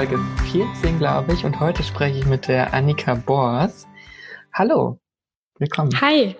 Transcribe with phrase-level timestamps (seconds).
[0.00, 0.18] Folge
[0.50, 3.86] 14, glaube ich, und heute spreche ich mit der Annika Bors.
[4.54, 4.98] Hallo,
[5.58, 5.90] willkommen.
[6.00, 6.36] Hi,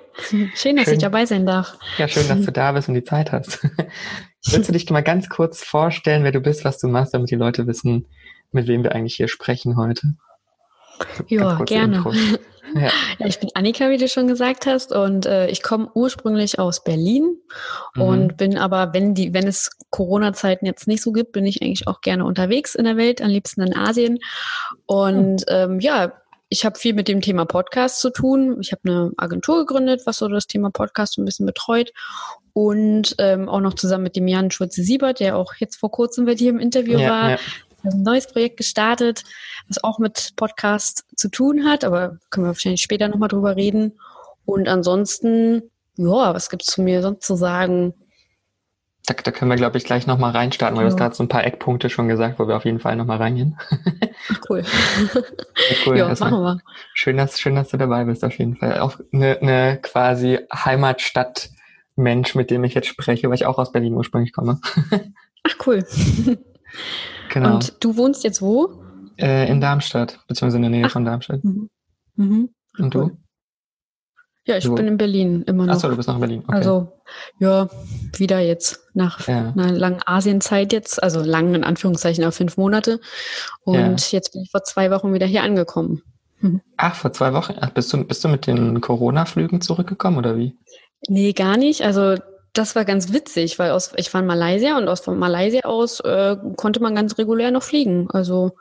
[0.55, 1.77] schön, dass schön, ich dabei sein darf.
[1.99, 3.63] Ja, schön, dass du da bist und die Zeit hast.
[4.47, 7.35] Willst du dich mal ganz kurz vorstellen, wer du bist, was du machst, damit die
[7.35, 8.07] Leute wissen,
[8.51, 10.15] mit wem wir eigentlich hier sprechen heute?
[11.29, 12.03] Ja, gerne.
[12.11, 12.39] Ja.
[12.75, 12.91] ja.
[13.27, 17.37] ich bin Annika, wie du schon gesagt hast, und äh, ich komme ursprünglich aus Berlin
[17.95, 18.03] mhm.
[18.03, 21.89] und bin aber, wenn die, wenn es Corona-Zeiten jetzt nicht so gibt, bin ich eigentlich
[21.89, 24.19] auch gerne unterwegs in der Welt, am liebsten in Asien.
[24.87, 25.45] Und mhm.
[25.49, 26.13] ähm, ja,
[26.49, 28.59] ich habe viel mit dem Thema Podcast zu tun.
[28.61, 31.93] Ich habe eine Agentur gegründet, was so das Thema Podcast ein bisschen betreut.
[32.53, 36.35] Und ähm, auch noch zusammen mit dem Jan Schulze-Siebert, der auch jetzt vor kurzem bei
[36.35, 37.39] dir im Interview ja, war, ja
[37.85, 39.25] ein neues Projekt gestartet,
[39.69, 43.99] was auch mit Podcast zu tun hat, aber können wir wahrscheinlich später nochmal drüber reden.
[44.45, 45.63] Und ansonsten,
[45.97, 47.95] ja, was gibt es zu mir sonst zu sagen?
[49.07, 50.89] Da, da können wir, glaube ich, gleich nochmal reinstarten, weil ja.
[50.89, 53.17] du hast gerade so ein paar Eckpunkte schon gesagt, wo wir auf jeden Fall nochmal
[53.17, 53.59] reingehen.
[54.31, 54.63] Ach, cool.
[55.15, 55.23] Ja,
[55.87, 55.97] cool.
[55.99, 56.61] Ja, machen wir.
[56.95, 58.81] Schön dass, schön, dass du dabei bist, auf jeden Fall.
[58.81, 61.51] Auch eine, eine quasi Heimatstadt
[61.97, 64.61] Mensch, mit dem ich jetzt spreche, weil ich auch aus Berlin ursprünglich komme.
[65.45, 65.85] Ach, cool.
[67.31, 67.55] Genau.
[67.55, 68.83] Und du wohnst jetzt wo?
[69.17, 70.91] Äh, in Darmstadt, beziehungsweise in der Nähe Ach.
[70.91, 71.43] von Darmstadt.
[71.45, 71.71] Mhm.
[72.17, 72.51] Mhm.
[72.79, 73.11] Und du?
[74.47, 74.75] Ja, ich du?
[74.75, 75.75] bin in Berlin immer noch.
[75.75, 76.43] Achso, du bist noch in Berlin.
[76.47, 76.57] Okay.
[76.57, 76.93] Also,
[77.39, 77.69] ja,
[78.17, 79.53] wieder jetzt nach ja.
[79.53, 83.01] einer langen Asienzeit jetzt, also lang in Anführungszeichen auf fünf Monate.
[83.63, 84.17] Und ja.
[84.17, 86.03] jetzt bin ich vor zwei Wochen wieder hier angekommen.
[86.41, 86.63] Mhm.
[86.79, 87.55] Ach, vor zwei Wochen?
[87.61, 90.57] Ach, bist du, bist du mit den Corona-Flügen zurückgekommen oder wie?
[91.09, 91.83] Nee, gar nicht.
[91.83, 92.17] Also
[92.53, 96.01] das war ganz witzig, weil aus, ich war in Malaysia und aus von Malaysia aus
[96.01, 98.09] äh, konnte man ganz regulär noch fliegen.
[98.11, 98.57] Also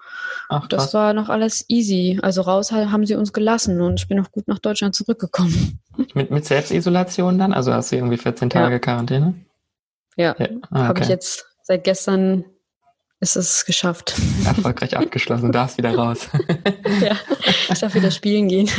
[0.47, 2.19] Ach, das war noch alles easy.
[2.21, 5.79] Also raus haben sie uns gelassen und ich bin noch gut nach Deutschland zurückgekommen.
[6.13, 7.51] Mit, mit Selbstisolation dann?
[7.51, 8.79] Also hast du irgendwie 14 Tage ja.
[8.79, 9.33] Quarantäne?
[10.15, 10.47] Ja, ja.
[10.71, 10.87] Ah, okay.
[10.87, 12.45] habe ich jetzt seit gestern
[13.19, 14.15] ist es geschafft.
[14.45, 16.29] Erfolgreich abgeschlossen, darfst wieder raus.
[17.01, 17.17] ja,
[17.69, 18.69] ich darf wieder spielen gehen.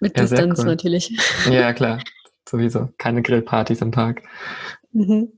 [0.00, 0.66] Mit ja, Distanz cool.
[0.66, 1.18] natürlich.
[1.50, 1.98] Ja, klar
[2.50, 2.88] sowieso.
[2.98, 4.22] Keine Grillpartys am Tag.
[4.92, 5.32] Mhm.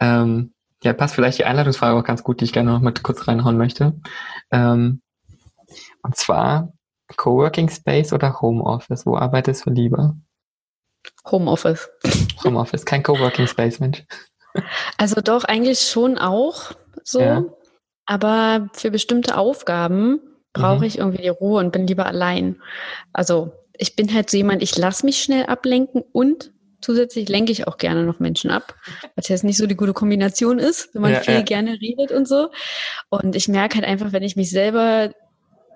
[0.00, 3.26] Ähm, ja, passt vielleicht die Einladungsfrage auch ganz gut, die ich gerne noch mal kurz
[3.26, 3.94] reinhauen möchte.
[4.50, 5.02] Ähm,
[6.02, 6.72] und zwar
[7.16, 9.06] Coworking Space oder Homeoffice?
[9.06, 10.16] Wo arbeitest du lieber?
[11.30, 11.90] Homeoffice.
[12.44, 14.04] Homeoffice, kein Coworking Space, Mensch.
[14.96, 16.72] Also doch, eigentlich schon auch
[17.02, 17.20] so.
[17.20, 17.44] Ja.
[18.06, 20.20] Aber für bestimmte Aufgaben
[20.52, 20.84] brauche mhm.
[20.84, 22.60] ich irgendwie die Ruhe und bin lieber allein.
[23.12, 27.66] Also ich bin halt so jemand, ich lasse mich schnell ablenken und zusätzlich lenke ich
[27.66, 28.74] auch gerne noch Menschen ab,
[29.16, 31.42] was jetzt nicht so die gute Kombination ist, wenn man ja, viel ja.
[31.42, 32.50] gerne redet und so.
[33.08, 35.12] Und ich merke halt einfach, wenn ich mich selber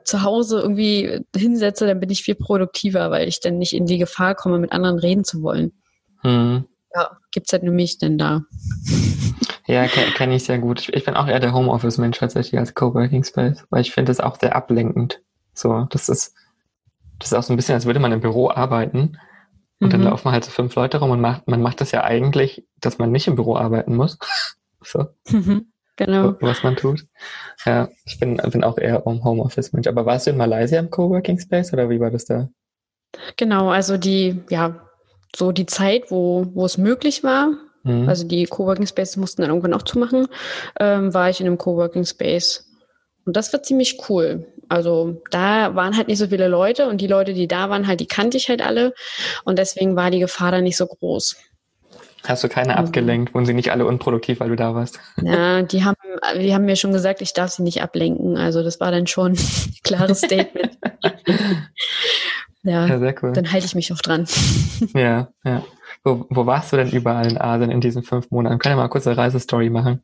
[0.05, 3.99] zu Hause irgendwie hinsetze, dann bin ich viel produktiver, weil ich dann nicht in die
[3.99, 5.73] Gefahr komme, mit anderen reden zu wollen.
[6.23, 6.65] Hm.
[6.95, 8.43] Ja, gibt's halt nur mich denn da.
[9.67, 10.89] Ja, kenne kenn ich sehr gut.
[10.93, 14.39] Ich bin auch eher der Homeoffice-Mensch tatsächlich als Coworking Space, weil ich finde das auch
[14.39, 15.21] sehr ablenkend.
[15.55, 16.35] So, das ist,
[17.23, 19.19] das ist auch so ein bisschen, als würde man im Büro arbeiten
[19.81, 19.91] und mhm.
[19.91, 22.99] dann laufen halt so fünf Leute rum und macht, man macht das ja eigentlich, dass
[22.99, 24.19] man nicht im Büro arbeiten muss.
[24.83, 25.07] so.
[25.31, 25.73] Mhm.
[25.97, 26.35] Genau.
[26.41, 27.07] Was man tut.
[27.67, 29.87] Ja, ich bin, bin auch eher um Homeoffice-Mensch.
[29.87, 32.49] Aber warst du in Malaysia im Coworking Space oder wie war das da?
[33.37, 34.89] Genau, also die, ja,
[35.37, 37.51] so die Zeit, wo, wo es möglich war,
[37.83, 38.09] mhm.
[38.09, 40.29] also die Coworking Spaces mussten dann irgendwann auch zumachen,
[40.81, 42.71] ähm, war ich in einem Coworking Space.
[43.25, 44.47] Und das war ziemlich cool.
[44.69, 48.01] Also da waren halt nicht so viele Leute und die Leute, die da waren, halt,
[48.01, 48.95] die kannte ich halt alle.
[49.45, 51.37] Und deswegen war die Gefahr da nicht so groß.
[52.25, 53.35] Hast du keine abgelenkt?
[53.35, 55.01] Wurden sie nicht alle unproduktiv, weil du da warst?
[55.23, 55.97] Ja, die haben,
[56.39, 58.37] die haben mir schon gesagt, ich darf sie nicht ablenken.
[58.37, 59.39] Also das war dann schon ein
[59.85, 60.79] klares Statement.
[62.63, 63.33] ja, ja, sehr cool.
[63.33, 64.27] Dann halte ich mich auch dran.
[64.95, 65.65] ja, ja.
[66.05, 68.59] Wo, wo warst du denn überall in Asien in diesen fünf Monaten?
[68.59, 70.03] Können wir mal kurz eine Reisestory machen?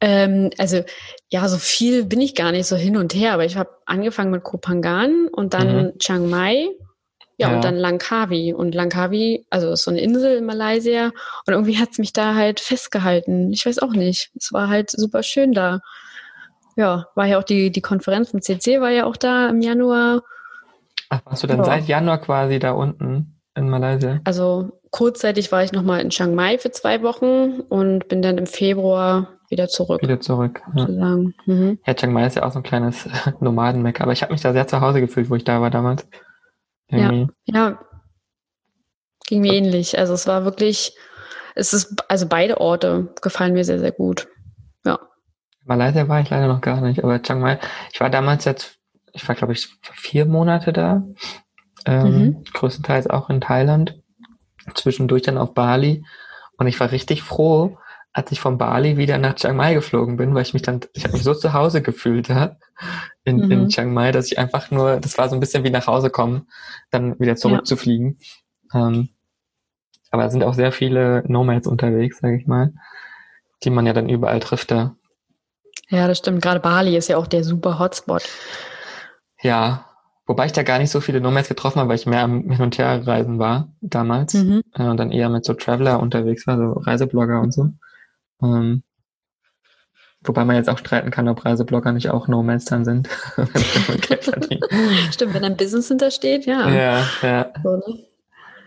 [0.00, 0.82] Ähm, also
[1.30, 4.32] ja, so viel bin ich gar nicht so hin und her, aber ich habe angefangen
[4.32, 5.98] mit Kopangan und dann mhm.
[5.98, 6.68] Chiang Mai,
[7.40, 8.52] ja, ja, und dann Langkawi.
[8.52, 11.06] Und Langkawi, also ist so eine Insel in Malaysia
[11.46, 13.50] und irgendwie hat's mich da halt festgehalten.
[13.52, 14.30] Ich weiß auch nicht.
[14.36, 15.80] Es war halt super schön da.
[16.76, 20.22] Ja, war ja auch die, die Konferenz vom CC war ja auch da im Januar.
[21.08, 21.64] Ach, warst du dann ja.
[21.64, 24.20] seit Januar quasi da unten in Malaysia?
[24.24, 28.46] Also kurzzeitig war ich nochmal in Chiang Mai für zwei Wochen und bin dann im
[28.46, 30.00] Februar wieder zurück.
[30.00, 30.62] Wieder zurück.
[30.74, 30.86] Ja.
[30.86, 31.78] Mhm.
[31.84, 33.08] ja, Chiang Mai ist ja auch so ein kleines
[33.40, 36.06] Nomadenmecker, aber ich habe mich da sehr zu Hause gefühlt, wo ich da war damals.
[36.88, 37.28] Irgendwie.
[37.46, 37.80] Ja, ja.
[39.26, 39.98] Ging mir ähnlich.
[39.98, 40.96] Also es war wirklich,
[41.54, 44.28] es ist, also beide Orte gefallen mir sehr, sehr gut.
[44.84, 44.98] Ja.
[45.64, 47.58] Malaysia war ich leider noch gar nicht, aber Chiang Mai,
[47.92, 48.78] ich war damals jetzt,
[49.12, 51.02] ich war glaube ich vier Monate da,
[51.86, 52.44] ähm, mhm.
[52.54, 54.00] größtenteils auch in Thailand,
[54.74, 56.04] zwischendurch dann auf Bali
[56.56, 57.78] und ich war richtig froh,
[58.12, 61.04] als ich von Bali wieder nach Chiang Mai geflogen bin, weil ich mich dann, ich
[61.04, 62.56] habe mich so zu Hause gefühlt ja,
[63.24, 63.50] in, mhm.
[63.50, 66.10] in Chiang Mai, dass ich einfach nur, das war so ein bisschen wie nach Hause
[66.10, 66.48] kommen,
[66.90, 68.18] dann wieder zurückzufliegen.
[68.72, 68.88] Ja.
[68.88, 69.10] Ähm,
[70.10, 72.72] aber da sind auch sehr viele Nomads unterwegs, sage ich mal,
[73.62, 74.96] die man ja dann überall trifft da.
[75.88, 76.42] Ja, das stimmt.
[76.42, 78.28] Gerade Bali ist ja auch der super Hotspot.
[79.40, 79.86] Ja,
[80.26, 82.62] wobei ich da gar nicht so viele Nomads getroffen habe, weil ich mehr am Hin-
[82.62, 84.62] und Herreisen war damals mhm.
[84.74, 87.70] äh, und dann eher mit so Traveler unterwegs war, so Reiseblogger und so.
[88.42, 88.82] Ähm,
[90.22, 93.08] wobei man jetzt auch streiten kann, ob Reiseblogger nicht auch Nomads dann sind.
[95.10, 96.68] stimmt, wenn ein Business hintersteht, ja.
[96.68, 97.52] Ja, ja.
[97.62, 98.10] So, ne?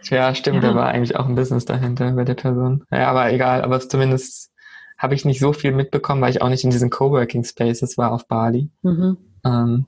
[0.10, 0.70] Ja, stimmt, ja.
[0.72, 2.84] da war eigentlich auch ein Business dahinter bei der Person.
[2.92, 4.52] Ja, aber egal, aber zumindest
[4.98, 8.12] habe ich nicht so viel mitbekommen, weil ich auch nicht in diesen Coworking Spaces war
[8.12, 8.70] auf Bali.
[8.81, 9.18] Mhm.
[9.46, 9.88] Ähm,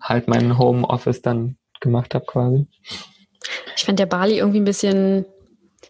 [0.00, 2.66] halt mein Homeoffice dann gemacht habe quasi.
[3.76, 5.26] Ich fand der Bali irgendwie ein bisschen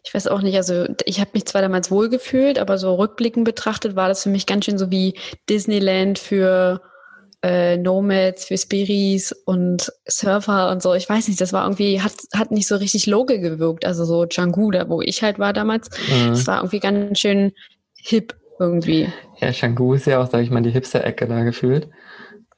[0.07, 3.97] ich weiß auch nicht, also ich habe mich zwar damals wohlgefühlt, aber so rückblickend betrachtet
[3.97, 5.15] war das für mich ganz schön so wie
[5.49, 6.81] Disneyland für
[7.43, 10.95] äh, Nomads, für Spiris und Surfer und so.
[10.95, 13.85] Ich weiß nicht, das war irgendwie, hat, hat nicht so richtig local gewirkt.
[13.85, 16.29] Also so Canggu, da wo ich halt war damals, mhm.
[16.29, 17.53] das war irgendwie ganz schön
[17.97, 19.13] hip irgendwie.
[19.41, 21.89] Ja, Canggu ist ja auch, sag ich mal, die Hipster-Ecke da gefühlt.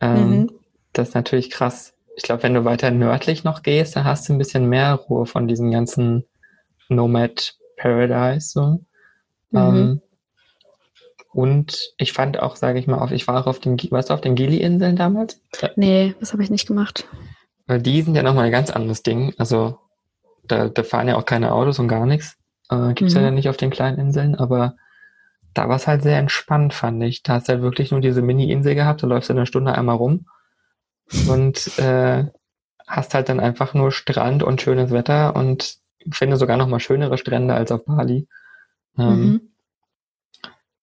[0.02, 0.50] Ähm, mhm.
[0.92, 1.94] Das ist natürlich krass.
[2.14, 5.24] Ich glaube, wenn du weiter nördlich noch gehst, dann hast du ein bisschen mehr Ruhe
[5.24, 6.24] von diesen ganzen
[6.88, 8.80] Nomad Paradise so.
[9.50, 9.58] Mhm.
[9.58, 10.02] Ähm,
[11.32, 14.14] und ich fand auch, sage ich mal, auf, ich war auch auf den, warst du
[14.14, 15.40] auf den Gili-Inseln damals?
[15.76, 17.06] Nee, das habe ich nicht gemacht.
[17.68, 19.34] Die sind ja nochmal ein ganz anderes Ding.
[19.38, 19.78] Also
[20.44, 22.36] da, da fahren ja auch keine Autos und gar nichts.
[22.70, 23.22] Äh, Gibt es mhm.
[23.22, 24.76] ja nicht auf den kleinen Inseln, aber
[25.54, 27.22] da war es halt sehr entspannt, fand ich.
[27.22, 29.96] Da hast du halt wirklich nur diese Mini-Insel gehabt, da läufst du eine Stunde einmal
[29.96, 30.26] rum
[31.28, 32.24] und äh,
[32.86, 35.76] hast halt dann einfach nur Strand und schönes Wetter und
[36.12, 38.28] finde sogar noch mal schönere Strände als auf Bali.
[38.98, 39.40] Ähm, mhm.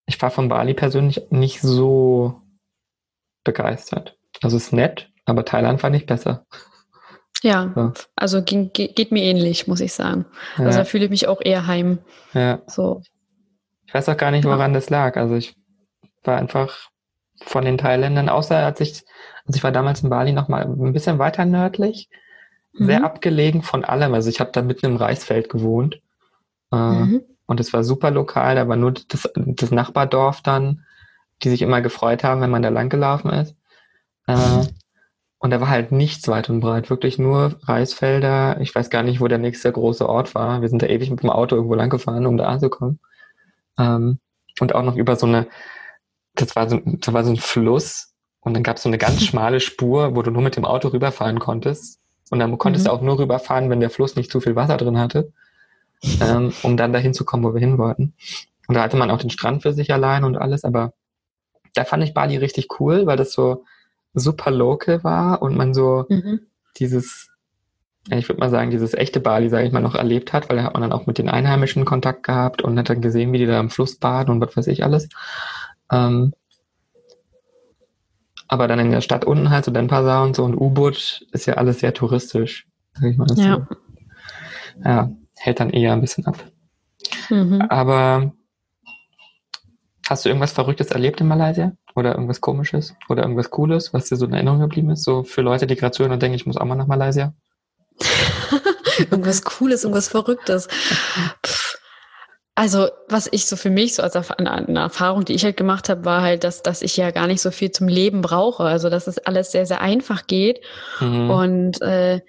[0.06, 2.42] Ich war von Bali persönlich nicht so
[3.44, 4.18] begeistert.
[4.42, 6.46] Also es ist nett, aber Thailand fand ich besser.
[7.42, 7.94] Ja, so.
[8.16, 10.26] also ging, geht mir ähnlich, muss ich sagen.
[10.58, 10.66] Ja.
[10.66, 12.00] Also da fühle ich mich auch eher heim.
[12.34, 12.62] Ja.
[12.68, 13.02] So.
[13.86, 14.80] Ich weiß auch gar nicht, woran ja.
[14.80, 15.16] das lag.
[15.18, 15.56] Also ich
[16.24, 16.90] war einfach
[17.44, 19.04] von den Thailändern, außer als ich,
[19.46, 22.10] also ich war damals in Bali noch mal ein bisschen weiter nördlich
[22.78, 23.06] sehr mhm.
[23.06, 24.14] abgelegen von allem.
[24.14, 26.02] Also ich habe da mitten im Reisfeld gewohnt.
[26.72, 27.22] Äh, mhm.
[27.46, 30.84] Und es war super lokal, da war nur das, das, Nachbardorf dann,
[31.44, 33.56] die sich immer gefreut haben, wenn man da lang gelaufen ist.
[34.28, 34.66] Äh,
[35.38, 38.60] und da war halt nichts weit und breit, wirklich nur Reisfelder.
[38.62, 40.62] Ich weiß gar nicht, wo der nächste große Ort war.
[40.62, 43.00] Wir sind da ewig mit dem Auto irgendwo lang gefahren, um da anzukommen.
[43.78, 44.20] Ähm,
[44.60, 45.48] und auch noch über so eine,
[46.34, 49.24] das war so, das war so ein Fluss und dann gab es so eine ganz
[49.26, 52.00] schmale Spur, wo du nur mit dem Auto rüberfahren konntest.
[52.30, 52.90] Und dann konntest mhm.
[52.90, 55.32] du auch nur rüberfahren, wenn der Fluss nicht zu viel Wasser drin hatte,
[56.22, 58.14] ähm, um dann dahin zu kommen, wo wir hin wollten.
[58.68, 60.94] Und da hatte man auch den Strand für sich allein und alles, aber
[61.74, 63.64] da fand ich Bali richtig cool, weil das so
[64.14, 66.40] super local war und man so mhm.
[66.78, 67.30] dieses,
[68.10, 70.64] ich würde mal sagen, dieses echte Bali, sage ich mal, noch erlebt hat, weil da
[70.64, 73.46] hat man dann auch mit den Einheimischen Kontakt gehabt und hat dann gesehen, wie die
[73.46, 75.10] da am Fluss baden und was weiß ich alles.
[75.92, 76.34] Ähm,
[78.56, 81.56] aber dann in der Stadt unten halt so Denpasar und so und U-Boot ist ja
[81.56, 82.68] alles sehr touristisch.
[83.02, 83.26] Ja.
[83.28, 83.66] So.
[84.86, 86.38] ja, hält dann eher ein bisschen ab.
[87.30, 87.62] Mhm.
[87.64, 88.32] Aber
[90.08, 91.74] hast du irgendwas Verrücktes erlebt in Malaysia?
[91.96, 92.96] Oder irgendwas Komisches?
[93.10, 95.04] Oder irgendwas Cooles, was dir so in Erinnerung geblieben ist?
[95.04, 97.34] So für Leute, die gerade zuhören und denken, ich muss auch mal nach Malaysia?
[98.98, 100.68] irgendwas Cooles, irgendwas Verrücktes.
[100.68, 101.42] Pff,
[102.58, 106.06] also, was ich so für mich, so als eine Erfahrung, die ich halt gemacht habe,
[106.06, 108.64] war halt, dass, dass ich ja gar nicht so viel zum Leben brauche.
[108.64, 110.62] Also, dass es alles sehr, sehr einfach geht.
[111.02, 111.30] Mhm.
[111.30, 112.22] Und äh,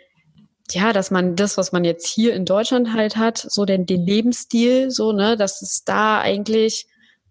[0.73, 4.05] ja, dass man das, was man jetzt hier in Deutschland halt hat, so den, den
[4.05, 6.89] Lebensstil, so, ne, dass es da eigentlich,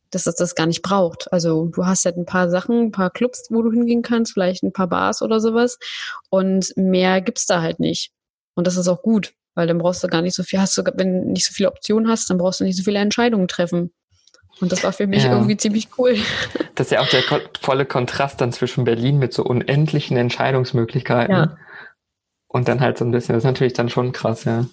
[0.09, 1.31] dass es das gar nicht braucht.
[1.33, 4.63] Also du hast halt ein paar Sachen, ein paar Clubs, wo du hingehen kannst, vielleicht
[4.63, 5.79] ein paar Bars oder sowas.
[6.29, 8.11] Und mehr gibt's da halt nicht.
[8.53, 10.83] Und das ist auch gut weil dann brauchst du gar nicht so viel, hast du,
[10.95, 13.91] wenn du nicht so viele Optionen hast, dann brauchst du nicht so viele Entscheidungen treffen.
[14.61, 15.33] Und das war für mich ja.
[15.33, 16.17] irgendwie ziemlich cool.
[16.75, 17.23] Das ist ja auch der
[17.59, 21.57] volle Kontrast dann zwischen Berlin mit so unendlichen Entscheidungsmöglichkeiten ja.
[22.47, 24.65] und dann halt so ein bisschen, das ist natürlich dann schon krass, ja.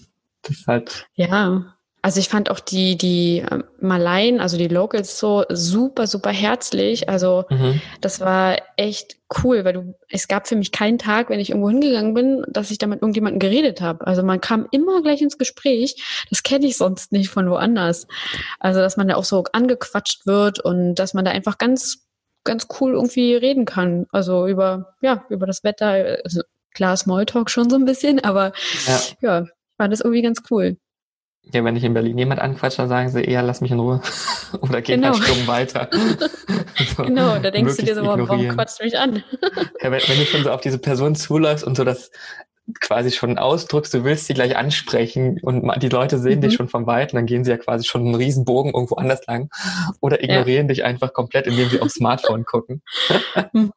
[0.43, 1.07] Das ist halt.
[1.15, 6.31] Ja, also ich fand auch die, die ähm, Malaien, also die Locals so super, super
[6.31, 7.09] herzlich.
[7.09, 7.81] Also mhm.
[8.01, 11.71] das war echt cool, weil du, es gab für mich keinen Tag, wenn ich irgendwo
[11.71, 14.05] hingegangen bin, dass ich da mit irgendjemandem geredet habe.
[14.05, 16.27] Also man kam immer gleich ins Gespräch.
[16.29, 18.09] Das kenne ich sonst nicht von woanders.
[18.59, 22.09] Also dass man da auch so angequatscht wird und dass man da einfach ganz,
[22.43, 24.07] ganz cool irgendwie reden kann.
[24.11, 26.19] Also über, ja, über das Wetter.
[26.25, 26.43] Also
[26.75, 28.53] klar, Smalltalk schon so ein bisschen, aber
[28.89, 30.79] ja, ja ich fand das irgendwie ganz cool.
[31.53, 34.01] Ja, wenn ich in Berlin jemand anquatscht, dann sagen sie eher, lass mich in Ruhe.
[34.61, 35.13] Oder geh genau.
[35.13, 35.89] halt stumm weiter.
[36.97, 39.25] so, genau, da denkst du dir so, warum quatscht du mich an?
[39.83, 42.11] ja, wenn, wenn, du schon so auf diese Person zuläufst und so das
[42.81, 46.43] quasi schon ausdrückst, du willst sie gleich ansprechen und die Leute sehen mhm.
[46.43, 49.27] dich schon vom Weiten, dann gehen sie ja quasi schon einen riesen Bogen irgendwo anders
[49.27, 49.51] lang
[50.01, 50.75] oder ignorieren ja.
[50.75, 52.83] dich einfach komplett, indem sie aufs Smartphone gucken.
[53.53, 53.73] Hm.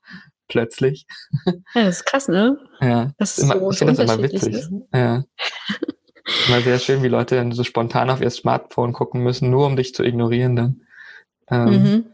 [0.48, 1.08] Plötzlich.
[1.46, 2.58] Ja, das ist krass, ne?
[2.80, 3.12] Ja.
[3.18, 4.54] Das ist immer, so ich finde das immer witzig.
[4.54, 4.72] Ist.
[4.94, 5.24] Ja.
[6.48, 9.76] Immer sehr schön, wie Leute dann so spontan auf ihr Smartphone gucken müssen, nur um
[9.76, 10.82] dich zu ignorieren dann.
[11.50, 12.06] Ähm, mhm.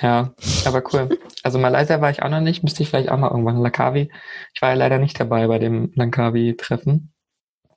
[0.00, 0.32] Ja,
[0.64, 1.18] aber cool.
[1.42, 3.56] Also Malaysia war ich auch noch nicht, müsste ich vielleicht auch mal irgendwann.
[3.56, 4.10] Langkawi.
[4.54, 7.12] Ich war ja leider nicht dabei bei dem Langkawi-Treffen.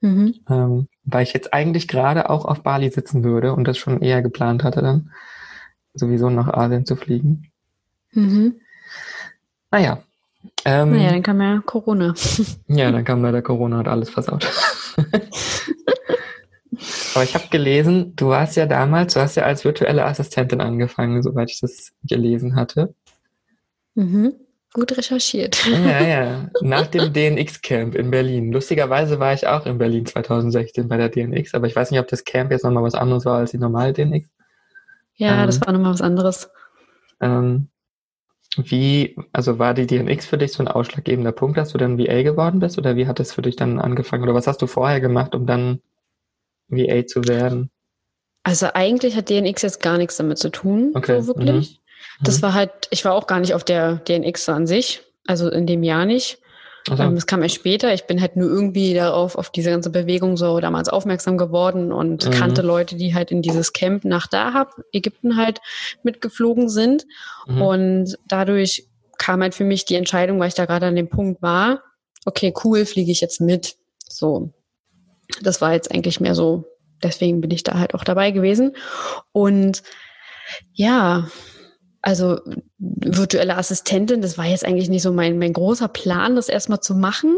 [0.01, 0.35] Mhm.
[0.49, 4.21] Ähm, weil ich jetzt eigentlich gerade auch auf Bali sitzen würde und das schon eher
[4.21, 5.11] geplant hatte, dann
[5.93, 7.51] sowieso nach Asien zu fliegen.
[8.11, 8.61] Mhm.
[9.71, 10.03] Naja.
[10.65, 12.13] Ähm, naja, dann kam ja Corona.
[12.67, 14.47] ja, dann kam leider Corona und alles versaut.
[17.13, 21.21] Aber ich habe gelesen, du warst ja damals, du hast ja als virtuelle Assistentin angefangen,
[21.21, 22.95] soweit ich das gelesen hatte.
[23.95, 24.33] Mhm.
[24.73, 25.65] Gut recherchiert.
[25.67, 26.49] Ja, ja.
[26.61, 28.53] Nach dem DNX-Camp in Berlin.
[28.53, 32.07] Lustigerweise war ich auch in Berlin 2016 bei der DNX, aber ich weiß nicht, ob
[32.07, 34.29] das Camp jetzt nochmal was anderes war als die normale DNX.
[35.15, 36.49] Ja, ähm, das war nochmal was anderes.
[37.19, 37.67] Ähm,
[38.57, 42.21] wie, also war die DNX für dich so ein ausschlaggebender Punkt, dass du dann VA
[42.21, 44.99] geworden bist oder wie hat das für dich dann angefangen oder was hast du vorher
[44.99, 45.81] gemacht, um dann
[46.67, 47.71] VA zu werden?
[48.43, 51.21] Also eigentlich hat DNX jetzt gar nichts damit zu tun, okay.
[51.21, 51.79] so wirklich.
[51.79, 52.25] Mhm.
[52.25, 52.41] Das mhm.
[52.43, 55.83] war halt, ich war auch gar nicht auf der DNX an sich, also in dem
[55.83, 56.40] Jahr nicht.
[56.89, 57.03] Also.
[57.03, 57.93] Ähm, das kam erst später.
[57.93, 62.25] Ich bin halt nur irgendwie darauf, auf diese ganze Bewegung so damals aufmerksam geworden und
[62.25, 62.31] mhm.
[62.31, 65.61] kannte Leute, die halt in dieses Camp nach Dahab, Ägypten halt
[66.03, 67.05] mitgeflogen sind.
[67.47, 67.61] Mhm.
[67.61, 71.41] Und dadurch kam halt für mich die Entscheidung, weil ich da gerade an dem Punkt
[71.41, 71.83] war,
[72.25, 73.75] okay, cool, fliege ich jetzt mit.
[74.07, 74.51] So.
[75.41, 76.65] Das war jetzt eigentlich mehr so,
[77.03, 78.75] deswegen bin ich da halt auch dabei gewesen.
[79.31, 79.83] Und
[80.73, 81.27] ja,
[82.01, 82.39] also
[82.77, 86.95] virtuelle Assistentin, das war jetzt eigentlich nicht so mein, mein großer Plan, das erstmal zu
[86.95, 87.37] machen.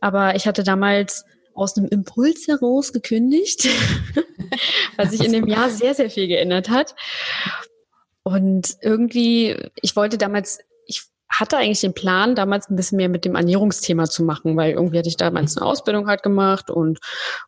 [0.00, 3.68] Aber ich hatte damals aus einem Impuls heraus gekündigt,
[4.96, 6.94] weil sich in dem Jahr sehr, sehr viel geändert hat.
[8.22, 13.24] Und irgendwie, ich wollte damals, ich hatte eigentlich den Plan, damals ein bisschen mehr mit
[13.24, 16.98] dem Ernährungsthema zu machen, weil irgendwie hatte ich damals eine Ausbildung halt gemacht und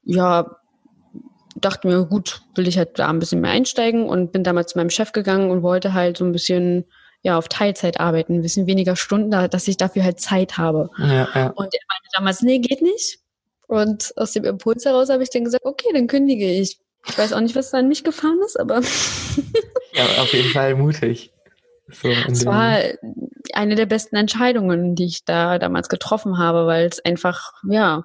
[0.02, 0.56] ja,
[1.64, 4.78] dachte mir, gut, will ich halt da ein bisschen mehr einsteigen und bin damals zu
[4.78, 6.84] meinem Chef gegangen und wollte halt so ein bisschen
[7.22, 10.90] ja, auf Teilzeit arbeiten, ein bisschen weniger Stunden, dass ich dafür halt Zeit habe.
[10.98, 11.46] Ja, ja.
[11.50, 13.20] Und er meinte damals, nee, geht nicht.
[13.68, 16.78] Und aus dem Impuls heraus habe ich dann gesagt, okay, dann kündige ich.
[17.08, 18.80] Ich weiß auch nicht, was da an mich gefahren ist, aber.
[19.92, 21.32] ja, auf jeden Fall mutig.
[21.88, 22.78] So es war
[23.52, 28.04] eine der besten Entscheidungen, die ich da damals getroffen habe, weil es einfach, ja,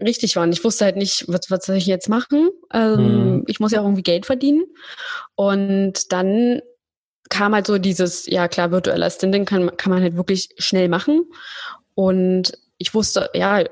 [0.00, 0.52] richtig waren.
[0.52, 2.48] Ich wusste halt nicht, was, was soll ich jetzt machen?
[2.72, 3.44] Ähm, mhm.
[3.46, 4.64] Ich muss ja auch irgendwie Geld verdienen.
[5.34, 6.60] Und dann
[7.28, 11.24] kam halt so dieses, ja klar, virtuelle Assistentin kann, kann man halt wirklich schnell machen.
[11.94, 13.64] Und ich wusste, ja,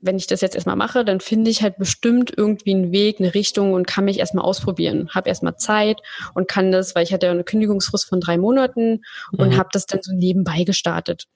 [0.00, 3.34] wenn ich das jetzt erstmal mache, dann finde ich halt bestimmt irgendwie einen Weg, eine
[3.34, 5.08] Richtung und kann mich erstmal ausprobieren.
[5.14, 6.00] Habe erstmal Zeit
[6.34, 9.56] und kann das, weil ich hatte ja eine Kündigungsfrist von drei Monaten und mhm.
[9.56, 11.26] habe das dann so nebenbei gestartet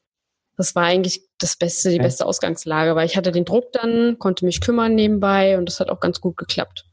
[0.58, 4.44] das war eigentlich das Beste, die beste Ausgangslage, weil ich hatte den Druck dann, konnte
[4.44, 6.84] mich kümmern nebenbei und das hat auch ganz gut geklappt.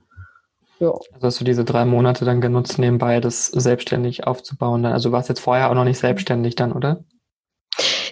[0.80, 0.92] Ja.
[1.14, 4.86] Also hast du diese drei Monate dann genutzt, nebenbei das selbstständig aufzubauen.
[4.86, 7.04] Also warst jetzt vorher auch noch nicht selbstständig dann, oder?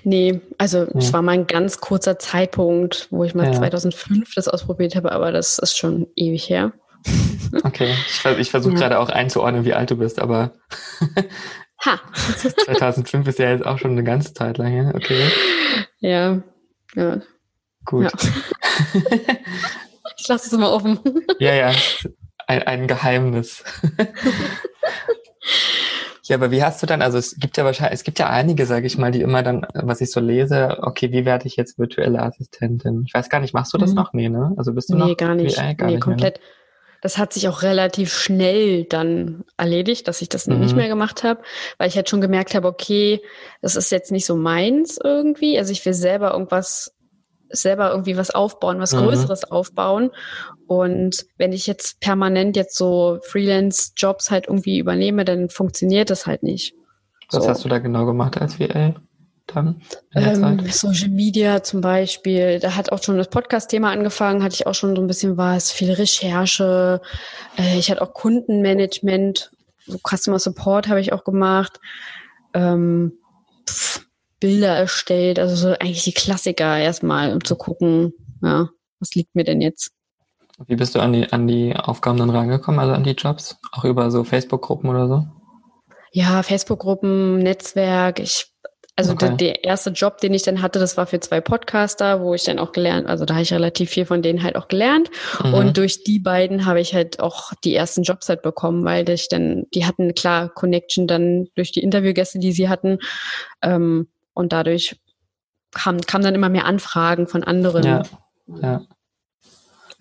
[0.03, 1.13] Nee, also es ja.
[1.13, 3.53] war mal ein ganz kurzer Zeitpunkt, wo ich mal ja.
[3.53, 6.73] 2005 das ausprobiert habe, aber das ist schon ewig her.
[7.63, 8.79] Okay, ich, ich versuche ja.
[8.79, 10.53] gerade auch einzuordnen, wie alt du bist, aber
[11.85, 11.99] Ha.
[12.65, 15.29] 2005 ist ja jetzt auch schon eine ganze Zeit lang her, okay.
[15.99, 16.41] Ja,
[16.95, 17.21] ja.
[17.85, 18.03] Gut.
[18.03, 18.11] Ja.
[20.17, 20.99] ich lasse es mal offen.
[21.39, 21.71] ja, ja,
[22.47, 23.63] ein, ein Geheimnis.
[26.25, 28.65] Ja, aber wie hast du dann, also es gibt ja wahrscheinlich, es gibt ja einige,
[28.65, 31.77] sage ich mal, die immer dann, was ich so lese, okay, wie werde ich jetzt
[31.77, 33.03] virtuelle Assistentin?
[33.05, 33.95] Ich weiß gar nicht, machst du das mhm.
[33.95, 34.13] noch?
[34.13, 34.53] Nee, ne?
[34.55, 35.17] Also bist du nee, noch?
[35.17, 35.57] Gar nicht.
[35.57, 36.01] Äh, gar nee, nicht.
[36.01, 36.39] komplett.
[36.39, 36.62] Mehr, ne?
[37.03, 40.61] Das hat sich auch relativ schnell dann erledigt, dass ich das mhm.
[40.61, 41.41] nicht mehr gemacht habe,
[41.77, 43.21] weil ich halt schon gemerkt habe, okay,
[43.61, 45.59] das ist jetzt nicht so meins irgendwie.
[45.59, 46.95] Also ich will selber irgendwas,
[47.49, 48.99] selber irgendwie was aufbauen, was mhm.
[48.99, 50.11] Größeres aufbauen.
[50.65, 56.41] Und wenn ich jetzt permanent jetzt so Freelance-Jobs halt irgendwie übernehme, dann funktioniert das halt
[56.41, 56.73] nicht.
[57.31, 57.49] Was so.
[57.49, 58.95] hast du da genau gemacht als VA?
[59.47, 59.81] Dann?
[60.13, 64.75] Ähm, Social Media zum Beispiel, da hat auch schon das Podcast-Thema angefangen, hatte ich auch
[64.75, 67.01] schon so ein bisschen was, viel Recherche.
[67.57, 69.51] Äh, ich hatte auch Kundenmanagement,
[69.85, 71.79] so Customer Support habe ich auch gemacht.
[72.53, 73.13] Ähm,
[73.67, 74.05] pff,
[74.39, 78.69] Bilder erstellt, also so eigentlich die Klassiker erstmal, um zu gucken, ja,
[78.99, 79.91] was liegt mir denn jetzt?
[80.67, 83.57] Wie bist du an die, an die Aufgaben dann rangekommen, also an die Jobs?
[83.71, 85.25] Auch über so Facebook-Gruppen oder so?
[86.11, 88.19] Ja, Facebook-Gruppen, Netzwerk.
[88.19, 88.52] Ich,
[88.95, 89.29] also okay.
[89.29, 92.43] der, der, erste Job, den ich dann hatte, das war für zwei Podcaster, wo ich
[92.43, 95.09] dann auch gelernt, also da habe ich relativ viel von denen halt auch gelernt.
[95.43, 95.53] Mhm.
[95.53, 99.29] Und durch die beiden habe ich halt auch die ersten Jobs halt bekommen, weil ich
[99.29, 102.99] dann, die hatten klar Connection dann durch die Interviewgäste, die sie hatten.
[103.63, 104.95] Ähm, und dadurch
[105.71, 107.83] kamen kam dann immer mehr Anfragen von anderen.
[107.83, 108.03] Ja,
[108.61, 108.81] ja.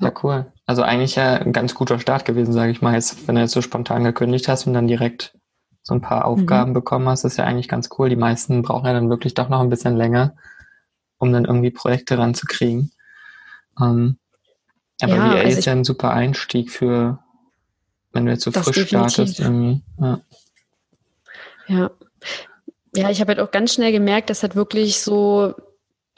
[0.00, 0.52] Ja, cool.
[0.66, 3.52] Also eigentlich ja ein ganz guter Start gewesen, sage ich mal, jetzt, wenn du jetzt
[3.52, 5.34] so spontan gekündigt hast und dann direkt
[5.82, 6.74] so ein paar Aufgaben mhm.
[6.74, 8.08] bekommen hast, ist ja eigentlich ganz cool.
[8.08, 10.34] Die meisten brauchen ja dann wirklich doch noch ein bisschen länger,
[11.18, 12.92] um dann irgendwie Projekte ranzukriegen.
[13.80, 14.18] Ähm,
[15.00, 17.18] aber ja, VA also ist ja ein super Einstieg für,
[18.12, 19.12] wenn du jetzt so frisch definitiv.
[19.12, 19.82] startest irgendwie.
[20.00, 20.20] Ja.
[21.66, 21.90] ja.
[22.94, 25.54] Ja, ich habe halt auch ganz schnell gemerkt, dass halt wirklich so,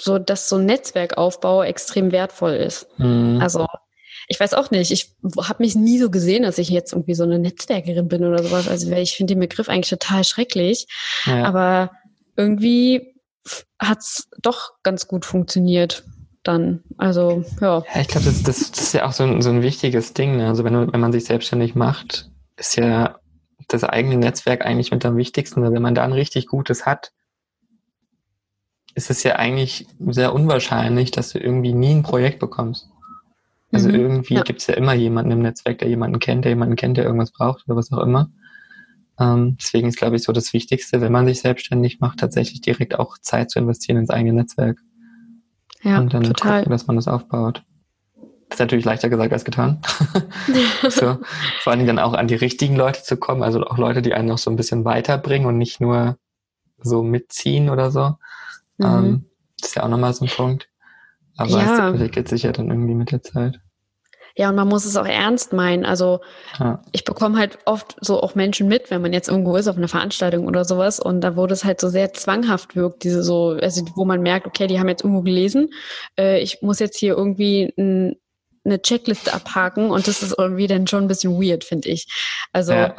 [0.01, 2.89] so, dass so ein Netzwerkaufbau extrem wertvoll ist.
[2.99, 3.39] Mhm.
[3.41, 3.67] Also
[4.29, 7.25] ich weiß auch nicht, ich habe mich nie so gesehen, dass ich jetzt irgendwie so
[7.25, 8.69] eine Netzwerkerin bin oder sowas.
[8.69, 10.87] Also ich finde den Begriff eigentlich total schrecklich.
[11.27, 11.45] Ja.
[11.45, 11.91] Aber
[12.37, 13.15] irgendwie
[13.79, 16.05] hat's doch ganz gut funktioniert
[16.43, 16.83] dann.
[16.97, 17.83] Also, ja.
[17.95, 20.37] ja ich glaube, das, das, das, ist ja auch so ein, so ein wichtiges Ding.
[20.37, 20.49] Ne?
[20.49, 23.19] Also wenn, wenn man sich selbstständig macht, ist ja
[23.69, 25.63] das eigene Netzwerk eigentlich mit am wichtigsten.
[25.63, 27.13] Wenn man da ein richtig gutes hat,
[28.95, 32.89] ist es ja eigentlich sehr unwahrscheinlich, dass du irgendwie nie ein Projekt bekommst.
[33.75, 34.43] Also mhm, irgendwie ja.
[34.43, 37.33] gibt es ja immer jemanden im Netzwerk, der jemanden kennt, der jemanden kennt, der irgendwas
[37.33, 38.31] braucht oder was auch immer.
[39.19, 42.99] Ähm, deswegen ist, glaube ich, so das Wichtigste, wenn man sich selbstständig macht, tatsächlich direkt
[42.99, 44.79] auch Zeit zu investieren ins eigene Netzwerk.
[45.83, 46.61] Ja, und dann total.
[46.61, 47.63] gucken, dass man das aufbaut.
[48.49, 49.81] Das ist natürlich leichter gesagt als getan.
[50.89, 51.19] so,
[51.61, 54.29] vor allem dann auch an die richtigen Leute zu kommen, also auch Leute, die einen
[54.29, 56.17] noch so ein bisschen weiterbringen und nicht nur
[56.81, 58.15] so mitziehen oder so.
[58.79, 58.87] Mhm.
[58.87, 59.25] Ähm,
[59.59, 60.69] das ist ja auch nochmal so ein Punkt.
[61.37, 61.73] Aber ja.
[61.73, 63.61] es entwickelt sich ja dann irgendwie mit der Zeit.
[64.37, 65.85] Ja, und man muss es auch ernst meinen.
[65.85, 66.21] Also
[66.59, 66.83] ja.
[66.91, 69.87] ich bekomme halt oft so auch Menschen mit, wenn man jetzt irgendwo ist auf einer
[69.87, 73.85] Veranstaltung oder sowas und da wo das halt so sehr zwanghaft wirkt, diese so, also
[73.95, 75.71] wo man merkt, okay, die haben jetzt irgendwo gelesen,
[76.19, 78.17] äh, ich muss jetzt hier irgendwie ein,
[78.65, 82.07] eine Checkliste abhaken und das ist irgendwie dann schon ein bisschen weird, finde ich.
[82.53, 82.97] Also ja.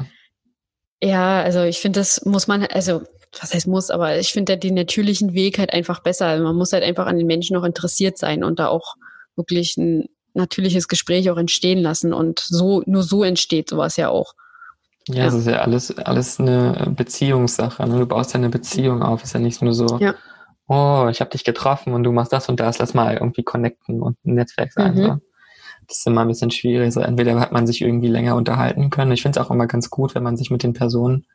[1.01, 3.01] ja, also ich finde, das muss man, also
[3.41, 6.37] was heißt muss, aber ich finde den natürlichen Weg halt einfach besser.
[6.39, 8.95] Man muss halt einfach an den Menschen noch interessiert sein und da auch
[9.35, 12.13] wirklich ein natürliches Gespräch auch entstehen lassen.
[12.13, 14.33] Und so, nur so entsteht sowas ja auch.
[15.07, 15.25] Ja, ja.
[15.27, 17.87] es ist ja alles, alles eine Beziehungssache.
[17.87, 17.99] Ne?
[17.99, 19.21] Du baust ja eine Beziehung auf.
[19.21, 20.15] Es ist ja nicht nur so, ja.
[20.67, 24.01] oh, ich habe dich getroffen und du machst das und das, lass mal irgendwie connecten
[24.01, 24.95] und ein Netzwerk sein.
[24.95, 25.03] Mhm.
[25.03, 25.17] So.
[25.87, 26.91] Das ist immer ein bisschen schwierig.
[26.93, 29.11] So, entweder hat man sich irgendwie länger unterhalten können.
[29.11, 31.27] Ich finde es auch immer ganz gut, wenn man sich mit den Personen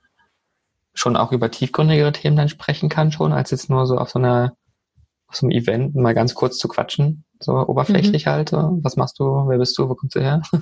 [0.93, 4.19] schon auch über tiefgründigere Themen dann sprechen kann, schon, als jetzt nur so auf so
[4.19, 4.55] einer,
[5.29, 8.31] auf so einem Event mal ganz kurz zu quatschen so oberflächlich mhm.
[8.31, 8.49] halt.
[8.51, 8.79] So.
[8.83, 9.25] Was machst du?
[9.49, 9.89] Wer bist du?
[9.89, 10.43] Wo kommst du her?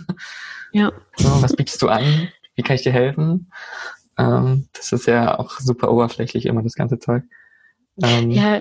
[0.71, 0.93] Ja.
[1.17, 2.29] So, was bietest du an?
[2.55, 3.51] Wie kann ich dir helfen?
[4.19, 7.23] Ähm, das ist ja auch super oberflächlich immer das ganze Zeug.
[8.03, 8.61] Ähm, ja,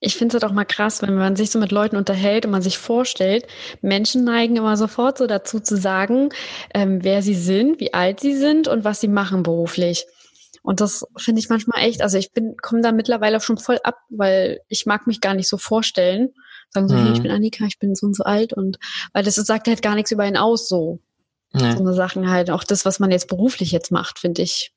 [0.00, 2.50] ich finde es halt auch mal krass, wenn man sich so mit Leuten unterhält und
[2.50, 3.46] man sich vorstellt,
[3.82, 6.30] Menschen neigen immer sofort so dazu zu sagen,
[6.74, 10.06] ähm, wer sie sind, wie alt sie sind und was sie machen beruflich.
[10.62, 13.96] Und das finde ich manchmal echt, also ich bin, komme da mittlerweile schon voll ab,
[14.10, 16.30] weil ich mag mich gar nicht so vorstellen,
[16.72, 17.02] Sagen so, mhm.
[17.04, 17.22] hey, ich mhm.
[17.22, 18.78] bin Annika, ich bin so und so alt und
[19.12, 21.00] weil das sagt halt gar nichts über ihn aus, so.
[21.52, 21.72] Nee.
[21.72, 22.50] So eine Sachen halt.
[22.50, 24.72] Auch das, was man jetzt beruflich jetzt macht, finde ich.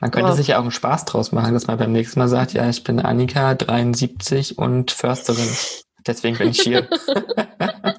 [0.00, 0.34] Man könnte oh.
[0.34, 2.82] sich ja auch einen Spaß draus machen, dass man beim nächsten Mal sagt, ja, ich
[2.82, 5.48] bin Annika, 73 und Försterin.
[6.06, 6.88] Deswegen bin ich hier.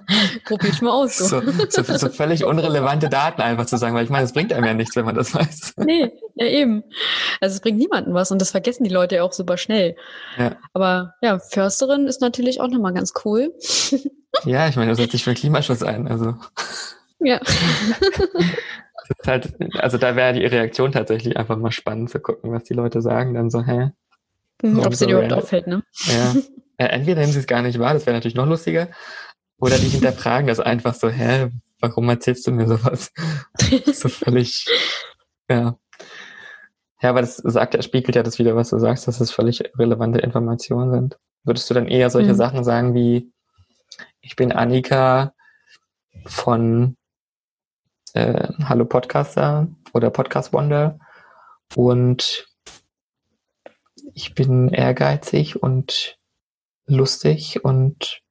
[0.45, 1.17] Probier ich mal aus.
[1.17, 1.41] So.
[1.69, 4.65] So, so, so, völlig unrelevante Daten einfach zu sagen, weil ich meine, es bringt einem
[4.65, 5.73] ja nichts, wenn man das weiß.
[5.77, 6.83] Nee, ja eben.
[7.41, 9.95] Also es bringt niemandem was und das vergessen die Leute ja auch super schnell.
[10.37, 10.55] Ja.
[10.73, 13.53] Aber ja, Försterin ist natürlich auch nochmal ganz cool.
[14.43, 16.35] Ja, ich meine, du setzt dich für Klimaschutz ein, also.
[17.19, 17.39] Ja.
[19.25, 23.01] Halt, also da wäre die Reaktion tatsächlich einfach mal spannend zu gucken, was die Leute
[23.01, 23.91] sagen, dann so, hä?
[24.61, 25.83] Mhm, ob sie dir überhaupt auffällt, ne?
[26.07, 26.35] Ja.
[26.79, 28.89] ja entweder nehmen sie es gar nicht wahr, das wäre natürlich noch lustiger,
[29.59, 33.11] oder die hinterfragen das einfach so, hä, warum erzählst du mir sowas?
[33.93, 34.65] so völlig,
[35.49, 35.77] ja.
[37.01, 40.19] Ja, aber das sagt, spiegelt ja das wieder, was du sagst, dass es völlig relevante
[40.19, 41.19] Informationen sind.
[41.43, 42.37] Würdest du dann eher solche mhm.
[42.37, 43.31] Sachen sagen wie,
[44.21, 45.33] ich bin Annika
[46.25, 46.97] von
[48.13, 50.97] äh, Hallo Podcaster oder Podcast Wonder
[51.75, 52.47] und
[54.13, 56.17] ich bin ehrgeizig und
[56.87, 58.21] lustig und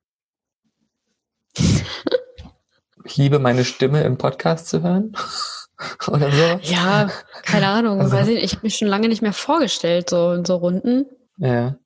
[3.04, 5.16] ich liebe meine Stimme im Podcast zu hören.
[6.08, 6.58] Oder so.
[6.62, 7.10] Ja,
[7.42, 8.00] keine Ahnung.
[8.00, 11.06] Also, weiß ich ich habe mich schon lange nicht mehr vorgestellt, so in so Runden.
[11.38, 11.76] Ja.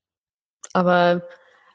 [0.72, 1.22] Aber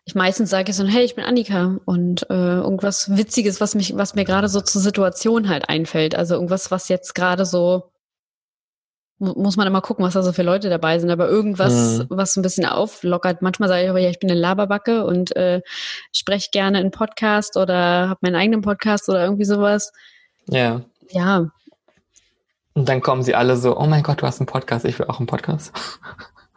[0.06, 3.95] ich meistens sage ich so, hey, ich bin Annika und äh, irgendwas Witziges, was mich,
[3.95, 6.15] was mir gerade so zur Situation halt einfällt.
[6.15, 7.92] Also irgendwas, was jetzt gerade so
[9.24, 12.06] muss man immer gucken, was da so für Leute dabei sind, aber irgendwas, mhm.
[12.10, 13.42] was ein bisschen auflockert.
[13.42, 15.62] Manchmal sage ich aber, ja, ich bin eine Laberbacke und äh,
[16.12, 19.94] spreche gerne in Podcast oder habe meinen eigenen Podcast oder irgendwie sowas.
[20.48, 20.82] Ja.
[21.10, 21.50] Ja.
[22.74, 25.08] Und dann kommen sie alle so, oh mein Gott, du hast einen Podcast, ich will
[25.08, 25.74] auch einen Podcast.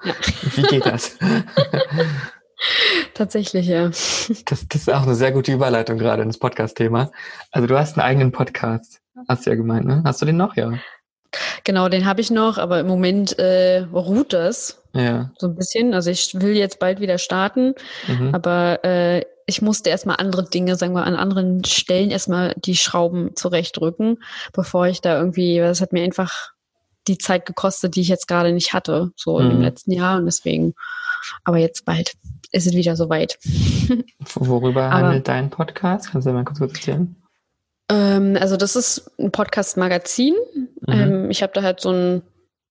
[0.03, 0.15] Ja.
[0.55, 1.19] Wie geht das?
[3.15, 3.87] Tatsächlich, ja.
[3.87, 7.11] Das, das ist auch eine sehr gute Überleitung gerade ins Podcast-Thema.
[7.51, 10.03] Also du hast einen eigenen Podcast, hast du ja gemeint, ne?
[10.05, 10.73] Hast du den noch, ja?
[11.65, 15.31] Genau, den habe ich noch, aber im Moment äh, ruht das ja.
[15.39, 15.95] so ein bisschen.
[15.95, 17.75] Also ich will jetzt bald wieder starten,
[18.07, 18.35] mhm.
[18.35, 23.37] aber äh, ich musste erstmal andere Dinge, sagen wir, an anderen Stellen erstmal die Schrauben
[23.37, 24.19] zurechtrücken,
[24.53, 26.51] bevor ich da irgendwie, das hat mir einfach
[27.07, 29.51] die Zeit gekostet, die ich jetzt gerade nicht hatte, so mhm.
[29.53, 30.75] im letzten Jahr und deswegen,
[31.45, 32.15] aber jetzt bald
[32.51, 33.39] ist es wieder soweit.
[34.35, 36.11] Worüber handelt dein Podcast?
[36.11, 37.15] Kannst du mal kurz erzählen?
[37.89, 40.35] Ähm, also das ist ein Podcast-Magazin.
[40.55, 40.93] Mhm.
[40.93, 42.23] Ähm, ich habe da halt so ein,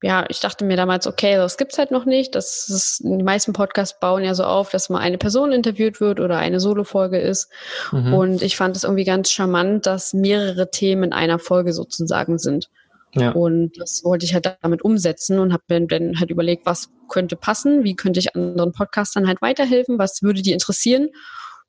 [0.01, 2.35] ja, ich dachte mir damals, okay, das gibt's halt noch nicht.
[2.35, 6.19] Das ist, die meisten Podcasts bauen ja so auf, dass mal eine Person interviewt wird
[6.19, 7.49] oder eine Solo-Folge ist.
[7.91, 8.13] Mhm.
[8.13, 12.69] Und ich fand es irgendwie ganz charmant, dass mehrere Themen in einer Folge sozusagen sind.
[13.13, 13.31] Ja.
[13.31, 17.37] Und das wollte ich halt damit umsetzen und habe mir dann halt überlegt, was könnte
[17.37, 21.09] passen, wie könnte ich anderen Podcastern halt weiterhelfen, was würde die interessieren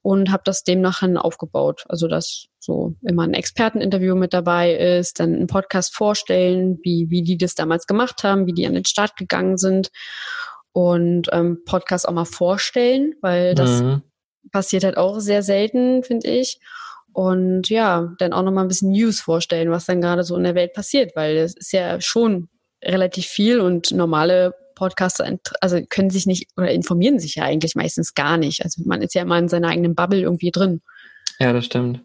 [0.06, 1.82] und habe das demnach dann aufgebaut.
[1.88, 7.24] Also dass so immer ein Experteninterview mit dabei ist, dann einen Podcast vorstellen, wie, wie
[7.24, 9.90] die das damals gemacht haben, wie die an den Start gegangen sind
[10.70, 14.02] und ähm, Podcast auch mal vorstellen, weil das mhm.
[14.52, 16.60] passiert halt auch sehr selten, finde ich.
[17.12, 20.54] Und ja, dann auch nochmal ein bisschen News vorstellen, was dann gerade so in der
[20.54, 22.48] Welt passiert, weil es ist ja schon
[22.80, 25.28] relativ viel und normale Podcaster,
[25.60, 28.62] also können sich nicht oder informieren sich ja eigentlich meistens gar nicht.
[28.62, 30.82] Also man ist ja immer in seiner eigenen Bubble irgendwie drin.
[31.40, 32.02] Ja, das stimmt.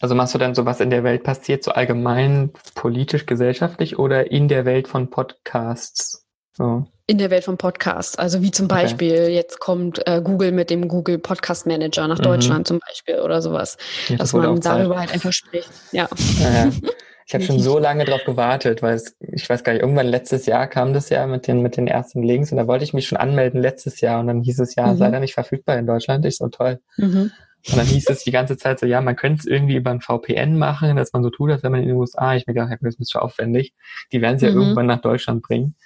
[0.00, 4.30] Also machst du dann so, was in der Welt passiert, so allgemein politisch, gesellschaftlich oder
[4.30, 6.26] in der Welt von Podcasts?
[6.54, 6.84] So.
[7.06, 8.16] In der Welt von Podcasts.
[8.16, 9.34] Also wie zum Beispiel, okay.
[9.34, 12.24] jetzt kommt äh, Google mit dem Google Podcast Manager nach mhm.
[12.24, 13.78] Deutschland zum Beispiel oder sowas.
[14.08, 15.70] Ja, das dass man darüber halt einfach spricht.
[15.92, 16.08] Ja.
[16.40, 16.70] ja, ja.
[17.26, 20.46] Ich habe schon so lange drauf gewartet, weil es, ich weiß gar nicht, irgendwann letztes
[20.46, 23.06] Jahr kam das ja mit den, mit den ersten Links und da wollte ich mich
[23.06, 24.96] schon anmelden letztes Jahr und dann hieß es ja, mhm.
[24.96, 26.24] sei da nicht verfügbar in Deutschland.
[26.24, 26.80] Ich so toll.
[26.96, 27.32] Mhm.
[27.68, 30.00] Und dann hieß es die ganze Zeit so, ja, man könnte es irgendwie über ein
[30.00, 32.76] VPN machen, dass man so tut, als wenn man in den USA, ich mir gedacht,
[32.80, 33.72] das ist schon aufwendig.
[34.10, 34.60] Die werden es ja mhm.
[34.60, 35.76] irgendwann nach Deutschland bringen.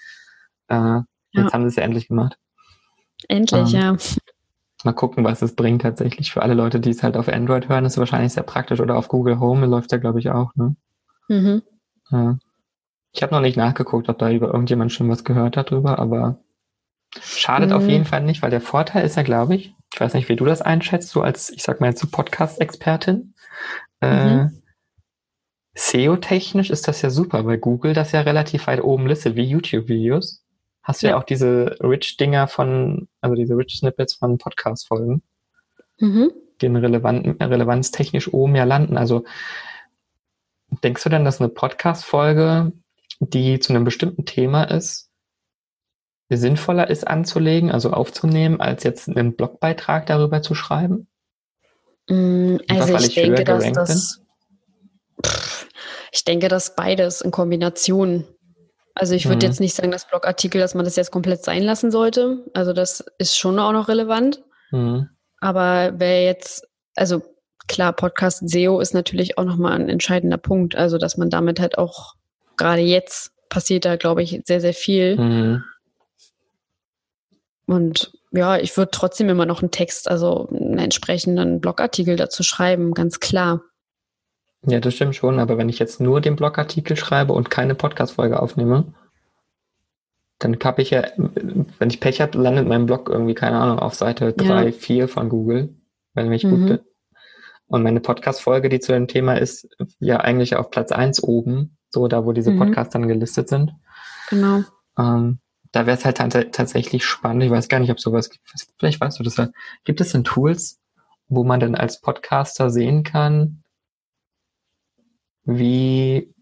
[0.69, 1.05] Äh, ja.
[1.33, 2.39] Jetzt haben sie es ja endlich gemacht.
[3.29, 3.97] Endlich, ähm, ja.
[4.85, 6.33] Mal gucken, was es bringt tatsächlich.
[6.33, 8.81] Für alle Leute, die es halt auf Android hören, ist es wahrscheinlich sehr praktisch.
[8.81, 10.77] Oder auf Google Home läuft ja, glaube ich, auch, ne?
[11.29, 11.63] Mhm.
[12.11, 12.39] Ja.
[13.13, 16.39] Ich habe noch nicht nachgeguckt, ob da über irgendjemand schon was gehört hat drüber, aber
[17.21, 17.77] schadet mhm.
[17.77, 20.37] auf jeden Fall nicht, weil der Vorteil ist ja, glaube ich, ich weiß nicht, wie
[20.37, 23.35] du das einschätzt, so als, ich sag mal jetzt so Podcast-Expertin.
[24.01, 24.63] Äh, mhm.
[25.75, 30.43] SEO-technisch ist das ja super, weil Google das ja relativ weit oben listet, wie YouTube-Videos.
[30.83, 31.13] Hast du ja.
[31.13, 35.23] ja auch diese Rich-Dinger von, also diese Rich-Snippets von Podcast-Folgen,
[35.99, 36.33] mhm.
[36.61, 38.97] die in relevanten, relevanztechnisch oben ja landen.
[38.97, 39.25] Also
[40.83, 42.73] Denkst du denn, dass eine Podcast-Folge,
[43.21, 45.11] die zu einem bestimmten Thema ist,
[46.29, 51.09] sinnvoller ist anzulegen, also aufzunehmen, als jetzt einen Blogbeitrag darüber zu schreiben?
[52.09, 54.23] Mm, also Einfach, ich, ich denke, dass das,
[55.25, 55.69] pff,
[56.13, 58.25] ich denke, dass beides in Kombination.
[58.95, 59.51] Also ich würde mhm.
[59.51, 62.45] jetzt nicht sagen, dass Blogartikel, dass man das jetzt komplett sein lassen sollte.
[62.55, 64.43] Also das ist schon auch noch relevant.
[64.71, 65.11] Mhm.
[65.41, 67.23] Aber wer jetzt, also
[67.69, 70.75] klar, Podcast SEO ist natürlich auch nochmal ein entscheidender Punkt.
[70.77, 72.15] Also, dass man damit halt auch
[72.57, 75.17] gerade jetzt passiert da, glaube ich, sehr, sehr viel.
[75.17, 75.65] Mhm.
[77.67, 82.95] Und ja, ich würde trotzdem immer noch einen Text, also einen entsprechenden Blogartikel dazu schreiben,
[82.95, 83.63] ganz klar.
[84.67, 88.41] Ja, das stimmt schon, aber wenn ich jetzt nur den Blogartikel schreibe und keine Podcast-Folge
[88.41, 88.95] aufnehme,
[90.39, 93.95] dann habe ich ja, wenn ich Pech habe, landet mein Blog irgendwie, keine Ahnung, auf
[93.95, 94.73] Seite 3, ja.
[94.73, 95.75] 4 von Google,
[96.15, 96.51] wenn ich mhm.
[96.51, 96.79] gut bin.
[97.69, 102.07] Und meine Podcast-Folge, die zu dem Thema ist, ja eigentlich auf Platz eins oben, so
[102.07, 102.59] da, wo diese mhm.
[102.59, 103.73] Podcasts dann gelistet sind.
[104.31, 104.63] Genau.
[104.99, 105.41] Ähm,
[105.73, 106.17] da wäre es halt
[106.53, 107.43] tatsächlich spannend.
[107.43, 108.49] Ich weiß gar nicht, ob sowas gibt.
[108.79, 109.49] Vielleicht weißt du das ja.
[109.85, 110.81] Gibt es denn Tools,
[111.29, 113.63] wo man dann als Podcaster sehen kann,
[115.45, 116.35] wie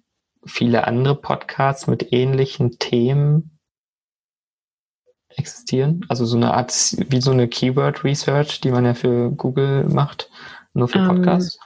[0.46, 3.58] viele andere Podcasts mit ähnlichen Themen
[5.28, 6.04] existieren?
[6.08, 6.72] Also so eine Art,
[7.08, 10.30] wie so eine Keyword Research, die man ja für Google macht,
[10.74, 11.58] nur für Podcasts?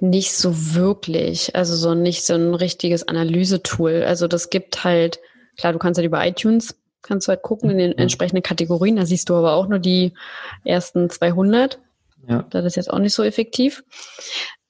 [0.00, 1.54] Ähm, nicht so wirklich.
[1.54, 4.04] Also so nicht so ein richtiges Analysetool.
[4.04, 5.18] Also das gibt halt,
[5.58, 6.74] klar, du kannst halt über iTunes
[7.06, 7.98] Kannst du halt gucken in den mhm.
[7.98, 8.96] entsprechenden Kategorien.
[8.96, 10.12] Da siehst du aber auch nur die
[10.64, 11.78] ersten 200.
[12.28, 12.42] Ja.
[12.50, 13.84] Das ist jetzt auch nicht so effektiv.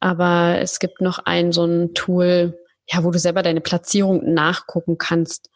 [0.01, 4.99] Aber es gibt noch ein so ein Tool, ja, wo du selber deine Platzierung nachgucken
[4.99, 5.49] kannst.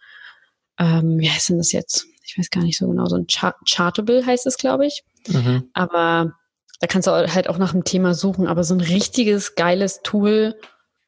[0.79, 2.07] Ähm, wie heißt denn das jetzt?
[2.25, 3.05] Ich weiß gar nicht so genau.
[3.05, 5.05] So ein Char Chartable heißt es, glaube ich.
[5.29, 5.69] Mhm.
[5.75, 6.33] Aber
[6.81, 8.47] da kannst du halt auch nach einem Thema suchen.
[8.47, 10.57] Aber so ein richtiges, geiles Tool,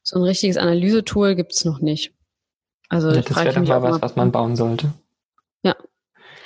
[0.02, 2.14] so ein richtiges Analysetool gibt es noch nicht.
[2.88, 4.92] Also ja, das wäre doch mal was, was man bauen sollte.
[5.62, 5.74] Ja.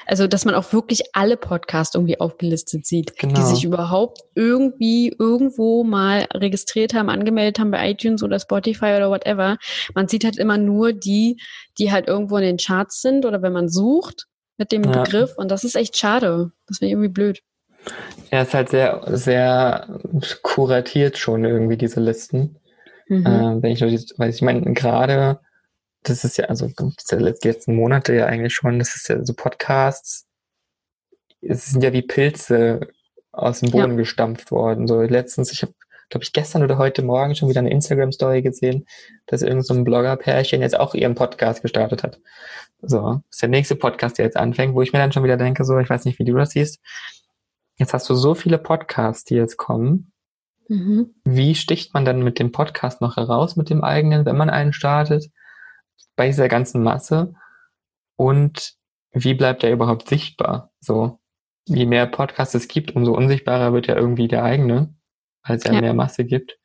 [0.06, 3.34] Also, dass man auch wirklich alle Podcasts irgendwie aufgelistet sieht, genau.
[3.34, 9.10] die sich überhaupt irgendwie irgendwo mal registriert haben, angemeldet haben bei iTunes oder Spotify oder
[9.10, 9.56] whatever.
[9.96, 11.40] Man sieht halt immer nur die,
[11.80, 15.02] die halt irgendwo in den Charts sind oder wenn man sucht mit dem ja.
[15.02, 15.34] Begriff.
[15.36, 16.52] Und das ist echt schade.
[16.68, 17.42] Das wäre irgendwie blöd.
[18.30, 20.00] Er ist halt sehr, sehr
[20.42, 22.58] kuratiert schon irgendwie, diese Listen.
[23.08, 23.26] Mhm.
[23.26, 25.40] Äh, wenn ich nur die, weil ich meine, gerade
[26.02, 29.34] das ist ja, also ja die letzten Monate ja eigentlich schon, das ist ja so
[29.34, 30.26] Podcasts,
[31.40, 32.88] es sind ja wie Pilze
[33.32, 33.96] aus dem Boden ja.
[33.96, 34.86] gestampft worden.
[34.86, 35.74] So letztens, ich habe,
[36.08, 38.86] glaube ich, gestern oder heute Morgen schon wieder eine Instagram-Story gesehen,
[39.26, 42.20] dass irgendein so Blogger-Pärchen jetzt auch ihren Podcast gestartet hat.
[42.82, 45.36] So, das ist der nächste Podcast, der jetzt anfängt, wo ich mir dann schon wieder
[45.36, 46.80] denke, so, ich weiß nicht, wie du das siehst.
[47.76, 50.12] Jetzt hast du so viele Podcasts, die jetzt kommen.
[50.68, 51.14] Mhm.
[51.24, 54.72] Wie sticht man dann mit dem Podcast noch heraus, mit dem eigenen, wenn man einen
[54.72, 55.30] startet?
[56.16, 57.34] bei dieser ganzen Masse
[58.16, 58.74] und
[59.12, 60.72] wie bleibt er überhaupt sichtbar?
[60.80, 61.20] So,
[61.66, 64.94] je mehr Podcasts es gibt, umso unsichtbarer wird ja irgendwie der eigene,
[65.46, 65.80] weil es ja, ja.
[65.80, 66.58] mehr Masse gibt.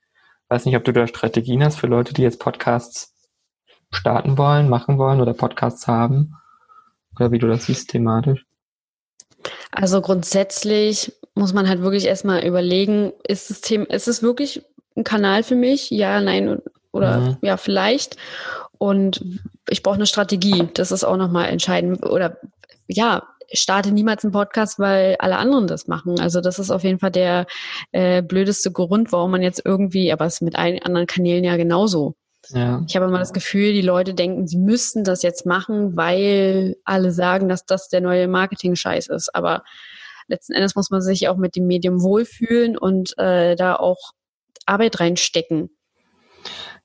[0.48, 3.14] Weiß nicht, ob du da Strategien hast für Leute, die jetzt Podcasts
[3.92, 6.34] starten wollen, machen wollen oder Podcasts haben
[7.16, 8.46] oder wie du das siehst thematisch.
[9.72, 14.64] Also grundsätzlich muss man halt wirklich erstmal überlegen, ist das Thema, ist es wirklich
[14.96, 15.90] ein Kanal für mich?
[15.90, 17.38] Ja, nein oder mhm.
[17.42, 18.18] ja, vielleicht.
[18.78, 19.24] Und
[19.70, 20.68] ich brauche eine Strategie.
[20.74, 22.06] Das ist auch nochmal entscheidend.
[22.06, 22.38] Oder
[22.88, 23.24] ja,
[23.54, 26.20] starte niemals einen Podcast, weil alle anderen das machen.
[26.20, 27.46] Also das ist auf jeden Fall der
[27.92, 31.58] äh, blödeste Grund, warum man jetzt irgendwie, aber es ist mit allen anderen Kanälen ja
[31.58, 32.16] genauso.
[32.50, 32.84] Ja.
[32.88, 37.12] Ich habe immer das Gefühl, die Leute denken, sie müssten das jetzt machen, weil alle
[37.12, 39.34] sagen, dass das der neue Marketing-Scheiß ist.
[39.34, 39.64] Aber
[40.28, 44.12] letzten Endes muss man sich auch mit dem Medium wohlfühlen und äh, da auch
[44.66, 45.70] Arbeit reinstecken.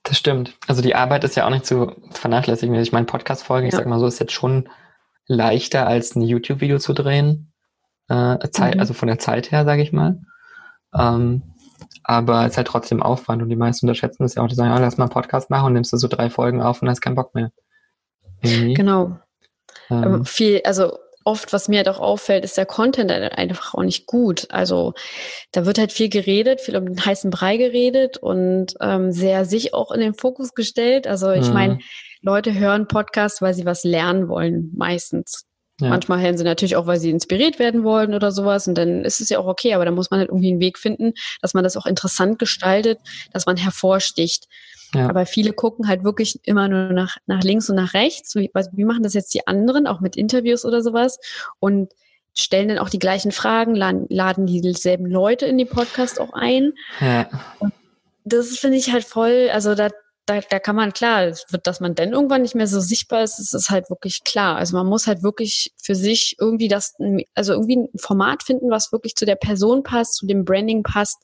[0.03, 0.53] Das stimmt.
[0.67, 2.75] Also die Arbeit ist ja auch nicht zu vernachlässigen.
[2.75, 3.69] Ich meine, Podcast-Folgen, ja.
[3.69, 4.69] ich sag mal so, ist jetzt schon
[5.25, 7.51] leichter als ein YouTube-Video zu drehen.
[8.07, 8.79] Äh, Zeit, mhm.
[8.79, 10.21] Also von der Zeit her, sage ich mal.
[10.97, 11.43] Ähm,
[12.03, 14.47] aber es ist halt trotzdem Aufwand und die meisten unterschätzen das ja auch.
[14.47, 16.81] Die sagen, ja, lass mal einen Podcast machen und nimmst du so drei Folgen auf
[16.81, 17.51] und hast keinen Bock mehr.
[18.41, 18.73] Irgendwie.
[18.73, 19.17] Genau.
[19.89, 24.05] Ähm, viel, also oft, was mir halt auch auffällt, ist der Content einfach auch nicht
[24.05, 24.47] gut.
[24.49, 24.93] Also
[25.51, 29.73] da wird halt viel geredet, viel um den heißen Brei geredet und ähm, sehr sich
[29.73, 31.05] auch in den Fokus gestellt.
[31.05, 31.53] Also ich mhm.
[31.53, 31.79] meine,
[32.21, 35.45] Leute hören Podcasts, weil sie was lernen wollen, meistens.
[35.79, 35.89] Ja.
[35.89, 38.67] Manchmal hören sie natürlich auch, weil sie inspiriert werden wollen oder sowas.
[38.67, 40.79] Und dann ist es ja auch okay, aber da muss man halt irgendwie einen Weg
[40.79, 42.99] finden, dass man das auch interessant gestaltet,
[43.31, 44.47] dass man hervorsticht.
[44.95, 45.07] Ja.
[45.09, 48.35] Aber viele gucken halt wirklich immer nur nach, nach links und nach rechts.
[48.35, 51.19] Wie, wie machen das jetzt die anderen, auch mit Interviews oder sowas?
[51.59, 51.93] Und
[52.33, 56.73] stellen dann auch die gleichen Fragen, laden, laden dieselben Leute in die Podcast auch ein.
[56.99, 57.29] Ja.
[57.59, 57.73] Und
[58.23, 59.89] das finde ich halt voll, also da,
[60.27, 61.31] da, da kann man klar,
[61.63, 64.57] dass man dann irgendwann nicht mehr so sichtbar ist, ist es halt wirklich klar.
[64.57, 66.95] Also man muss halt wirklich für sich irgendwie das,
[67.33, 71.23] also irgendwie ein Format finden, was wirklich zu der Person passt, zu dem Branding passt.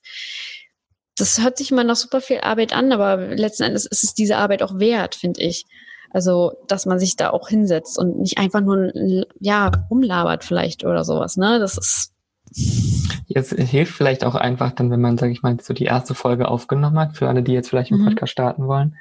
[1.17, 4.37] Das hört sich immer noch super viel Arbeit an, aber letzten Endes ist es diese
[4.37, 5.65] Arbeit auch wert, finde ich.
[6.09, 8.91] Also, dass man sich da auch hinsetzt und nicht einfach nur,
[9.39, 11.59] ja, rumlabert vielleicht oder sowas, ne?
[11.59, 12.12] Das ist,
[13.27, 16.47] Jetzt hilft vielleicht auch einfach dann, wenn man, sage ich mal, so die erste Folge
[16.47, 18.09] aufgenommen hat, für alle, die jetzt vielleicht einen mhm.
[18.09, 18.97] Podcast starten wollen,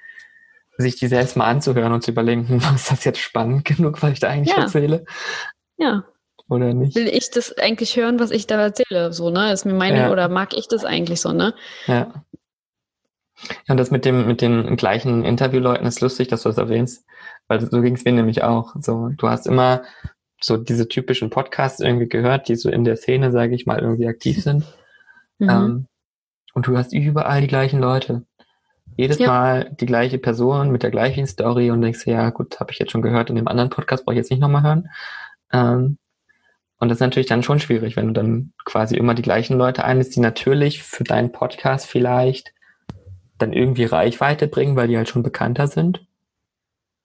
[0.78, 4.12] sich die selbst mal anzuhören und zu überlegen, hm, ist das jetzt spannend genug, was
[4.12, 4.62] ich da eigentlich ja.
[4.62, 5.04] erzähle?
[5.76, 6.04] Ja.
[6.48, 6.94] Oder nicht?
[6.96, 9.12] Will ich das eigentlich hören, was ich da erzähle?
[9.12, 9.52] So, ne?
[9.52, 10.10] Ist mir meine, ja.
[10.10, 11.54] oder mag ich das eigentlich so, ne?
[11.86, 12.24] Ja.
[13.66, 17.06] Ja, und das mit dem, mit den gleichen Interviewleuten ist lustig, dass du das erwähnst,
[17.48, 18.74] weil so ging es mir nämlich auch.
[18.80, 19.82] So, du hast immer
[20.44, 24.06] so diese typischen Podcasts irgendwie gehört, die so in der Szene, sage ich mal, irgendwie
[24.06, 24.64] aktiv sind.
[25.38, 25.50] Mhm.
[25.50, 25.86] Ähm,
[26.54, 28.24] und du hast überall die gleichen Leute.
[28.96, 29.28] Jedes ja.
[29.28, 32.92] Mal die gleiche Person mit der gleichen Story und denkst, ja gut, habe ich jetzt
[32.92, 34.88] schon gehört, in dem anderen Podcast brauche ich jetzt nicht nochmal hören.
[35.52, 35.98] Ähm,
[36.78, 39.84] und das ist natürlich dann schon schwierig, wenn du dann quasi immer die gleichen Leute
[39.84, 42.52] einlädst, die natürlich für deinen Podcast vielleicht
[43.38, 46.04] dann irgendwie Reichweite bringen, weil die halt schon bekannter sind.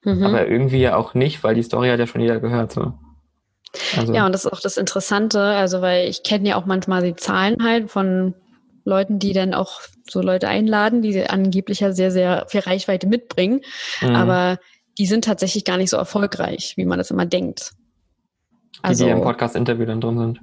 [0.04, 0.24] Mhm.
[0.24, 2.72] Aber irgendwie auch nicht, weil die Story hat ja schon jeder gehört.
[2.72, 2.94] So.
[3.96, 4.14] Also.
[4.14, 7.16] Ja, und das ist auch das Interessante, also weil ich kenne ja auch manchmal die
[7.16, 8.34] Zahlen halt von
[8.86, 13.62] Leuten, die dann auch so Leute einladen, die angeblich ja sehr, sehr viel Reichweite mitbringen.
[14.02, 14.16] Mhm.
[14.16, 14.60] Aber
[14.98, 17.74] die sind tatsächlich gar nicht so erfolgreich, wie man das immer denkt.
[18.76, 20.40] Die, also, die im Podcast-Interview dann drin sind.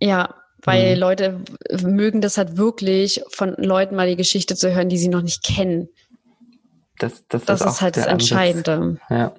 [0.00, 1.00] Ja, weil mhm.
[1.00, 1.40] Leute
[1.82, 5.44] mögen das halt wirklich, von Leuten mal die Geschichte zu hören, die sie noch nicht
[5.44, 5.88] kennen.
[6.98, 8.98] Das, das, das ist, ist halt das Entscheidende.
[9.10, 9.34] Ja.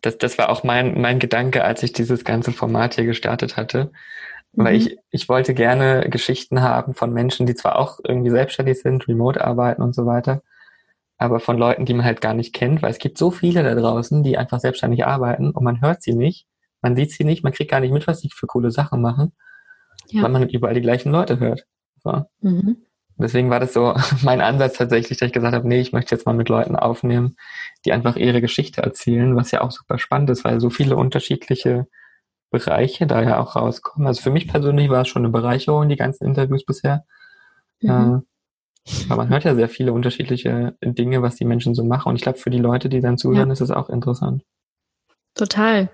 [0.00, 3.90] Das, das war auch mein, mein Gedanke, als ich dieses ganze Format hier gestartet hatte.
[4.52, 4.78] Weil mhm.
[4.78, 9.44] ich, ich wollte gerne Geschichten haben von Menschen, die zwar auch irgendwie selbstständig sind, remote
[9.44, 10.42] arbeiten und so weiter,
[11.18, 13.74] aber von Leuten, die man halt gar nicht kennt, weil es gibt so viele da
[13.74, 16.46] draußen, die einfach selbstständig arbeiten und man hört sie nicht,
[16.80, 19.32] man sieht sie nicht, man kriegt gar nicht mit, was sie für coole Sachen machen,
[20.06, 20.22] ja.
[20.22, 21.66] weil man überall die gleichen Leute hört.
[22.02, 22.24] So.
[22.40, 22.84] Mhm.
[23.16, 26.24] Deswegen war das so mein Ansatz tatsächlich, dass ich gesagt habe, nee, ich möchte jetzt
[26.24, 27.36] mal mit Leuten aufnehmen,
[27.84, 31.86] die einfach ihre Geschichte erzählen, was ja auch super spannend ist, weil so viele unterschiedliche
[32.50, 34.06] Bereiche da ja auch rauskommen.
[34.06, 37.04] Also für mich persönlich war es schon eine Bereicherung, die ganzen Interviews bisher.
[37.80, 37.90] Mhm.
[37.90, 42.08] Äh, aber man hört ja sehr viele unterschiedliche Dinge, was die Menschen so machen.
[42.08, 43.52] Und ich glaube, für die Leute, die dann zuhören, ja.
[43.52, 44.44] ist es auch interessant.
[45.34, 45.90] Total.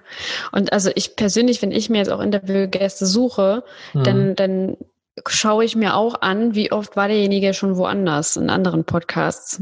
[0.53, 4.05] Und also ich persönlich, wenn ich mir jetzt auch Interviewgäste suche, mhm.
[4.05, 4.77] dann, dann
[5.27, 9.61] schaue ich mir auch an, wie oft war derjenige schon woanders in anderen Podcasts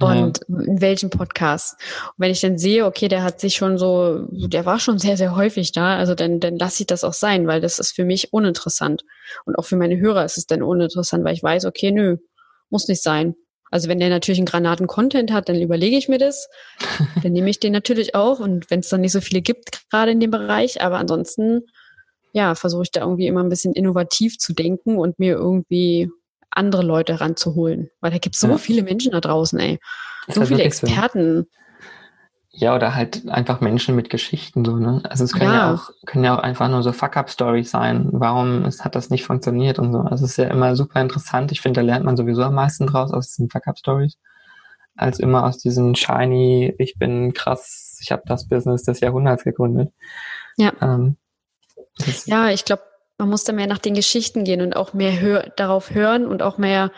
[0.00, 0.60] und ja.
[0.60, 1.74] in welchem Podcast.
[2.08, 5.16] Und wenn ich dann sehe, okay, der hat sich schon so, der war schon sehr,
[5.16, 8.04] sehr häufig da, also dann, dann lasse ich das auch sein, weil das ist für
[8.04, 9.04] mich uninteressant.
[9.44, 12.16] Und auch für meine Hörer ist es dann uninteressant, weil ich weiß, okay, nö,
[12.70, 13.34] muss nicht sein.
[13.70, 16.48] Also wenn der natürlich einen Granaten-Content hat, dann überlege ich mir das.
[17.22, 18.38] dann nehme ich den natürlich auch.
[18.38, 21.62] Und wenn es dann nicht so viele gibt, gerade in dem Bereich, aber ansonsten,
[22.34, 26.10] ja, versuche ich da irgendwie immer ein bisschen innovativ zu denken und mir irgendwie
[26.52, 27.90] andere Leute ranzuholen.
[28.00, 28.58] Weil da gibt es so ja.
[28.58, 29.80] viele Menschen da draußen, ey.
[30.28, 31.42] So halt viele Experten.
[31.42, 31.48] So.
[32.54, 35.00] Ja, oder halt einfach Menschen mit Geschichten so, ne?
[35.08, 38.08] Also es können ja, ja auch, können ja auch einfach nur so Fuck-up-Stories sein.
[38.12, 40.00] Warum ist, hat das nicht funktioniert und so.
[40.00, 41.50] Also es ist ja immer super interessant.
[41.50, 44.18] Ich finde, da lernt man sowieso am meisten draus aus diesen Fuck-up-Stories.
[44.96, 49.90] Als immer aus diesen shiny, ich bin krass, ich habe das Business des Jahrhunderts gegründet.
[50.58, 50.72] Ja.
[50.82, 51.16] Ähm,
[52.26, 52.82] ja, ich glaube,
[53.22, 56.42] man muss da mehr nach den Geschichten gehen und auch mehr hör darauf hören und
[56.42, 56.90] auch mehr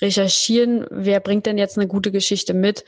[0.00, 2.86] recherchieren, wer bringt denn jetzt eine gute Geschichte mit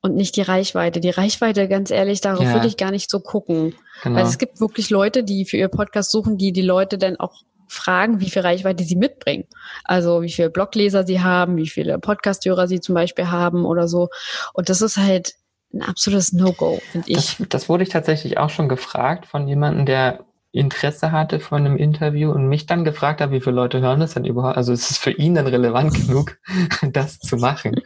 [0.00, 1.00] und nicht die Reichweite.
[1.00, 2.54] Die Reichweite, ganz ehrlich, darauf ja.
[2.54, 3.74] würde ich gar nicht so gucken.
[4.02, 4.16] Genau.
[4.16, 7.42] Weil es gibt wirklich Leute, die für ihr Podcast suchen, die die Leute dann auch
[7.68, 9.44] fragen, wie viel Reichweite sie mitbringen.
[9.84, 14.08] Also wie viele Blogleser sie haben, wie viele Podcasthörer sie zum Beispiel haben oder so.
[14.54, 15.34] Und das ist halt
[15.74, 17.36] ein absolutes No-Go, finde ich.
[17.36, 21.76] Das, das wurde ich tatsächlich auch schon gefragt von jemandem, der Interesse hatte von einem
[21.78, 24.58] Interview und mich dann gefragt hat, wie viele Leute hören das denn überhaupt?
[24.58, 26.36] Also ist es für ihn dann relevant genug,
[26.92, 27.76] das zu machen?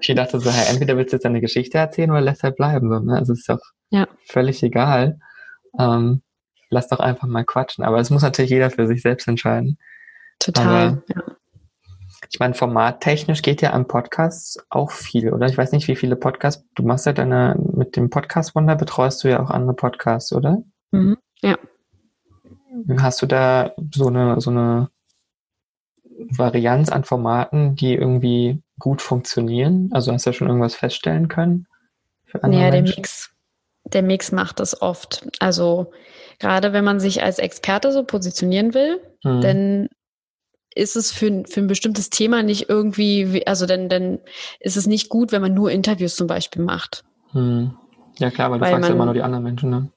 [0.00, 2.90] Ich dachte so, hey, entweder willst du jetzt eine Geschichte erzählen oder lässt halt bleiben.
[2.90, 3.16] So, ne?
[3.16, 4.06] Also ist doch ja.
[4.26, 5.18] völlig egal.
[5.78, 6.20] Ähm,
[6.68, 7.84] lass doch einfach mal quatschen.
[7.84, 9.78] Aber es muss natürlich jeder für sich selbst entscheiden.
[10.38, 10.88] Total.
[10.88, 11.22] Aber, ja.
[12.30, 15.46] Ich meine, formattechnisch geht ja am Podcast auch viel, oder?
[15.46, 19.24] Ich weiß nicht, wie viele Podcasts, du machst ja deine, mit dem Podcast Wunder betreust
[19.24, 20.62] du ja auch andere Podcasts, oder?
[20.92, 21.16] Mhm.
[21.40, 21.56] Ja.
[22.98, 24.90] Hast du da so eine, so eine
[26.36, 29.90] Varianz an Formaten, die irgendwie gut funktionieren?
[29.92, 31.66] Also hast du ja schon irgendwas feststellen können?
[32.24, 33.30] Für andere ja, der Mix,
[33.84, 35.26] der Mix macht das oft.
[35.40, 35.92] Also
[36.38, 39.40] gerade wenn man sich als Experte so positionieren will, hm.
[39.40, 39.88] dann
[40.74, 44.20] ist es für, für ein bestimmtes Thema nicht irgendwie, also dann, dann
[44.60, 47.04] ist es nicht gut, wenn man nur Interviews zum Beispiel macht.
[47.32, 47.76] Hm.
[48.18, 49.90] Ja klar, weil du weil fragst man, ja immer nur die anderen Menschen, ne?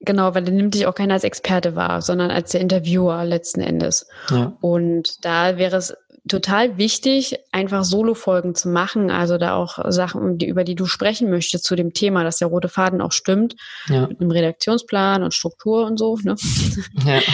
[0.00, 3.60] Genau, weil dann nimmt dich auch keiner als Experte wahr, sondern als der Interviewer letzten
[3.60, 4.08] Endes.
[4.30, 4.56] Ja.
[4.60, 5.94] Und da wäre es
[6.26, 11.30] total wichtig, einfach Solo-Folgen zu machen, also da auch Sachen, die, über die du sprechen
[11.30, 13.56] möchtest zu dem Thema, dass der rote Faden auch stimmt,
[13.88, 14.06] ja.
[14.06, 16.16] mit einem Redaktionsplan und Struktur und so.
[16.22, 16.36] Ne?
[17.04, 17.20] Ja.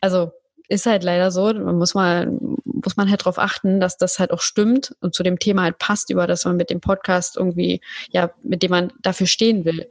[0.00, 0.32] Also
[0.68, 2.30] ist halt leider so, man muss mal,
[2.64, 5.78] muss man halt darauf achten, dass das halt auch stimmt und zu dem Thema halt
[5.78, 9.88] passt, über das man mit dem Podcast irgendwie, ja, mit dem man dafür stehen will.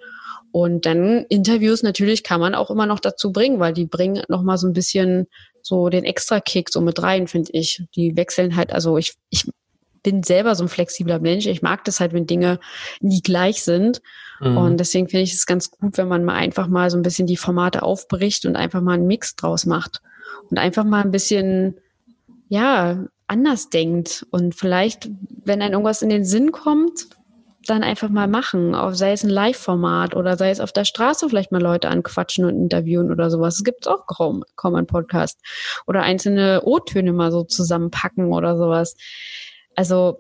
[0.52, 4.42] Und dann Interviews natürlich kann man auch immer noch dazu bringen, weil die bringen noch
[4.42, 5.28] mal so ein bisschen
[5.62, 7.84] so den Extra-Kick so mit rein, finde ich.
[7.96, 9.48] Die wechseln halt, also ich, ich
[10.04, 11.46] bin selber so ein flexibler Mensch.
[11.46, 12.60] Ich mag das halt, wenn Dinge
[13.00, 14.02] nie gleich sind.
[14.40, 14.58] Mhm.
[14.58, 17.28] Und deswegen finde ich es ganz gut, wenn man mal einfach mal so ein bisschen
[17.28, 20.02] die Formate aufbricht und einfach mal einen Mix draus macht.
[20.50, 21.80] Und einfach mal ein bisschen,
[22.48, 24.26] ja, anders denkt.
[24.32, 25.10] Und vielleicht,
[25.44, 27.08] wenn einem irgendwas in den Sinn kommt,
[27.70, 31.30] dann einfach mal machen, auf, sei es ein Live-Format oder sei es auf der Straße
[31.30, 33.56] vielleicht mal Leute anquatschen und interviewen oder sowas.
[33.56, 35.40] Es gibt auch kaum, kaum einen Podcast.
[35.88, 38.96] Oder einzelne O-Töne mal so zusammenpacken oder sowas.
[39.76, 40.20] Also,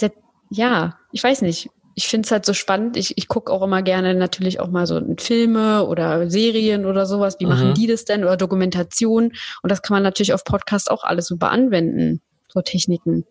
[0.00, 0.12] der,
[0.50, 1.70] ja, ich weiß nicht.
[1.94, 2.96] Ich finde es halt so spannend.
[2.96, 7.36] Ich, ich gucke auch immer gerne natürlich auch mal so Filme oder Serien oder sowas.
[7.40, 7.50] Wie mhm.
[7.50, 8.24] machen die das denn?
[8.24, 9.32] Oder Dokumentation.
[9.62, 12.22] Und das kann man natürlich auf Podcast auch alles super anwenden.
[12.48, 13.26] So Techniken.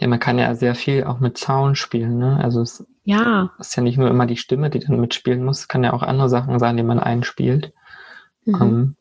[0.00, 2.38] Ja, man kann ja sehr viel auch mit Sound spielen, ne?
[2.42, 3.52] Also es ja.
[3.58, 6.02] ist ja nicht nur immer die Stimme, die dann mitspielen muss, es kann ja auch
[6.02, 7.72] andere Sachen sein, die man einspielt.
[8.44, 8.62] Mhm.
[8.62, 8.96] Ähm,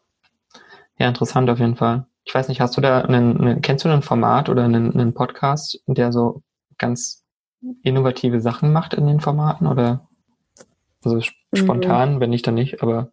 [0.97, 2.07] ja, interessant auf jeden Fall.
[2.23, 5.13] Ich weiß nicht, hast du da einen, einen kennst du ein Format oder einen, einen
[5.13, 6.41] Podcast, der so
[6.77, 7.23] ganz
[7.83, 10.07] innovative Sachen macht in den Formaten oder
[11.03, 11.21] also
[11.53, 12.19] spontan, mhm.
[12.19, 13.11] wenn nicht, dann nicht, aber.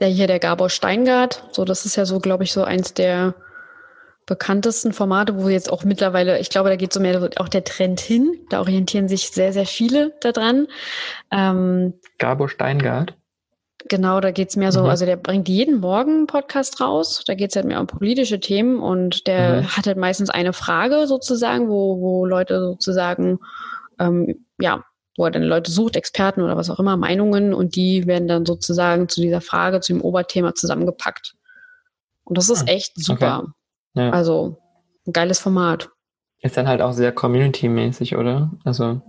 [0.00, 3.34] Der hier, der Gabor Steingart, so, das ist ja so, glaube ich, so eins der
[4.26, 8.00] bekanntesten Formate, wo jetzt auch mittlerweile, ich glaube, da geht so mehr auch der Trend
[8.00, 8.38] hin.
[8.50, 10.66] Da orientieren sich sehr, sehr viele daran.
[11.30, 13.14] Ähm, Gabor Steingart.
[13.88, 14.88] Genau, da geht's mehr so, mhm.
[14.88, 17.22] also der bringt jeden Morgen einen Podcast raus.
[17.26, 19.76] Da geht's halt mehr um politische Themen und der mhm.
[19.76, 23.40] hat halt meistens eine Frage sozusagen, wo, wo Leute sozusagen,
[23.98, 24.82] ähm, ja,
[25.18, 28.46] wo er dann Leute sucht, Experten oder was auch immer, Meinungen und die werden dann
[28.46, 31.34] sozusagen zu dieser Frage, zu dem Oberthema zusammengepackt.
[32.24, 33.40] Und das ist ah, echt super.
[33.42, 33.52] Okay.
[33.94, 34.10] Ja.
[34.10, 34.58] Also
[35.06, 35.90] ein geiles Format.
[36.40, 38.50] Ist dann halt auch sehr community-mäßig, oder?
[38.64, 39.00] Also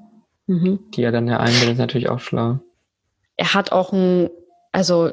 [0.48, 0.80] mhm.
[0.94, 2.60] die er dann ja einbindet, ist natürlich auch schlau.
[3.38, 4.30] Er hat auch ein,
[4.72, 5.12] also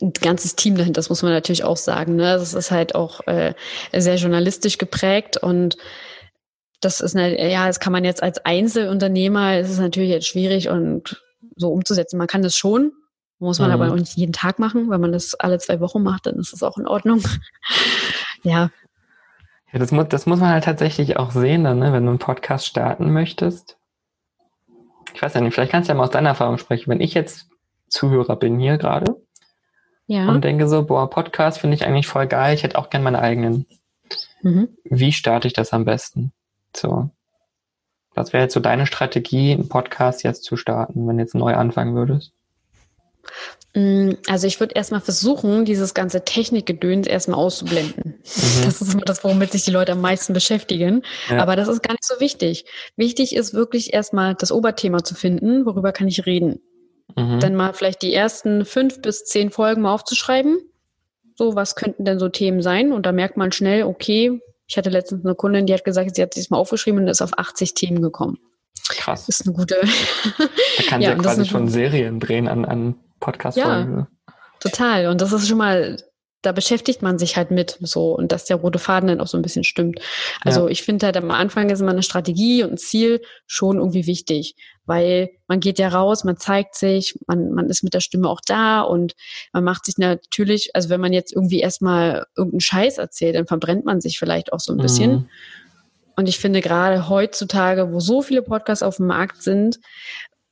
[0.00, 2.16] ein ganzes Team dahinter, das muss man natürlich auch sagen.
[2.16, 2.34] Ne?
[2.34, 3.54] Das ist halt auch äh,
[3.92, 5.76] sehr journalistisch geprägt und
[6.80, 10.68] das ist eine, ja, das kann man jetzt als Einzelunternehmer, ist es natürlich jetzt schwierig
[10.68, 11.22] und
[11.56, 12.18] so umzusetzen.
[12.18, 12.92] Man kann das schon,
[13.38, 13.74] muss man mhm.
[13.74, 14.90] aber auch nicht jeden Tag machen.
[14.90, 17.22] Wenn man das alle zwei Wochen macht, dann ist das auch in Ordnung.
[18.42, 18.70] Ja.
[19.72, 21.92] Ja, das muss, das muss man halt tatsächlich auch sehen, dann, ne?
[21.92, 23.76] wenn du einen Podcast starten möchtest.
[25.14, 26.90] Ich weiß ja nicht, vielleicht kannst du ja mal aus deiner Erfahrung sprechen.
[26.90, 27.48] Wenn ich jetzt
[27.88, 29.16] Zuhörer bin hier gerade
[30.06, 30.28] ja.
[30.28, 33.20] und denke so, boah, Podcast finde ich eigentlich voll geil, ich hätte auch gern meine
[33.20, 33.66] eigenen.
[34.42, 34.68] Mhm.
[34.84, 36.32] Wie starte ich das am besten?
[36.74, 37.10] So.
[38.14, 41.54] Was wäre jetzt so deine Strategie, einen Podcast jetzt zu starten, wenn du jetzt neu
[41.54, 42.32] anfangen würdest?
[43.74, 48.14] Mm, also ich würde erstmal versuchen, dieses ganze Technikgedöns erstmal auszublenden.
[48.14, 48.64] Mhm.
[48.64, 51.02] Das ist immer das, womit sich die Leute am meisten beschäftigen.
[51.28, 51.38] Ja.
[51.38, 52.64] Aber das ist gar nicht so wichtig.
[52.96, 56.60] Wichtig ist wirklich erstmal das Oberthema zu finden, worüber kann ich reden.
[57.16, 57.40] Mhm.
[57.40, 60.58] Dann mal vielleicht die ersten fünf bis zehn Folgen mal aufzuschreiben.
[61.36, 62.92] So, was könnten denn so Themen sein?
[62.92, 66.22] Und da merkt man schnell, okay, ich hatte letztens eine Kundin, die hat gesagt, sie
[66.22, 68.38] hat sich mal aufgeschrieben und ist auf 80 Themen gekommen.
[68.88, 69.26] Krass.
[69.26, 69.76] Das ist eine gute.
[69.76, 73.98] Da kann ja, sie ja quasi schon Serien drehen an, an Podcast-Folgen.
[73.98, 75.06] Ja, total.
[75.06, 75.96] Und das ist schon mal
[76.42, 79.36] da beschäftigt man sich halt mit so und dass der rote Faden dann auch so
[79.36, 80.00] ein bisschen stimmt.
[80.42, 80.68] Also ja.
[80.68, 84.54] ich finde halt am Anfang ist immer eine Strategie und ein Ziel schon irgendwie wichtig,
[84.86, 88.40] weil man geht ja raus, man zeigt sich, man, man ist mit der Stimme auch
[88.46, 89.14] da und
[89.52, 93.84] man macht sich natürlich, also wenn man jetzt irgendwie erstmal irgendeinen Scheiß erzählt, dann verbrennt
[93.84, 95.10] man sich vielleicht auch so ein bisschen.
[95.10, 95.28] Mhm.
[96.14, 99.78] Und ich finde gerade heutzutage, wo so viele Podcasts auf dem Markt sind,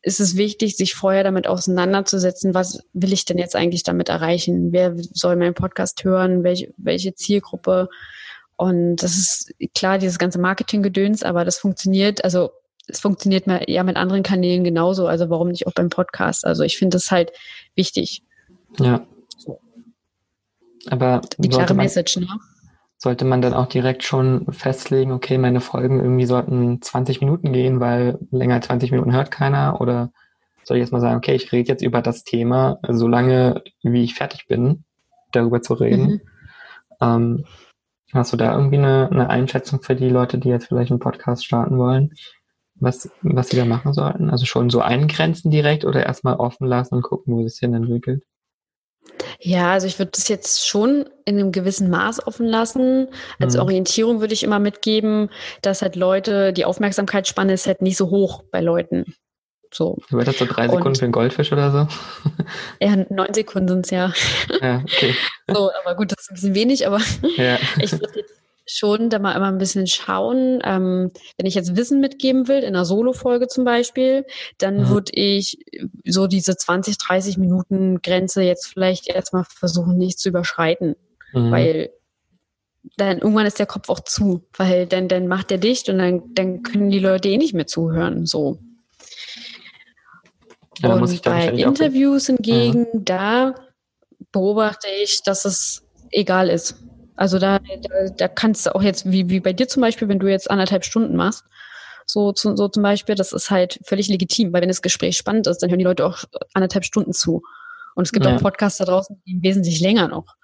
[0.06, 4.70] ist es wichtig, sich vorher damit auseinanderzusetzen, was will ich denn jetzt eigentlich damit erreichen?
[4.70, 6.44] Wer soll meinen Podcast hören?
[6.44, 7.88] Welche, welche Zielgruppe?
[8.54, 12.50] Und das ist klar, dieses ganze Marketinggedöns, aber das funktioniert, also
[12.86, 16.46] es funktioniert ja mit anderen Kanälen genauso, also warum nicht auch beim Podcast?
[16.46, 17.32] Also ich finde das halt
[17.74, 18.22] wichtig.
[18.78, 19.04] Ja.
[20.88, 22.28] Aber die klare Message, ne?
[22.98, 27.80] Sollte man dann auch direkt schon festlegen, okay, meine Folgen irgendwie sollten 20 Minuten gehen,
[27.80, 29.80] weil länger 20 Minuten hört keiner?
[29.80, 30.12] Oder
[30.64, 34.14] soll ich jetzt mal sagen, okay, ich rede jetzt über das Thema, solange wie ich
[34.14, 34.84] fertig bin,
[35.32, 36.06] darüber zu reden?
[36.06, 36.20] Mhm.
[37.00, 37.44] Ähm,
[38.12, 41.44] hast du da irgendwie eine, eine Einschätzung für die Leute, die jetzt vielleicht einen Podcast
[41.44, 42.14] starten wollen?
[42.76, 44.30] Was, was sie da machen sollten?
[44.30, 47.74] Also schon so eingrenzen direkt oder erstmal offen lassen und gucken, wo es sich hin
[47.74, 48.22] entwickelt?
[49.40, 53.08] Ja, also ich würde das jetzt schon in einem gewissen Maß offen lassen.
[53.38, 53.60] Als mhm.
[53.60, 55.30] Orientierung würde ich immer mitgeben,
[55.62, 59.14] dass halt Leute, die Aufmerksamkeitsspanne ist halt nicht so hoch bei Leuten.
[59.72, 59.98] So.
[60.10, 61.88] Du das so drei Sekunden Und, für einen Goldfisch oder so?
[62.80, 64.12] Ja, neun Sekunden sind es ja.
[64.62, 65.14] Ja, okay.
[65.48, 67.00] So, aber gut, das ist ein bisschen wenig, aber
[67.36, 67.58] ja.
[67.78, 70.60] ich würde jetzt schon da mal immer ein bisschen schauen.
[70.64, 74.26] Ähm, wenn ich jetzt Wissen mitgeben will, in einer Solo-Folge zum Beispiel,
[74.58, 74.88] dann mhm.
[74.88, 75.58] würde ich
[76.04, 80.96] so diese 20, 30 Minuten Grenze jetzt vielleicht erstmal versuchen, nicht zu überschreiten.
[81.32, 81.50] Mhm.
[81.50, 81.90] Weil
[82.96, 86.22] dann irgendwann ist der Kopf auch zu, weil dann, dann macht er dicht und dann,
[86.34, 88.26] dann können die Leute eh nicht mehr zuhören.
[88.26, 88.58] So.
[90.78, 93.00] Ja, und bei Interviews hingegen, ja.
[93.00, 93.54] da
[94.32, 96.76] beobachte ich, dass es egal ist.
[97.16, 100.18] Also da, da, da kannst du auch jetzt, wie, wie bei dir zum Beispiel, wenn
[100.18, 101.44] du jetzt anderthalb Stunden machst,
[102.06, 105.58] so, so zum Beispiel, das ist halt völlig legitim, weil wenn das Gespräch spannend ist,
[105.58, 107.42] dann hören die Leute auch anderthalb Stunden zu.
[107.96, 108.36] Und es gibt ja.
[108.36, 110.36] auch Podcasts da draußen, die wesentlich länger noch.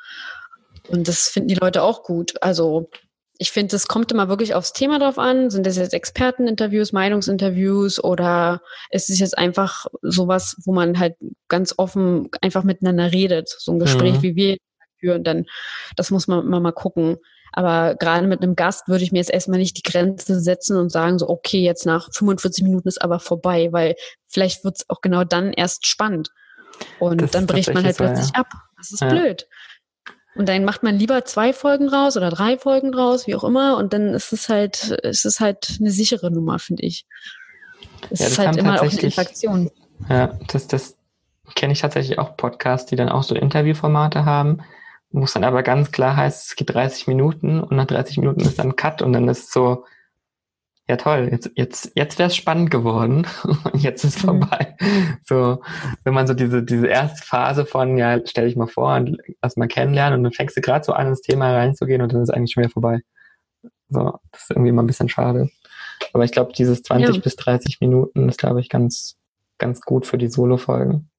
[0.88, 2.34] Und das finden die Leute auch gut.
[2.42, 2.90] Also
[3.38, 5.50] ich finde, es kommt immer wirklich aufs Thema drauf an.
[5.50, 11.16] Sind das jetzt Experteninterviews, Meinungsinterviews oder ist es jetzt einfach sowas, wo man halt
[11.48, 13.48] ganz offen einfach miteinander redet?
[13.58, 14.22] So ein Gespräch, mhm.
[14.22, 14.56] wie wir
[15.02, 15.46] führen, dann
[15.96, 17.16] das muss man immer mal gucken.
[17.52, 20.90] Aber gerade mit einem Gast würde ich mir jetzt erstmal nicht die Grenze setzen und
[20.90, 23.94] sagen, so, okay, jetzt nach 45 Minuten ist aber vorbei, weil
[24.26, 26.30] vielleicht wird es auch genau dann erst spannend.
[26.98, 28.40] Und das dann bricht man halt plötzlich so, ja.
[28.40, 28.52] ab.
[28.78, 29.08] Das ist ja.
[29.08, 29.46] blöd.
[30.34, 33.76] Und dann macht man lieber zwei Folgen raus oder drei Folgen draus, wie auch immer,
[33.76, 37.04] und dann ist es halt, ist es halt eine sichere Nummer, finde ich.
[38.08, 39.70] Es ja, ist halt immer auch eine Interaktion.
[40.08, 40.96] Ja, das, das
[41.54, 44.62] kenne ich tatsächlich auch Podcasts, die dann auch so Interviewformate haben,
[45.12, 48.40] wo es dann aber ganz klar heißt, es geht 30 Minuten und nach 30 Minuten
[48.40, 49.84] ist dann Cut und dann ist so,
[50.88, 53.26] ja toll, jetzt, jetzt, jetzt wäre es spannend geworden
[53.72, 54.40] und jetzt ist mhm.
[54.40, 54.76] vorbei.
[55.24, 55.62] So,
[56.04, 59.56] wenn man so diese, diese erste Phase von, ja, stell dich mal vor und lass
[59.56, 62.30] mal kennenlernen und dann fängst du gerade so an, ins Thema reinzugehen und dann ist
[62.30, 63.00] eigentlich schon wieder vorbei.
[63.88, 65.50] So, das ist irgendwie immer ein bisschen schade.
[66.12, 67.22] Aber ich glaube, dieses 20 ja.
[67.22, 69.16] bis 30 Minuten ist, glaube ich, ganz,
[69.58, 71.10] ganz gut für die Solo-Folgen.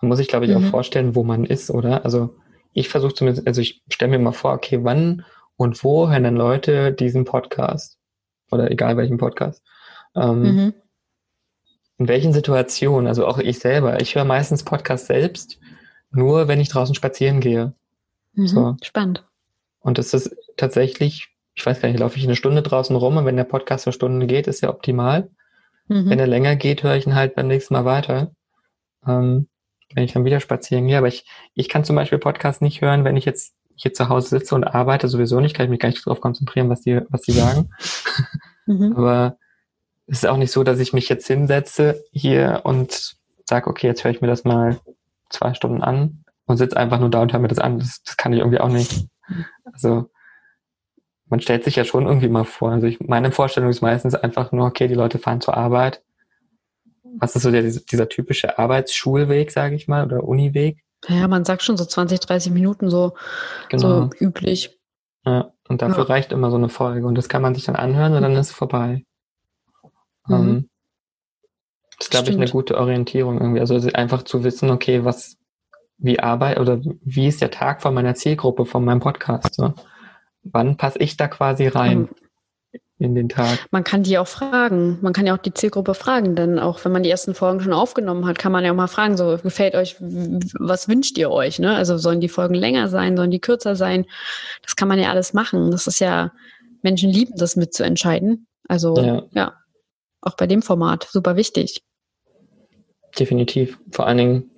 [0.00, 0.66] Man muss sich, glaube ich, mhm.
[0.66, 2.04] auch vorstellen, wo man ist, oder?
[2.04, 2.36] Also
[2.74, 5.24] ich versuche zumindest, also ich stelle mir mal vor, okay, wann
[5.56, 7.98] und wo hören denn Leute diesen Podcast?
[8.54, 9.62] oder egal welchen Podcast.
[10.14, 10.74] Ähm, mhm.
[11.98, 15.58] In welchen Situationen, also auch ich selber, ich höre meistens Podcasts selbst,
[16.10, 17.74] nur wenn ich draußen spazieren gehe.
[18.32, 18.46] Mhm.
[18.46, 18.76] So.
[18.82, 19.24] Spannend.
[19.80, 23.26] Und das ist tatsächlich, ich weiß gar nicht, laufe ich eine Stunde draußen rum und
[23.26, 25.30] wenn der Podcast eine Stunde geht, ist ja optimal.
[25.88, 26.08] Mhm.
[26.08, 28.32] Wenn er länger geht, höre ich ihn halt beim nächsten Mal weiter.
[29.06, 29.48] Ähm,
[29.94, 30.98] wenn ich dann wieder spazieren gehe.
[30.98, 34.28] Aber ich, ich kann zum Beispiel Podcasts nicht hören, wenn ich jetzt hier zu Hause
[34.28, 37.22] sitze und arbeite, sowieso nicht, kann ich mich gar nicht darauf konzentrieren, was die, was
[37.22, 37.70] die sagen.
[38.66, 38.92] Mhm.
[38.96, 39.36] Aber
[40.06, 44.04] es ist auch nicht so, dass ich mich jetzt hinsetze hier und sage, okay, jetzt
[44.04, 44.78] höre ich mir das mal
[45.30, 47.78] zwei Stunden an und sitze einfach nur da und höre mir das an.
[47.78, 49.06] Das, das kann ich irgendwie auch nicht.
[49.64, 50.10] Also
[51.26, 52.70] man stellt sich ja schon irgendwie mal vor.
[52.70, 56.02] Also ich, meine Vorstellung ist meistens einfach nur, okay, die Leute fahren zur Arbeit.
[57.18, 60.82] Was ist so der, dieser typische Arbeitsschulweg, sage ich mal, oder Uniweg?
[61.08, 63.14] Ja, man sagt schon so 20, 30 Minuten so,
[63.68, 64.04] genau.
[64.04, 64.78] so üblich.
[65.26, 66.08] Ja, und dafür ja.
[66.08, 67.06] reicht immer so eine Folge.
[67.06, 69.04] Und das kann man sich dann anhören und dann ist es vorbei.
[70.26, 70.34] Mhm.
[70.34, 70.68] Ähm,
[71.98, 73.60] das ist, glaube ich, eine gute Orientierung irgendwie.
[73.60, 75.36] Also einfach zu wissen, okay, was,
[75.98, 79.54] wie arbeit oder wie ist der Tag von meiner Zielgruppe, von meinem Podcast?
[79.54, 79.74] So?
[80.42, 82.08] Wann passe ich da quasi rein?
[82.98, 83.58] In den Tag.
[83.72, 84.98] Man kann die auch fragen.
[85.02, 87.72] Man kann ja auch die Zielgruppe fragen, denn auch wenn man die ersten Folgen schon
[87.72, 91.58] aufgenommen hat, kann man ja auch mal fragen, so gefällt euch, was wünscht ihr euch?
[91.58, 91.74] Ne?
[91.74, 94.06] Also sollen die Folgen länger sein, sollen die kürzer sein?
[94.62, 95.72] Das kann man ja alles machen.
[95.72, 96.30] Das ist ja,
[96.82, 98.46] Menschen lieben das mitzuentscheiden.
[98.68, 99.54] Also ja, ja
[100.20, 101.82] auch bei dem Format super wichtig.
[103.18, 103.76] Definitiv.
[103.90, 104.50] Vor allen Dingen,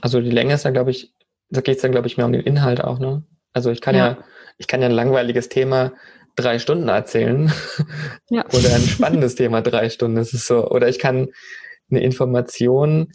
[0.00, 1.12] also die Länge ist da, glaube ich,
[1.50, 3.24] da geht es dann, glaube ich, mehr um den Inhalt auch, ne?
[3.52, 4.18] Also ich kann ja, ja
[4.58, 5.92] ich kann ja ein langweiliges Thema
[6.36, 7.52] drei Stunden erzählen
[8.30, 8.44] ja.
[8.46, 10.16] oder ein spannendes Thema drei Stunden.
[10.16, 10.68] Das ist so.
[10.68, 11.28] Oder ich kann
[11.90, 13.12] eine Information,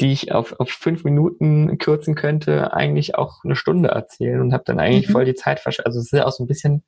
[0.00, 4.64] die ich auf, auf fünf Minuten kürzen könnte, eigentlich auch eine Stunde erzählen und habe
[4.64, 5.12] dann eigentlich mhm.
[5.12, 6.84] voll die Zeit versch Also es ist ja auch so ein bisschen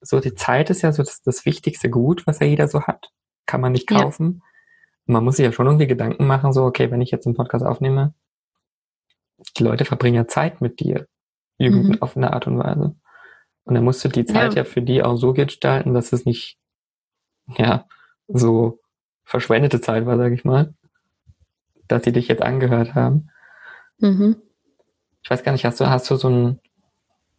[0.00, 3.10] so, die Zeit ist ja so das, das wichtigste Gut, was ja jeder so hat.
[3.46, 4.40] Kann man nicht kaufen.
[4.40, 5.12] Ja.
[5.14, 7.64] Man muss sich ja schon irgendwie Gedanken machen, so, okay, wenn ich jetzt einen Podcast
[7.64, 8.14] aufnehme,
[9.56, 11.06] die Leute verbringen ja Zeit mit dir.
[11.58, 12.02] Irgendwie mhm.
[12.02, 12.96] auf eine Art und Weise.
[13.64, 14.62] Und dann musst du die Zeit ja.
[14.62, 16.58] ja für die auch so gestalten, dass es nicht,
[17.56, 17.86] ja,
[18.28, 18.80] so
[19.24, 20.74] verschwendete Zeit war, sage ich mal,
[21.88, 23.30] dass sie dich jetzt angehört haben.
[23.98, 24.36] Mhm.
[25.22, 26.60] Ich weiß gar nicht, hast du, hast du so ein,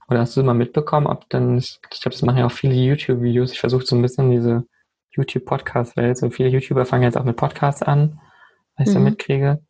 [0.08, 3.52] oder hast du mal mitbekommen, ob dann, ich glaube, das machen ja auch viele YouTube-Videos.
[3.52, 4.66] Ich versuche so ein bisschen diese
[5.12, 6.18] YouTube-Podcast-Welt.
[6.18, 8.20] So viele YouTuber fangen jetzt auch mit Podcasts an,
[8.78, 9.00] was ich mhm.
[9.00, 9.62] da mitkriege.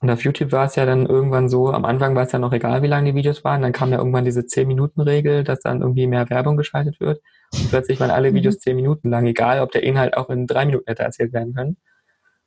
[0.00, 2.52] Und auf YouTube war es ja dann irgendwann so, am Anfang war es ja noch
[2.52, 3.62] egal, wie lang die Videos waren.
[3.62, 7.20] Dann kam ja irgendwann diese 10-Minuten-Regel, dass dann irgendwie mehr Werbung geschaltet wird.
[7.52, 8.36] Und plötzlich waren alle mhm.
[8.36, 11.54] Videos 10 Minuten lang, egal ob der Inhalt auch in drei Minuten hätte erzählt werden
[11.54, 11.76] können.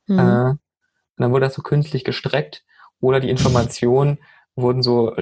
[0.06, 0.18] Mhm.
[0.18, 0.58] Äh, und
[1.18, 2.64] dann wurde das so künstlich gestreckt.
[3.00, 4.18] Oder die Informationen
[4.54, 5.14] wurden so,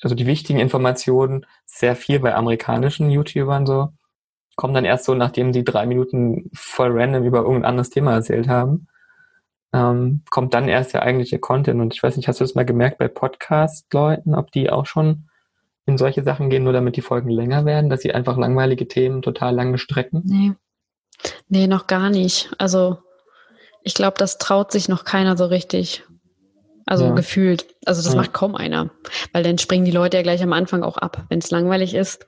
[0.00, 3.88] also die wichtigen Informationen, sehr viel bei amerikanischen YouTubern so,
[4.54, 8.48] kommen dann erst so, nachdem sie drei Minuten voll random über irgendein anderes Thema erzählt
[8.48, 8.88] haben
[9.76, 11.80] ähm, kommt dann erst der eigentliche Content.
[11.80, 15.28] Und ich weiß nicht, hast du das mal gemerkt bei Podcast-Leuten, ob die auch schon
[15.86, 19.22] in solche Sachen gehen, nur damit die Folgen länger werden, dass sie einfach langweilige Themen
[19.22, 20.22] total lange strecken?
[20.24, 20.52] Nee.
[21.48, 22.50] Nee, noch gar nicht.
[22.58, 22.98] Also
[23.82, 26.04] ich glaube, das traut sich noch keiner so richtig.
[26.86, 27.14] Also ja.
[27.14, 27.74] gefühlt.
[27.84, 28.20] Also das ja.
[28.20, 28.90] macht kaum einer.
[29.32, 32.26] Weil dann springen die Leute ja gleich am Anfang auch ab, wenn es langweilig ist.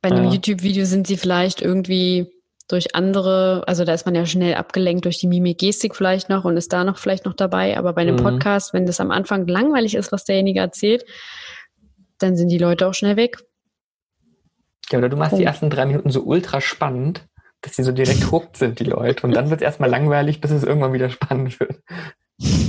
[0.00, 0.32] Bei einem ja.
[0.32, 2.33] YouTube-Video sind sie vielleicht irgendwie
[2.68, 6.44] durch andere, also da ist man ja schnell abgelenkt durch die Mimik, Gestik vielleicht noch
[6.44, 7.76] und ist da noch vielleicht noch dabei.
[7.76, 8.22] Aber bei einem mhm.
[8.22, 11.04] Podcast, wenn das am Anfang langweilig ist, was derjenige erzählt,
[12.18, 13.38] dann sind die Leute auch schnell weg.
[14.90, 15.42] Ja, oder du machst Punkt.
[15.42, 17.26] die ersten drei Minuten so ultra spannend,
[17.60, 19.26] dass die so direkt hooked sind, die Leute.
[19.26, 21.80] Und dann wird es erstmal langweilig, bis es irgendwann wieder spannend wird.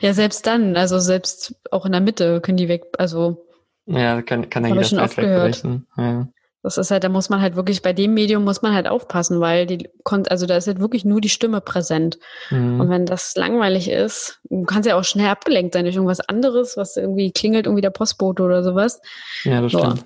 [0.00, 3.46] Ja, selbst dann, also selbst auch in der Mitte können die weg, also.
[3.84, 5.86] Ja, kann, kann ja jeder schon oft wegbrechen.
[5.96, 6.26] Ja.
[6.62, 9.40] Das ist halt, da muss man halt wirklich, bei dem Medium muss man halt aufpassen,
[9.40, 12.18] weil die, also da ist halt wirklich nur die Stimme präsent.
[12.50, 12.80] Mhm.
[12.80, 16.76] Und wenn das langweilig ist, du kannst ja auch schnell abgelenkt sein durch irgendwas anderes,
[16.76, 19.00] was irgendwie klingelt, irgendwie der Postbote oder sowas.
[19.44, 20.04] Ja, das so, stimmt.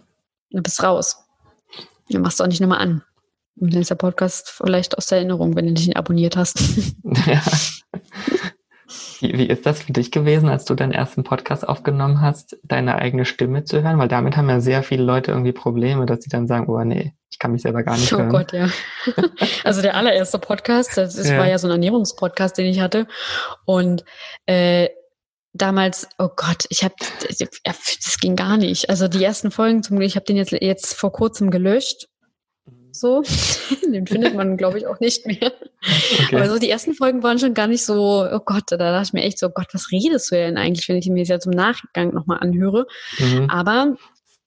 [0.51, 1.25] Dann bist raus.
[2.11, 3.03] Dann machst du auch nicht nochmal an.
[3.57, 6.59] Und dann ist der Podcast vielleicht aus der Erinnerung, wenn du dich nicht abonniert hast.
[7.27, 7.43] Ja.
[9.25, 12.97] Wie, wie ist das für dich gewesen, als du deinen ersten Podcast aufgenommen hast, deine
[12.97, 13.99] eigene Stimme zu hören?
[13.99, 17.15] Weil damit haben ja sehr viele Leute irgendwie Probleme, dass sie dann sagen, oh nee,
[17.31, 18.29] ich kann mich selber gar nicht oh hören.
[18.29, 18.69] Oh Gott, ja.
[19.65, 21.39] Also der allererste Podcast, das, das ja.
[21.39, 23.07] war ja so ein Ernährungspodcast, den ich hatte.
[23.65, 24.05] Und
[24.45, 24.91] äh,
[25.55, 26.95] damals, oh Gott, ich habe,
[27.27, 28.91] das ging gar nicht.
[28.91, 32.09] Also die ersten Folgen zum Glück, ich habe den jetzt, jetzt vor kurzem gelöscht
[32.95, 33.23] so.
[33.93, 35.53] Den findet man, glaube ich, auch nicht mehr.
[36.25, 36.37] Okay.
[36.37, 39.13] Aber so die ersten Folgen waren schon gar nicht so, oh Gott, da dachte ich
[39.13, 41.39] mir echt so, oh Gott, was redest du denn eigentlich, wenn ich mir das ja
[41.39, 42.87] zum Nachgang nochmal anhöre.
[43.19, 43.51] Mhm.
[43.51, 43.97] Aber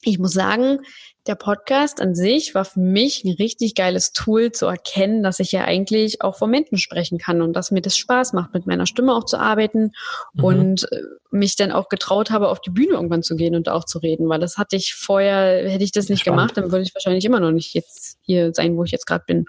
[0.04, 0.80] ich muss sagen,
[1.28, 5.52] der Podcast an sich war für mich ein richtig geiles Tool zu erkennen, dass ich
[5.52, 8.86] ja eigentlich auch vor Menschen sprechen kann und dass mir das Spaß macht, mit meiner
[8.86, 9.92] Stimme auch zu arbeiten
[10.34, 10.44] mhm.
[10.44, 13.84] und äh, mich dann auch getraut habe, auf die Bühne irgendwann zu gehen und auch
[13.84, 16.40] zu reden, weil das hatte ich vorher, hätte ich das nicht Spannend.
[16.40, 19.24] gemacht, dann würde ich wahrscheinlich immer noch nicht jetzt hier sein, wo ich jetzt gerade
[19.28, 19.46] bin.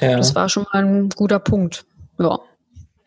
[0.00, 0.16] Ja.
[0.16, 1.84] Das war schon mal ein guter Punkt.
[2.18, 2.38] Ja.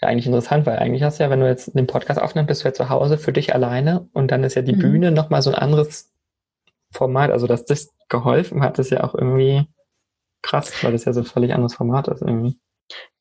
[0.01, 2.63] Ja, eigentlich interessant, weil eigentlich hast du ja, wenn du jetzt den Podcast aufnimmst, bist
[2.63, 4.79] du ja zu Hause für dich alleine und dann ist ja die mhm.
[4.79, 6.11] Bühne nochmal so ein anderes
[6.91, 9.67] Format, also dass das geholfen hat, ist ja auch irgendwie
[10.41, 12.57] krass, weil das ja so völlig anderes Format ist irgendwie.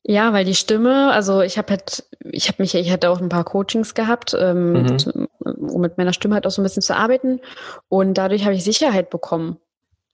[0.07, 3.29] Ja, weil die Stimme, also ich habe halt, ich habe mich, ich hatte auch ein
[3.29, 5.27] paar Coachings gehabt, ähm, mhm.
[5.39, 7.39] um mit meiner Stimme halt auch so ein bisschen zu arbeiten
[7.87, 9.57] und dadurch habe ich Sicherheit bekommen,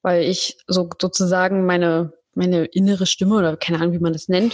[0.01, 4.53] weil ich so sozusagen meine meine innere Stimme oder keine Ahnung, wie man das nennt,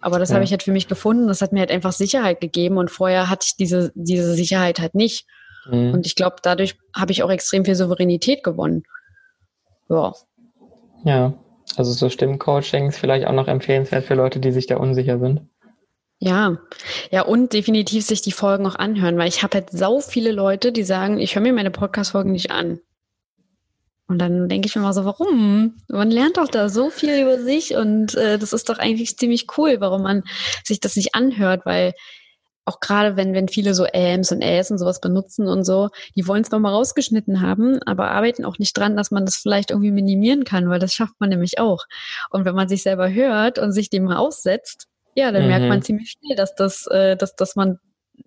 [0.00, 0.36] aber das ja.
[0.36, 1.28] habe ich halt für mich gefunden.
[1.28, 4.94] Das hat mir halt einfach Sicherheit gegeben und vorher hatte ich diese diese Sicherheit halt
[4.94, 5.26] nicht.
[5.70, 5.92] Mhm.
[5.92, 8.84] Und ich glaube, dadurch habe ich auch extrem viel Souveränität gewonnen.
[9.90, 10.14] Ja.
[11.04, 11.34] Ja,
[11.76, 15.42] also so Stimmcoachings vielleicht auch noch empfehlenswert für Leute, die sich da unsicher sind.
[16.20, 16.58] Ja,
[17.10, 20.72] ja, und definitiv sich die Folgen auch anhören, weil ich habe halt sau viele Leute,
[20.72, 22.80] die sagen, ich höre mir meine Podcast-Folgen nicht an.
[24.08, 25.76] Und dann denke ich mir mal so, warum?
[25.86, 29.46] Man lernt doch da so viel über sich und äh, das ist doch eigentlich ziemlich
[29.58, 30.24] cool, warum man
[30.64, 31.92] sich das nicht anhört, weil
[32.68, 36.26] auch gerade wenn, wenn viele so Äms und Äs und sowas benutzen und so, die
[36.26, 39.90] wollen es mal rausgeschnitten haben, aber arbeiten auch nicht dran, dass man das vielleicht irgendwie
[39.90, 41.84] minimieren kann, weil das schafft man nämlich auch.
[42.30, 45.48] Und wenn man sich selber hört und sich dem mal aussetzt, ja, dann mhm.
[45.48, 47.78] merkt man ziemlich schnell, dass das, äh, dass, dass man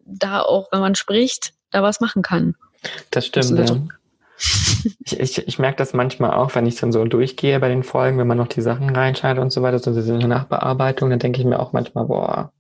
[0.06, 2.56] da auch, wenn man spricht, da was machen kann.
[3.12, 3.78] Das stimmt, das ja.
[5.06, 8.18] Ich, ich, ich merke das manchmal auch, wenn ich dann so durchgehe bei den Folgen,
[8.18, 11.46] wenn man noch die Sachen reinschneidet und so weiter, so diese Nachbearbeitung, dann denke ich
[11.46, 12.52] mir auch manchmal, boah,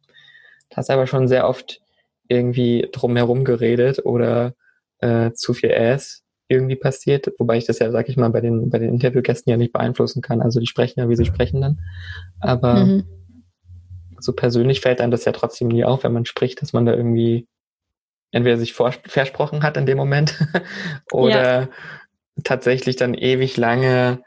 [0.78, 1.82] hast aber schon sehr oft
[2.28, 4.54] irgendwie drumherum geredet oder
[5.00, 8.70] äh, zu viel Ass irgendwie passiert, wobei ich das ja, sag ich mal, bei den,
[8.70, 10.42] bei den Interviewgästen ja nicht beeinflussen kann.
[10.42, 11.80] Also die sprechen ja, wie sie sprechen dann.
[12.40, 13.06] Aber mhm.
[14.20, 16.94] so persönlich fällt einem das ja trotzdem nie auf, wenn man spricht, dass man da
[16.94, 17.48] irgendwie
[18.32, 20.46] entweder sich versprochen hat in dem Moment
[21.12, 21.70] oder ja.
[22.44, 24.22] tatsächlich dann ewig lange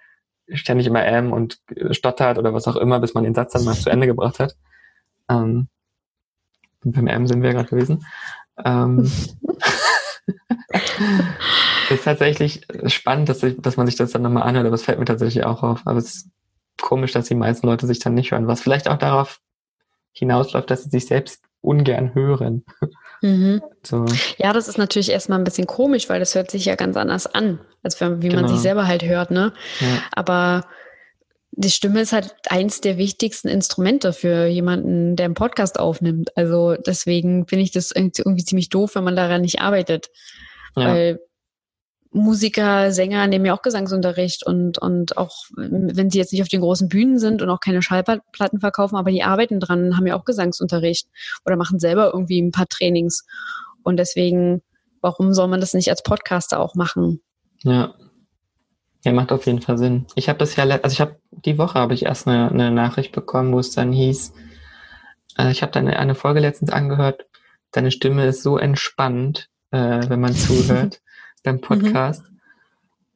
[0.48, 1.58] ständig immer M und
[1.90, 4.56] stottert oder was auch immer, bis man den Satz dann mal zu Ende gebracht hat.
[5.30, 5.68] Ähm,
[6.84, 8.06] beim M sind wir gerade gewesen.
[8.64, 9.10] Ähm,
[11.90, 14.98] ist tatsächlich spannend, dass, ich, dass man sich das dann nochmal anhört, aber es fällt
[14.98, 15.82] mir tatsächlich auch auf.
[15.84, 16.28] Aber es ist
[16.80, 19.40] komisch, dass die meisten Leute sich dann nicht hören, was vielleicht auch darauf
[20.12, 22.64] hinausläuft, dass sie sich selbst ungern hören.
[23.22, 23.62] Mhm.
[23.82, 24.04] So.
[24.36, 27.26] Ja, das ist natürlich erstmal ein bisschen komisch, weil das hört sich ja ganz anders
[27.26, 28.42] an, als wenn, wie genau.
[28.42, 29.52] man sich selber halt hört, ne?
[29.80, 30.02] Ja.
[30.12, 30.66] Aber
[31.56, 36.36] die Stimme ist halt eins der wichtigsten Instrumente für jemanden, der einen Podcast aufnimmt.
[36.36, 40.08] Also deswegen finde ich das irgendwie ziemlich doof, wenn man daran nicht arbeitet.
[40.76, 40.86] Ja.
[40.86, 41.20] Weil
[42.10, 46.60] Musiker, Sänger nehmen ja auch Gesangsunterricht und, und auch wenn sie jetzt nicht auf den
[46.60, 50.24] großen Bühnen sind und auch keine Schallplatten verkaufen, aber die arbeiten dran, haben ja auch
[50.24, 51.08] Gesangsunterricht
[51.44, 53.24] oder machen selber irgendwie ein paar Trainings.
[53.82, 54.62] Und deswegen,
[55.00, 57.20] warum soll man das nicht als Podcaster auch machen?
[57.62, 57.94] Ja,
[59.04, 60.06] ja, macht auf jeden Fall Sinn.
[60.14, 63.12] Ich habe das ja, also ich habe die Woche habe ich erst eine, eine, Nachricht
[63.12, 64.32] bekommen, wo es dann hieß,
[65.38, 67.26] äh, ich habe dann eine Folge letztens angehört,
[67.70, 71.02] deine Stimme ist so entspannt, äh, wenn man zuhört
[71.44, 71.60] beim mhm.
[71.60, 72.22] Podcast.
[72.22, 72.34] Mhm.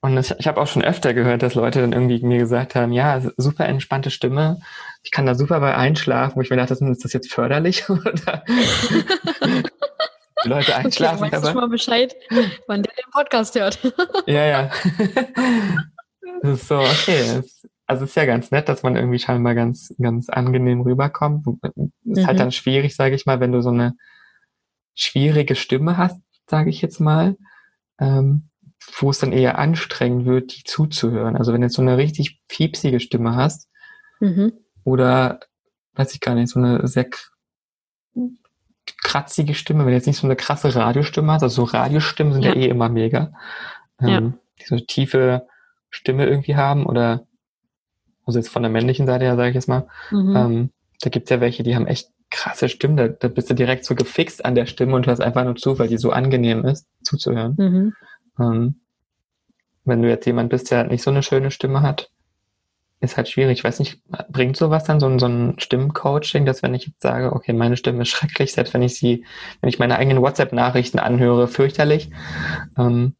[0.00, 2.92] Und das, ich habe auch schon öfter gehört, dass Leute dann irgendwie mir gesagt haben,
[2.92, 4.60] ja, super entspannte Stimme,
[5.02, 7.88] ich kann da super bei einschlafen, wo ich mir dachte, ist das jetzt förderlich?
[7.90, 8.44] Oder
[10.44, 11.24] die Leute einschlafen.
[11.24, 12.14] Okay, weißt du schon mal Bescheid,
[12.66, 13.78] wann der den Podcast hört.
[14.26, 14.70] ja, ja.
[16.42, 17.42] Das ist so, okay.
[17.86, 21.46] Also es ist ja ganz nett, dass man irgendwie scheinbar ganz, ganz angenehm rüberkommt.
[21.46, 22.26] Ist mhm.
[22.26, 23.94] halt dann schwierig, sage ich mal, wenn du so eine
[24.94, 27.36] schwierige Stimme hast, sage ich jetzt mal.
[27.98, 28.48] Ähm,
[29.00, 31.36] wo es dann eher anstrengend wird, die zuzuhören.
[31.36, 33.68] Also wenn du jetzt so eine richtig piepsige Stimme hast
[34.20, 34.52] mhm.
[34.84, 35.40] oder,
[35.94, 37.08] weiß ich gar nicht, so eine sehr
[39.02, 42.44] kratzige Stimme, wenn du jetzt nicht so eine krasse Radiostimme hast, also so Radiostimmen sind
[42.44, 43.32] ja, ja eh immer mega,
[44.00, 44.20] ähm, ja.
[44.20, 45.46] die so eine tiefe
[45.90, 47.26] Stimme irgendwie haben oder
[48.26, 50.36] also jetzt von der männlichen Seite her, sage ich jetzt mal, mhm.
[50.36, 50.70] ähm,
[51.00, 53.94] da gibt's ja welche, die haben echt krasse Stimmen, da, da bist du direkt so
[53.94, 57.54] gefixt an der Stimme und hörst einfach nur zu, weil die so angenehm ist, zuzuhören.
[57.56, 57.94] Mhm.
[58.38, 58.80] Ähm,
[59.84, 62.10] wenn du jetzt jemand bist, der nicht so eine schöne Stimme hat,
[63.00, 63.58] ist halt schwierig.
[63.58, 67.02] Ich weiß nicht, bringt sowas dann so ein, so ein Stimmcoaching, dass wenn ich jetzt
[67.02, 69.24] sage, okay, meine Stimme ist schrecklich, selbst wenn ich sie,
[69.60, 72.10] wenn ich meine eigenen WhatsApp-Nachrichten anhöre, fürchterlich.
[72.76, 73.14] Ähm,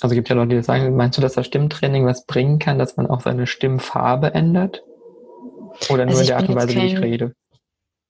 [0.00, 2.96] also gibt ja Leute, die sagen, meinst du, dass das Stimmtraining was bringen kann, dass
[2.96, 4.82] man auch seine Stimmfarbe ändert?
[5.90, 7.34] Oder nur also in der Art und Weise, wie ich rede?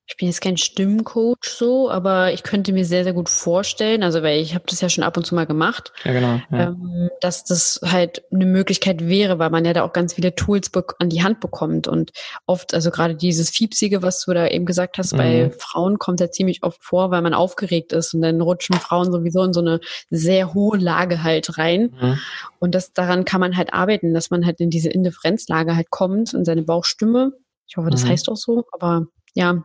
[0.09, 4.23] Ich bin jetzt kein Stimmcoach so, aber ich könnte mir sehr, sehr gut vorstellen, also
[4.23, 6.69] weil ich habe das ja schon ab und zu mal gemacht, ja, genau, ja.
[6.69, 10.71] Ähm, dass das halt eine Möglichkeit wäre, weil man ja da auch ganz viele Tools
[11.01, 12.13] an die Hand bekommt und
[12.47, 15.17] oft, also gerade dieses Fiepsige, was du da eben gesagt hast, mhm.
[15.17, 19.11] bei Frauen kommt ja ziemlich oft vor, weil man aufgeregt ist und dann rutschen Frauen
[19.11, 22.19] sowieso in so eine sehr hohe Lage halt rein mhm.
[22.61, 26.33] und das daran kann man halt arbeiten, dass man halt in diese Indifferenzlage halt kommt
[26.33, 27.33] und seine Bauchstimme,
[27.67, 28.11] ich hoffe, das mhm.
[28.11, 29.65] heißt auch so, aber ja,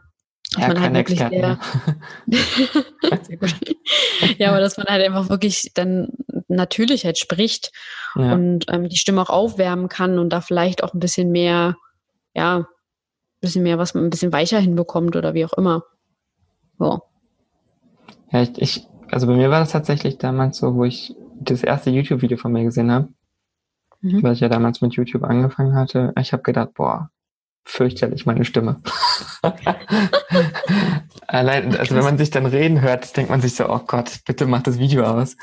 [0.51, 1.59] dass ja, man halt wirklich sehr,
[4.37, 6.09] ja, aber dass man halt einfach wirklich dann
[6.49, 7.71] natürlich halt spricht
[8.15, 8.33] ja.
[8.33, 11.77] und ähm, die Stimme auch aufwärmen kann und da vielleicht auch ein bisschen mehr,
[12.33, 12.65] ja, ein
[13.39, 15.83] bisschen mehr, was man ein bisschen weicher hinbekommt oder wie auch immer.
[16.77, 17.01] So.
[18.31, 21.91] Ja, ich, ich, also bei mir war das tatsächlich damals so, wo ich das erste
[21.91, 23.07] YouTube-Video von mir gesehen habe,
[24.01, 24.21] mhm.
[24.21, 26.13] weil ich ja damals mit YouTube angefangen hatte.
[26.19, 27.09] Ich habe gedacht, boah,
[27.63, 28.81] fürchterlich, meine Stimme.
[31.27, 34.45] Allein, also wenn man sich dann reden hört, denkt man sich so, oh Gott, bitte
[34.45, 35.37] mach das Video aus.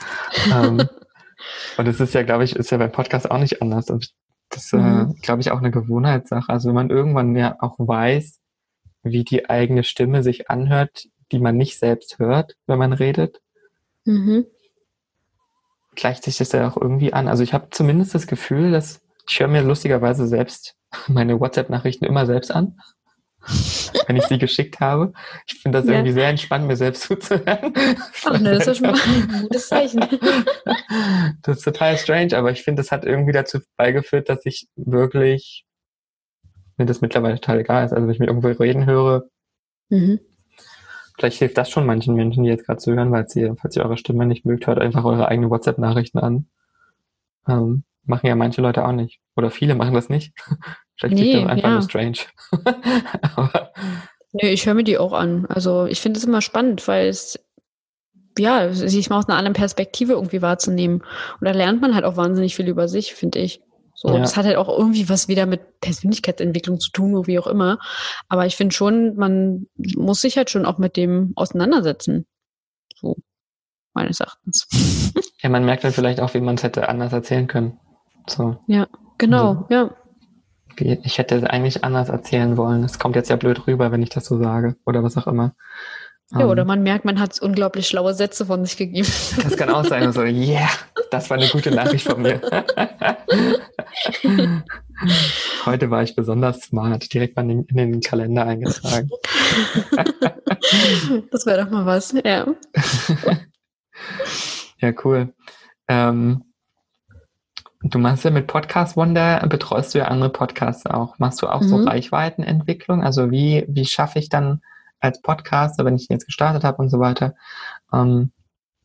[0.52, 0.88] ähm,
[1.76, 3.90] und es ist ja, glaube ich, ist ja beim Podcast auch nicht anders.
[3.90, 4.12] Und
[4.50, 5.10] das ist, äh, mhm.
[5.10, 6.50] äh, glaube ich, auch eine Gewohnheitssache.
[6.50, 8.40] Also wenn man irgendwann ja auch weiß,
[9.02, 13.40] wie die eigene Stimme sich anhört, die man nicht selbst hört, wenn man redet,
[14.04, 14.46] mhm.
[15.94, 17.28] gleicht sich das ja auch irgendwie an.
[17.28, 20.74] Also ich habe zumindest das Gefühl, dass ich höre mir lustigerweise selbst
[21.08, 22.78] meine WhatsApp-Nachrichten immer selbst an,
[24.06, 25.12] wenn ich sie geschickt habe.
[25.46, 25.94] Ich finde das ja.
[25.94, 27.72] irgendwie sehr entspannt, mir selbst zuzuhören.
[28.24, 30.00] Ach ne, das ist schon mal ein gutes Zeichen.
[31.42, 35.64] das ist total strange, aber ich finde, das hat irgendwie dazu beigeführt, dass ich wirklich
[36.78, 37.92] mir das mittlerweile total egal ist.
[37.92, 39.24] Also wenn ich mir irgendwo reden höre,
[39.88, 40.20] mhm.
[41.16, 43.98] vielleicht hilft das schon manchen Menschen, die jetzt gerade zuhören, weil sie, falls ihr eure
[43.98, 46.48] Stimme nicht mögt, hört einfach eure eigenen WhatsApp-Nachrichten an.
[47.48, 49.20] Ähm, Machen ja manche Leute auch nicht.
[49.36, 50.32] Oder viele machen das nicht.
[50.96, 51.74] Vielleicht nee, klingt das einfach ja.
[51.74, 52.18] nur strange.
[53.36, 53.72] Aber
[54.32, 55.46] nee, ich höre mir die auch an.
[55.46, 57.38] Also ich finde es immer spannend, weil es
[58.38, 61.02] ja, sich mal aus einer anderen Perspektive irgendwie wahrzunehmen.
[61.40, 63.60] Und da lernt man halt auch wahnsinnig viel über sich, finde ich.
[63.94, 64.18] So, ja.
[64.20, 67.80] das hat halt auch irgendwie was wieder mit Persönlichkeitsentwicklung zu tun, wie auch immer.
[68.28, 72.24] Aber ich finde schon, man muss sich halt schon auch mit dem auseinandersetzen.
[72.94, 73.16] So,
[73.94, 74.66] meines Erachtens.
[75.40, 77.78] Ja, man merkt dann vielleicht auch, wie man es hätte anders erzählen können.
[78.28, 78.56] So.
[78.66, 78.86] Ja,
[79.18, 79.90] genau, also, ja.
[81.02, 82.84] Ich hätte es eigentlich anders erzählen wollen.
[82.84, 85.54] Es kommt jetzt ja blöd rüber, wenn ich das so sage oder was auch immer.
[86.30, 86.68] Ja, um, oder ähm.
[86.68, 89.08] man merkt, man hat unglaublich schlaue Sätze von sich gegeben.
[89.42, 90.12] Das kann auch sein.
[90.12, 90.68] So, yeah,
[91.10, 92.40] das war eine gute Nachricht von mir.
[95.64, 99.10] Heute war ich besonders smart, direkt mal in den Kalender eingetragen.
[101.30, 102.46] Das wäre doch mal was, ja.
[104.80, 105.32] Ja, cool.
[105.88, 106.44] Ähm,
[107.80, 111.18] Du machst ja mit Podcast Wonder, betreust du ja andere Podcasts auch.
[111.18, 111.68] Machst du auch mhm.
[111.68, 113.04] so Reichweitenentwicklung?
[113.04, 114.62] Also wie, wie schaffe ich dann
[114.98, 117.36] als Podcaster, wenn ich ihn jetzt gestartet habe und so weiter,
[117.92, 118.32] ähm,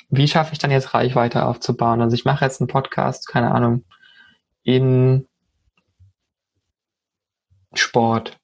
[0.09, 2.01] wie schaffe ich dann jetzt Reichweite aufzubauen?
[2.01, 3.83] Also ich mache jetzt einen Podcast, keine Ahnung,
[4.61, 5.27] in
[7.73, 8.37] Sport.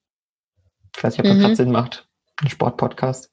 [0.96, 1.42] Ich weiß nicht, ob das mhm.
[1.42, 2.08] gerade Sinn macht.
[2.42, 3.32] Ein Sportpodcast.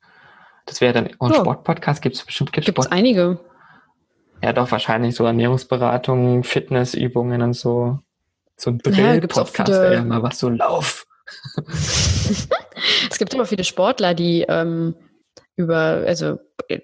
[0.67, 1.35] Das wäre dann, oh, ein oh.
[1.37, 2.53] Sportpodcast gibt es bestimmt.
[2.53, 3.41] Gibt es einige.
[4.43, 8.01] Ja, doch, wahrscheinlich so Ernährungsberatung, Fitnessübungen und so.
[8.57, 11.07] So ein Drill-Podcast ja, wäre ja mal was, so Lauf.
[11.67, 14.95] es gibt aber viele Sportler, die ähm,
[15.57, 16.39] über, also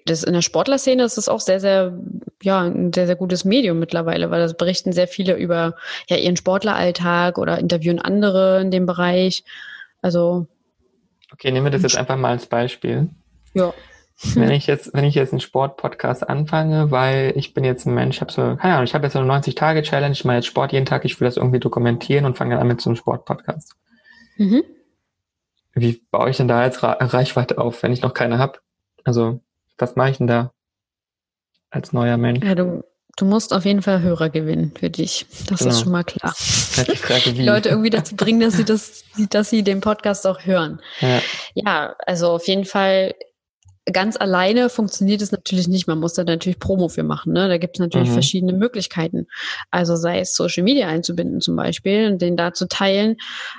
[0.05, 1.97] das in der Sportlerszene ist das auch sehr, sehr,
[2.41, 5.75] ja, ein sehr, sehr gutes Medium mittlerweile, weil das berichten sehr viele über
[6.09, 9.43] ja, ihren Sportleralltag oder interviewen andere in dem Bereich.
[10.01, 10.47] Also.
[11.31, 13.09] Okay, nehmen wir das jetzt einfach mal als Beispiel.
[13.53, 13.73] Ja
[14.35, 18.21] wenn ich jetzt, wenn ich jetzt einen Sport-Podcast anfange, weil ich bin jetzt ein Mensch,
[18.21, 20.85] habe so, keine Ahnung, ich habe jetzt so eine 90-Tage-Challenge, ich mache jetzt Sport jeden
[20.85, 23.75] Tag, ich will das irgendwie dokumentieren und fange dann an mit so einem Sport-Podcast.
[24.37, 24.63] Mhm.
[25.73, 28.59] Wie baue ich denn da jetzt Reichweite auf, wenn ich noch keine habe?
[29.03, 29.41] Also,
[29.77, 30.53] was mache ich denn da
[31.71, 32.45] als neuer Mensch?
[32.45, 32.83] Ja, du,
[33.17, 35.25] du musst auf jeden Fall Hörer gewinnen für dich.
[35.49, 35.71] Das genau.
[35.71, 36.33] ist schon mal klar.
[36.37, 40.45] Die, Frage, die Leute irgendwie dazu bringen, dass sie das, dass sie den Podcast auch
[40.45, 40.79] hören.
[40.99, 41.21] Ja.
[41.55, 43.15] ja, also auf jeden Fall
[43.91, 45.87] ganz alleine funktioniert es natürlich nicht.
[45.87, 47.33] Man muss da natürlich Promo für machen.
[47.33, 47.49] Ne?
[47.49, 48.13] Da gibt es natürlich mhm.
[48.13, 49.27] verschiedene Möglichkeiten.
[49.71, 53.17] Also sei es Social Media einzubinden zum Beispiel und den da zu teilen,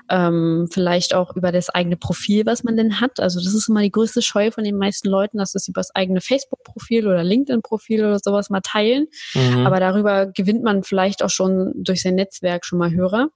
[0.08, 3.20] ähm, vielleicht auch über das eigene Profil, was man denn hat.
[3.20, 5.94] Also das ist immer die größte Scheu von den meisten Leuten, dass das über das
[5.94, 9.06] eigene Facebook-Profil oder LinkedIn-Profil oder sowas mal teilen.
[9.34, 9.66] Mhm.
[9.66, 13.28] Aber darüber gewinnt man vielleicht auch schon durch sein Netzwerk schon mal Hörer.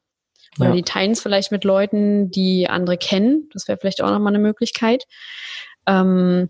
[0.59, 0.75] Oder ja.
[0.75, 3.51] die teilen es vielleicht mit Leuten, die andere kennen.
[3.53, 5.05] Das wäre vielleicht auch nochmal eine Möglichkeit.
[5.87, 6.49] Ähm,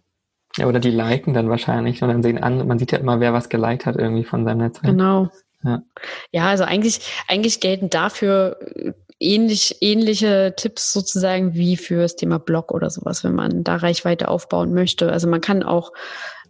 [0.58, 3.32] ja, oder die liken dann wahrscheinlich und dann sehen an, man sieht ja immer, wer
[3.32, 4.92] was geliked hat irgendwie von seinem Netzwerk.
[4.92, 5.28] Genau.
[5.64, 5.82] Ja,
[6.32, 12.38] ja also eigentlich, eigentlich gelten dafür äh, ähnlich, ähnliche Tipps sozusagen wie für das Thema
[12.38, 15.10] Blog oder sowas, wenn man da Reichweite aufbauen möchte.
[15.10, 15.92] Also man kann auch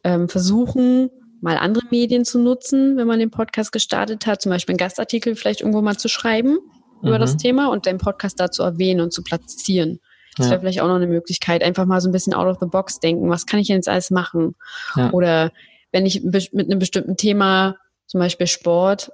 [0.05, 4.75] ähm, versuchen, mal andere Medien zu nutzen, wenn man den Podcast gestartet hat, zum Beispiel
[4.75, 6.59] einen Gastartikel vielleicht irgendwo mal zu schreiben
[7.01, 7.09] mhm.
[7.09, 7.39] über das mhm.
[7.39, 10.01] Thema und den Podcast da zu erwähnen und zu platzieren.
[10.39, 10.53] Das ja.
[10.53, 13.01] wäre vielleicht auch noch eine Möglichkeit, einfach mal so ein bisschen out of the box
[13.01, 13.28] denken.
[13.28, 14.55] Was kann ich jetzt alles machen?
[14.97, 15.11] Ja.
[15.11, 15.53] Oder
[15.93, 17.76] wenn ich mit einem bestimmten Thema,
[18.07, 19.11] zum Beispiel Sport,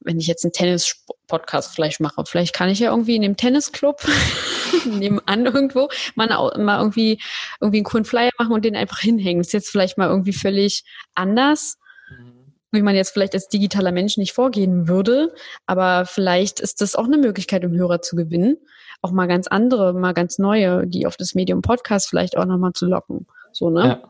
[0.00, 4.00] wenn ich jetzt einen Tennis-Podcast vielleicht mache, vielleicht kann ich ja irgendwie in dem Tennisclub
[4.86, 7.20] nebenan irgendwo mal, mal irgendwie,
[7.60, 9.40] irgendwie einen coolen Flyer machen und den einfach hinhängen.
[9.40, 12.54] Das ist jetzt vielleicht mal irgendwie völlig anders, mhm.
[12.70, 15.34] wie man jetzt vielleicht als digitaler Mensch nicht vorgehen würde,
[15.66, 18.56] aber vielleicht ist das auch eine Möglichkeit, um Hörer zu gewinnen
[19.02, 22.72] auch mal ganz andere, mal ganz neue, die auf das Medium Podcast vielleicht auch nochmal
[22.72, 23.26] zu locken.
[23.52, 24.00] So, ne?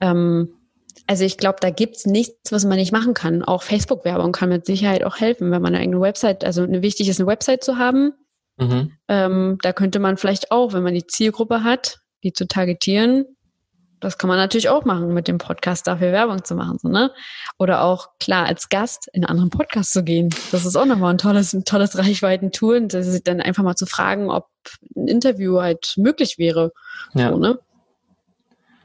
[0.00, 0.10] Ja.
[0.10, 0.48] Ähm,
[1.06, 3.42] also ich glaube, da gibt's nichts, was man nicht machen kann.
[3.42, 7.08] Auch Facebook-Werbung kann mit Sicherheit auch helfen, wenn man eine eigene Website, also eine wichtig
[7.08, 8.12] ist, eine Website zu haben.
[8.56, 8.92] Mhm.
[9.08, 13.26] Ähm, da könnte man vielleicht auch, wenn man die Zielgruppe hat, die zu targetieren,
[14.04, 17.10] das kann man natürlich auch machen, mit dem Podcast dafür Werbung zu machen, so, ne?
[17.58, 20.28] Oder auch, klar, als Gast in einen anderen Podcast zu gehen.
[20.52, 22.76] Das ist auch nochmal ein tolles, ein tolles Reichweiten-Tool.
[22.76, 22.94] Und
[23.26, 24.48] dann einfach mal zu fragen, ob
[24.94, 26.72] ein Interview halt möglich wäre.
[27.14, 27.30] Ja.
[27.30, 27.58] So, ne?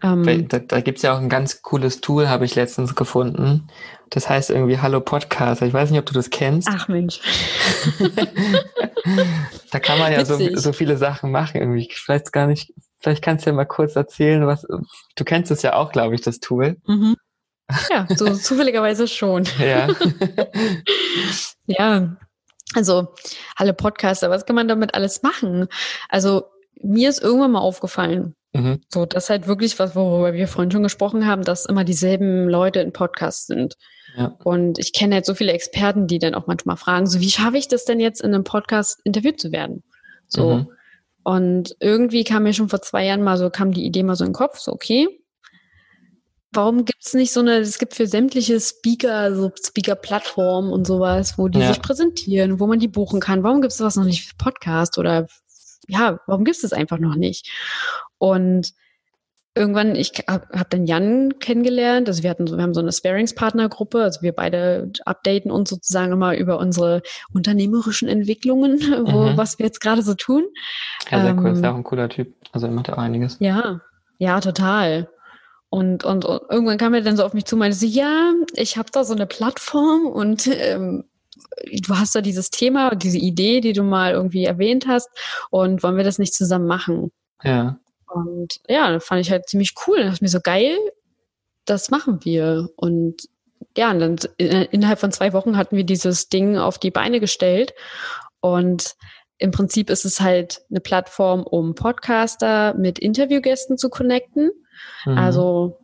[0.01, 3.67] Ähm, da, da gibt es ja auch ein ganz cooles Tool, habe ich letztens gefunden.
[4.09, 5.61] Das heißt irgendwie Hallo Podcast.
[5.61, 6.67] Ich weiß nicht, ob du das kennst.
[6.71, 7.19] Ach Mensch.
[9.71, 11.61] da kann man ja so, so viele Sachen machen.
[11.61, 11.87] Irgendwie.
[11.89, 14.67] Ich weiß gar nicht, Vielleicht kannst du ja mal kurz erzählen, was
[15.15, 16.77] du kennst es ja auch, glaube ich, das Tool.
[16.85, 17.15] Mhm.
[17.91, 19.47] Ja, so zufälligerweise schon.
[19.59, 19.89] Ja.
[21.67, 22.17] ja.
[22.73, 23.13] Also,
[23.55, 25.67] alle Podcaster, was kann man damit alles machen?
[26.09, 26.45] Also,
[26.81, 28.81] mir ist irgendwann mal aufgefallen, mhm.
[28.89, 32.79] so, das halt wirklich was, worüber wir vorhin schon gesprochen haben, dass immer dieselben Leute
[32.79, 33.75] in Podcasts sind.
[34.19, 34.35] Ja.
[34.43, 37.57] Und ich kenne jetzt so viele Experten, die dann auch manchmal fragen, so, wie schaffe
[37.57, 39.81] ich das denn jetzt in einem Podcast interviewt zu werden?
[40.27, 40.57] So.
[40.57, 40.69] Mhm.
[41.23, 44.25] Und irgendwie kam mir schon vor zwei Jahren mal so, kam die Idee mal so
[44.25, 45.07] in den Kopf, so okay,
[46.51, 51.37] warum gibt es nicht so eine, es gibt für sämtliche Speaker, so Speaker-Plattformen und sowas,
[51.37, 51.69] wo die ja.
[51.69, 53.43] sich präsentieren, wo man die buchen kann.
[53.43, 55.27] Warum gibt es sowas noch nicht für Podcast oder
[55.87, 57.49] ja, warum gibt es das einfach noch nicht?
[58.17, 58.73] Und
[59.59, 62.93] irgendwann, ich habe hab dann Jan kennengelernt, also wir hatten so, wir haben so eine
[62.93, 67.01] Sparingspartnergruppe, also wir beide updaten uns sozusagen immer über unsere
[67.33, 69.37] unternehmerischen Entwicklungen, wo, mhm.
[69.37, 70.45] was wir jetzt gerade so tun.
[71.11, 72.99] Ja, sehr ähm, cool, ist ja auch ein cooler Typ, also er macht ja auch
[72.99, 73.37] einiges.
[73.39, 73.81] Ja,
[74.17, 75.09] ja, total.
[75.69, 78.33] Und, und, und irgendwann kam er dann so auf mich zu und meinte so, ja,
[78.55, 81.03] ich habe da so eine Plattform und ähm,
[81.85, 85.09] du hast da dieses Thema, diese Idee, die du mal irgendwie erwähnt hast
[85.51, 87.11] und wollen wir das nicht zusammen machen?
[87.43, 87.77] Ja.
[88.09, 89.97] Und ja, das fand ich halt ziemlich cool.
[89.97, 90.77] Da dachte ich mir so geil,
[91.65, 92.69] das machen wir.
[92.75, 93.27] Und
[93.77, 97.73] ja, und dann innerhalb von zwei Wochen hatten wir dieses Ding auf die Beine gestellt.
[98.41, 98.95] Und
[99.37, 104.51] im Prinzip ist es halt eine Plattform, um Podcaster mit Interviewgästen zu connecten.
[105.05, 105.17] Mhm.
[105.17, 105.79] Also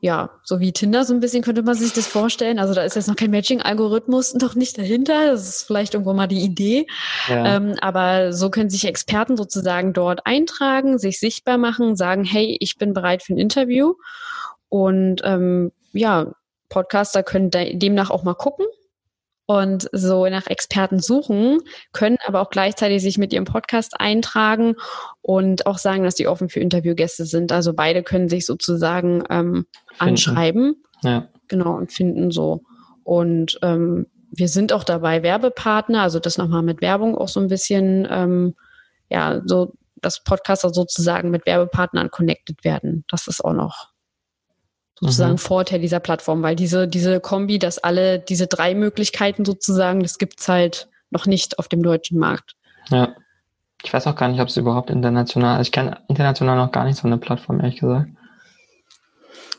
[0.00, 2.58] ja, so wie Tinder so ein bisschen könnte man sich das vorstellen.
[2.58, 5.32] Also da ist jetzt noch kein Matching-Algorithmus noch nicht dahinter.
[5.32, 6.86] Das ist vielleicht irgendwo mal die Idee.
[7.28, 7.56] Ja.
[7.56, 12.78] Ähm, aber so können sich Experten sozusagen dort eintragen, sich sichtbar machen, sagen, hey, ich
[12.78, 13.94] bin bereit für ein Interview.
[14.68, 16.32] Und ähm, ja,
[16.68, 18.66] Podcaster können demnach auch mal gucken,
[19.50, 21.60] und so nach Experten suchen,
[21.94, 24.74] können aber auch gleichzeitig sich mit ihrem Podcast eintragen
[25.22, 27.50] und auch sagen, dass die offen für Interviewgäste sind.
[27.50, 29.64] Also beide können sich sozusagen ähm,
[29.98, 30.84] anschreiben.
[31.02, 31.28] Ja.
[31.48, 32.62] Genau, und finden so.
[33.04, 37.48] Und ähm, wir sind auch dabei Werbepartner, also das nochmal mit Werbung auch so ein
[37.48, 38.54] bisschen, ähm,
[39.08, 43.06] ja, so, dass Podcaster sozusagen mit Werbepartnern connected werden.
[43.08, 43.88] Das ist auch noch
[45.00, 45.38] sozusagen mhm.
[45.38, 50.48] Vorteil dieser Plattform, weil diese, diese Kombi, dass alle diese drei Möglichkeiten sozusagen, das gibt's
[50.48, 52.54] halt noch nicht auf dem deutschen Markt.
[52.90, 53.14] Ja.
[53.84, 56.84] Ich weiß auch gar nicht, ob es überhaupt international, also ich kenne international noch gar
[56.84, 58.08] nicht so eine Plattform, ehrlich gesagt.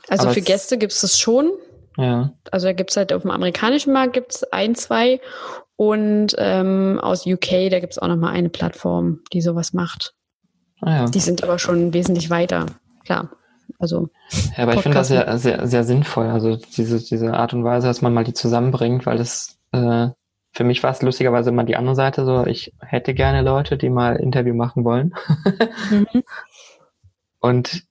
[0.10, 1.52] Also Aber für Gäste gibt es das schon.
[1.98, 2.34] Ja.
[2.52, 5.22] Also da gibt es halt auf dem amerikanischen Markt gibt es ein, zwei
[5.76, 10.14] und ähm, aus UK, da gibt es auch nochmal eine Plattform, die sowas macht.
[10.82, 11.06] Ah, ja.
[11.06, 12.66] Die sind aber schon wesentlich weiter,
[13.06, 13.30] klar.
[13.78, 14.10] Also
[14.58, 16.28] ja, aber ich finde das sehr, sehr, sehr sinnvoll.
[16.28, 20.10] Also diese, diese Art und Weise, dass man mal die zusammenbringt, weil das äh,
[20.52, 23.90] für mich war es lustigerweise immer die andere Seite so, ich hätte gerne Leute, die
[23.90, 25.14] mal Interview machen wollen.
[25.90, 26.24] mhm.
[27.40, 27.84] Und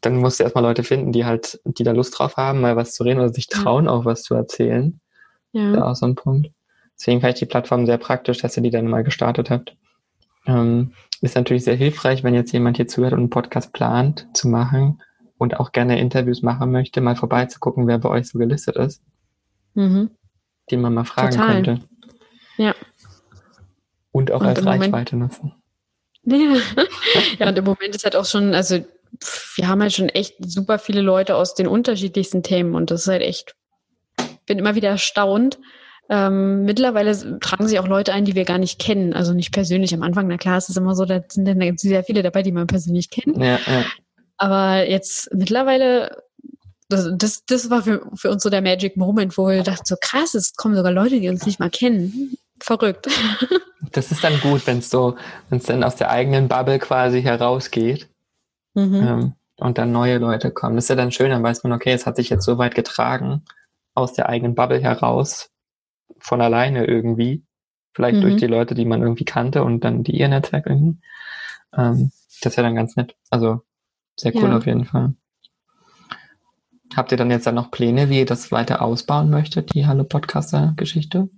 [0.00, 2.94] dann musst du erstmal Leute finden, die halt, die da Lust drauf haben, mal was
[2.94, 3.92] zu reden oder sich trauen, ja.
[3.92, 5.00] auch was zu erzählen.
[5.52, 5.72] Ja.
[5.72, 6.50] Da auch so ein Punkt.
[6.98, 9.76] Deswegen fand ich die Plattform sehr praktisch, dass ihr die dann mal gestartet habt.
[10.46, 14.48] Ähm, ist natürlich sehr hilfreich, wenn jetzt jemand hier zuhört und einen Podcast plant zu
[14.48, 15.00] machen
[15.38, 19.02] und auch gerne Interviews machen möchte, mal vorbeizugucken, wer bei euch so gelistet ist.
[19.74, 20.10] Mhm.
[20.70, 21.62] Den man mal fragen Total.
[21.62, 21.84] könnte.
[22.56, 22.74] Ja.
[24.10, 25.54] Und auch und als Reichweite Moment, nutzen.
[26.24, 26.56] Ja.
[27.40, 28.78] ja, und im Moment ist halt auch schon, also
[29.56, 33.08] wir haben halt schon echt super viele Leute aus den unterschiedlichsten Themen und das ist
[33.08, 33.56] halt echt,
[34.46, 35.58] bin immer wieder erstaunt.
[36.14, 39.94] Ähm, mittlerweile tragen sich auch Leute ein, die wir gar nicht kennen, also nicht persönlich.
[39.94, 42.52] Am Anfang, na klar, ist es immer so, da sind dann sehr viele dabei, die
[42.52, 43.38] man persönlich kennt.
[43.38, 43.84] Ja, ja.
[44.36, 46.22] Aber jetzt mittlerweile,
[46.90, 49.96] das, das, das war für, für uns so der Magic Moment, wo wir dachten, so
[49.98, 52.36] krass, es kommen sogar Leute, die uns nicht mal kennen.
[52.60, 53.08] Verrückt.
[53.90, 55.16] Das ist dann gut, wenn es so,
[55.50, 58.08] wenn es dann aus der eigenen Bubble quasi herausgeht.
[58.72, 58.94] Mhm.
[58.94, 60.76] Ähm, und dann neue Leute kommen.
[60.76, 62.74] Das ist ja dann schön, dann weiß man, okay, es hat sich jetzt so weit
[62.74, 63.42] getragen,
[63.94, 65.51] aus der eigenen Bubble heraus,
[66.22, 67.44] von alleine irgendwie.
[67.94, 68.22] Vielleicht mhm.
[68.22, 70.98] durch die Leute, die man irgendwie kannte und dann die ihr Netzwerk irgendwie.
[71.76, 72.10] Ähm,
[72.40, 73.16] das ist ja dann ganz nett.
[73.30, 73.60] Also
[74.18, 74.56] sehr cool ja.
[74.56, 75.14] auf jeden Fall.
[76.94, 80.04] Habt ihr dann jetzt dann noch Pläne, wie ihr das weiter ausbauen möchtet, die Hallo
[80.04, 81.28] Podcaster Geschichte?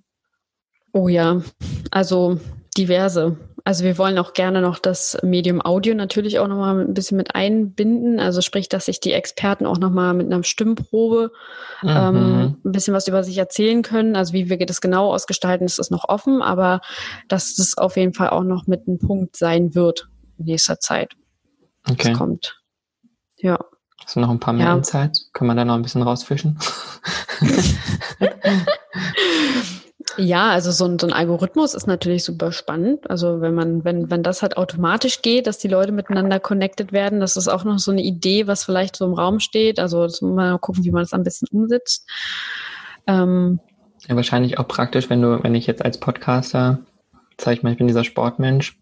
[0.93, 1.43] Oh ja,
[1.91, 2.41] also
[2.76, 3.37] diverse.
[3.66, 7.34] Also wir wollen auch gerne noch das Medium Audio natürlich auch nochmal ein bisschen mit
[7.34, 8.20] einbinden.
[8.20, 11.32] Also sprich, dass sich die Experten auch nochmal mit einer Stimmprobe
[11.80, 11.88] mhm.
[11.88, 14.16] ähm, ein bisschen was über sich erzählen können.
[14.16, 16.82] Also wie wir das genau ausgestalten, ist das noch offen, aber
[17.28, 20.08] dass das auf jeden Fall auch noch mit einem Punkt sein wird
[20.38, 21.14] in nächster Zeit.
[21.88, 22.10] Okay.
[22.10, 22.60] Das kommt.
[23.38, 23.58] Ja.
[24.04, 24.74] Hast du noch ein paar mehr ja.
[24.74, 25.30] Insights?
[25.32, 26.58] Können wir da noch ein bisschen rausfischen?
[30.16, 33.11] Ja, also so ein, so ein Algorithmus ist natürlich super spannend.
[33.11, 37.20] Also wenn man, wenn, wenn das halt automatisch geht, dass die Leute miteinander connected werden,
[37.20, 39.78] das ist auch noch so eine Idee, was vielleicht so im Raum steht.
[39.78, 42.09] Also mal gucken, wie man das am besten umsetzt.
[43.07, 43.61] Ähm,
[44.09, 46.80] ja, wahrscheinlich auch praktisch, wenn du, wenn ich jetzt als Podcaster,
[47.40, 48.78] sag ich mal, ich bin dieser Sportmensch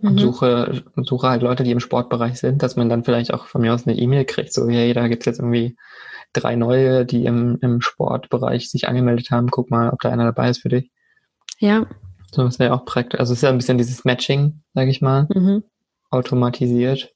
[0.00, 0.18] und mhm.
[0.18, 3.74] suche, suche halt Leute, die im Sportbereich sind, dass man dann vielleicht auch von mir
[3.74, 5.76] aus eine E-Mail kriegt, so, hey, da gibt's jetzt irgendwie
[6.34, 9.50] drei neue, die im, im Sportbereich sich angemeldet haben.
[9.50, 10.90] Guck mal, ob da einer dabei ist für dich.
[11.58, 11.86] Ja.
[12.30, 13.20] So, das wäre auch praktisch.
[13.20, 15.62] Also es ist ja ein bisschen dieses Matching, sage ich mal, mhm.
[16.10, 17.12] automatisiert.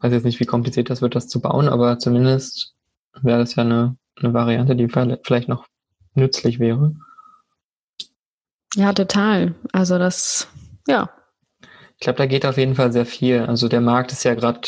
[0.00, 2.74] Weiß jetzt nicht, wie kompliziert das wird, das zu bauen, aber zumindest
[3.22, 5.66] wäre das ja eine, eine Variante, die vielleicht noch
[6.14, 6.94] nützlich wäre.
[8.74, 9.54] Ja, total.
[9.72, 10.48] Also das,
[10.86, 11.08] ja.
[11.98, 13.40] Ich glaube, da geht auf jeden Fall sehr viel.
[13.40, 14.60] Also der Markt ist ja gerade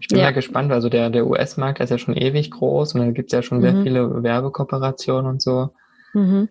[0.00, 0.24] ich bin ja.
[0.24, 3.36] mal gespannt, also der, der US-Markt ist ja schon ewig groß und da gibt es
[3.36, 3.62] ja schon mhm.
[3.62, 5.70] sehr viele Werbekooperationen und so.
[6.14, 6.48] Mhm.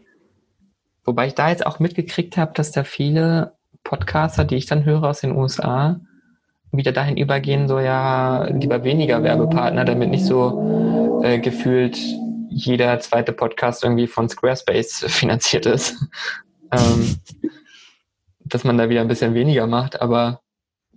[1.05, 5.03] Wobei ich da jetzt auch mitgekriegt habe, dass da viele Podcaster, die ich dann höre
[5.03, 5.99] aus den USA,
[6.71, 11.97] wieder dahin übergehen, so ja, lieber weniger Werbepartner, damit nicht so äh, gefühlt
[12.49, 15.95] jeder zweite Podcast irgendwie von Squarespace finanziert ist.
[16.71, 17.15] ähm,
[18.49, 20.41] dass man da wieder ein bisschen weniger macht, aber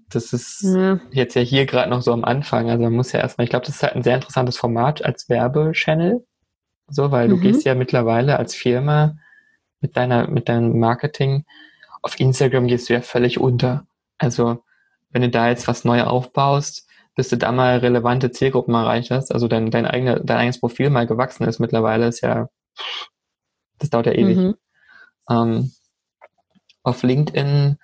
[0.08, 0.98] das ist ja.
[1.12, 2.68] jetzt ja hier gerade noch so am Anfang.
[2.68, 5.28] Also man muss ja erstmal, ich glaube, das ist halt ein sehr interessantes Format als
[5.28, 6.26] Werbechannel.
[6.88, 7.30] So, weil mhm.
[7.30, 9.16] du gehst ja mittlerweile als Firma
[9.80, 11.44] mit deiner, mit deinem Marketing
[12.02, 13.86] auf Instagram gehst du ja völlig unter.
[14.18, 14.62] Also,
[15.10, 19.32] wenn du da jetzt was neu aufbaust, bis du da mal relevante Zielgruppen erreicht hast,
[19.32, 22.48] also dein, dein, eigene, dein eigenes Profil mal gewachsen ist mittlerweile, ist ja,
[23.78, 24.36] das dauert ja ewig.
[24.36, 24.54] Mhm.
[25.28, 25.72] Ähm,
[26.82, 27.78] auf LinkedIn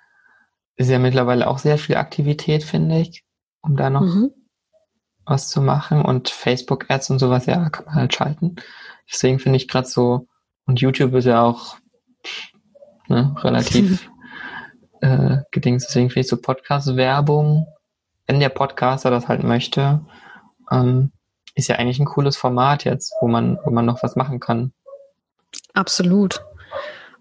[0.75, 3.23] ist ja mittlerweile auch sehr viel Aktivität, finde ich,
[3.61, 4.31] um da noch mhm.
[5.25, 6.03] was zu machen.
[6.03, 8.55] Und Facebook-Ads und sowas, ja, kann man halt schalten.
[9.11, 10.27] Deswegen finde ich gerade so,
[10.65, 11.77] und YouTube ist ja auch
[13.07, 14.09] ne, relativ
[15.01, 15.87] äh, gedings.
[15.87, 17.67] Deswegen finde ich so Podcast-Werbung,
[18.27, 20.05] wenn der Podcaster das halt möchte,
[20.69, 21.11] ähm,
[21.55, 24.73] ist ja eigentlich ein cooles Format jetzt, wo man, wo man noch was machen kann.
[25.73, 26.43] Absolut.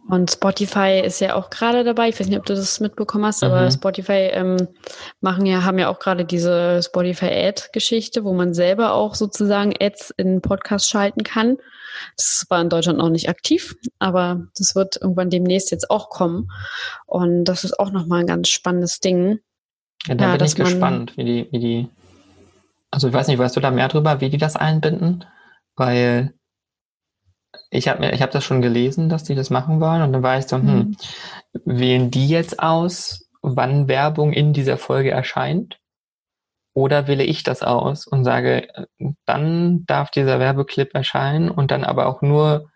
[0.09, 2.09] Und Spotify ist ja auch gerade dabei.
[2.09, 3.50] Ich weiß nicht, ob du das mitbekommen hast, mhm.
[3.50, 4.68] aber Spotify ähm,
[5.20, 10.40] machen ja, haben ja auch gerade diese Spotify-Ad-Geschichte, wo man selber auch sozusagen Ads in
[10.42, 11.57] Podcasts schalten kann.
[12.16, 16.50] Das war in Deutschland noch nicht aktiv, aber das wird irgendwann demnächst jetzt auch kommen.
[17.07, 19.40] Und das ist auch nochmal ein ganz spannendes Ding.
[20.07, 21.88] Ja, da ja, bin ich gespannt, wie die, wie die
[22.90, 25.24] Also ich weiß nicht, weißt du da mehr drüber, wie die das einbinden?
[25.74, 26.34] Weil
[27.70, 30.38] ich habe ich habe das schon gelesen, dass die das machen wollen und dann war
[30.38, 30.96] ich so, hm, mhm.
[31.64, 35.78] wählen die jetzt aus, wann Werbung in dieser Folge erscheint?
[36.74, 38.68] Oder wähle ich das aus und sage,
[39.24, 42.70] dann darf dieser Werbeclip erscheinen und dann aber auch nur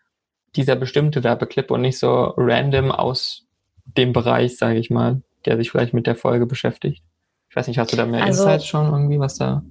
[0.57, 3.47] dieser bestimmte Werbeclip und nicht so random aus
[3.85, 7.03] dem Bereich, sage ich mal, der sich vielleicht mit der Folge beschäftigt.
[7.51, 9.62] Ich weiß nicht, hast du da mehr also, Insights schon irgendwie, was da?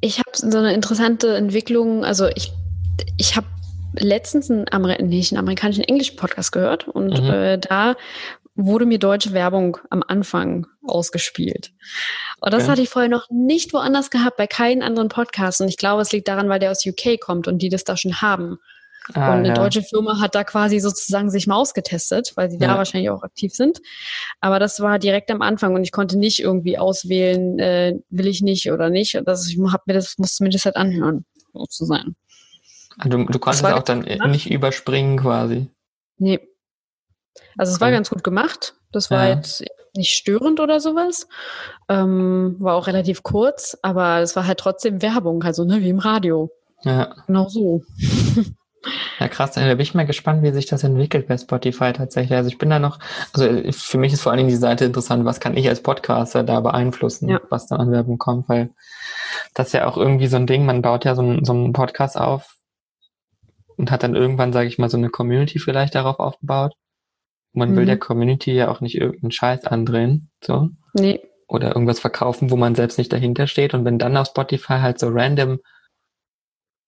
[0.00, 2.52] Ich habe so eine interessante Entwicklung, also ich,
[3.16, 3.46] ich habe
[3.94, 7.30] letztens einen, Amer nee, einen amerikanischen englischen Podcast gehört und mhm.
[7.30, 7.96] äh, da
[8.58, 11.72] wurde mir deutsche Werbung am Anfang ausgespielt.
[12.40, 12.72] Und das okay.
[12.72, 15.60] hatte ich vorher noch nicht woanders gehabt, bei keinen anderen Podcasts.
[15.60, 17.96] Und ich glaube, es liegt daran, weil der aus UK kommt und die das da
[17.96, 18.58] schon haben.
[19.14, 19.54] Ah, und eine ja.
[19.54, 22.68] deutsche Firma hat da quasi sozusagen sich mal ausgetestet, weil sie ja.
[22.68, 23.78] da wahrscheinlich auch aktiv sind.
[24.40, 28.42] Aber das war direkt am Anfang und ich konnte nicht irgendwie auswählen, äh, will ich
[28.42, 29.20] nicht oder nicht.
[29.24, 31.24] Das, ich hab mir das, musste mir das halt anhören,
[31.54, 32.16] sozusagen.
[33.04, 34.30] Du, du konntest auch dann gemacht.
[34.30, 35.70] nicht überspringen quasi.
[36.16, 36.40] Nee.
[37.56, 38.74] Also es war ganz gut gemacht.
[38.92, 39.36] Das war ja.
[39.36, 41.28] jetzt nicht störend oder sowas.
[41.88, 45.98] Ähm, war auch relativ kurz, aber es war halt trotzdem Werbung, also ne, wie im
[45.98, 46.50] Radio.
[46.82, 47.14] Ja.
[47.26, 47.82] Genau so.
[49.18, 49.52] Ja, krass.
[49.52, 52.36] Da bin ich mal gespannt, wie sich das entwickelt bei Spotify tatsächlich.
[52.36, 53.00] Also ich bin da noch,
[53.32, 56.44] also für mich ist vor allen Dingen die Seite interessant, was kann ich als Podcaster
[56.44, 57.40] da beeinflussen, ja.
[57.50, 58.70] was da an Werbung kommt, weil
[59.54, 61.72] das ist ja auch irgendwie so ein Ding, man baut ja so, ein, so einen
[61.72, 62.57] Podcast auf
[63.78, 66.74] und hat dann irgendwann, sage ich mal, so eine Community vielleicht darauf aufgebaut.
[67.52, 67.76] Man mhm.
[67.76, 70.68] will der Community ja auch nicht irgendeinen Scheiß andrehen, so.
[70.92, 71.20] Nee.
[71.46, 73.72] Oder irgendwas verkaufen, wo man selbst nicht dahinter steht.
[73.72, 75.60] Und wenn dann auf Spotify halt so random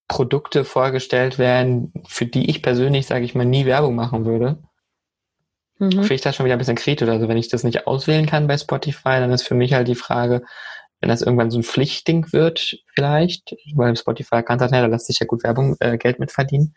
[0.07, 4.59] Produkte vorgestellt werden, für die ich persönlich, sage ich mal, nie Werbung machen würde,
[5.79, 5.93] mhm.
[5.93, 7.09] finde ich das schon wieder ein bisschen kritisch.
[7.09, 9.95] Also wenn ich das nicht auswählen kann bei Spotify, dann ist für mich halt die
[9.95, 10.43] Frage,
[11.01, 15.07] wenn das irgendwann so ein Pflichtding wird, vielleicht, weil Spotify kann das, ja, da lässt
[15.07, 16.75] sich ja gut Werbung, äh, Geld mit verdienen,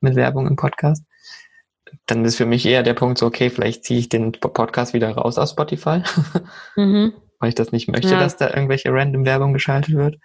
[0.00, 1.04] mit Werbung im Podcast,
[2.06, 5.10] dann ist für mich eher der Punkt so, okay, vielleicht ziehe ich den Podcast wieder
[5.10, 6.02] raus aus Spotify,
[6.76, 7.12] mhm.
[7.38, 8.20] weil ich das nicht möchte, ja.
[8.20, 10.18] dass da irgendwelche random Werbung geschaltet wird.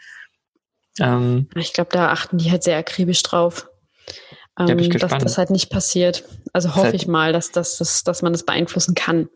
[1.00, 3.68] Ähm, ich glaube, da achten die halt sehr akribisch drauf.
[4.58, 6.24] Ähm, dass das halt nicht passiert.
[6.54, 9.28] Also hoffe halt, ich mal, dass, dass, dass, dass man das beeinflussen kann.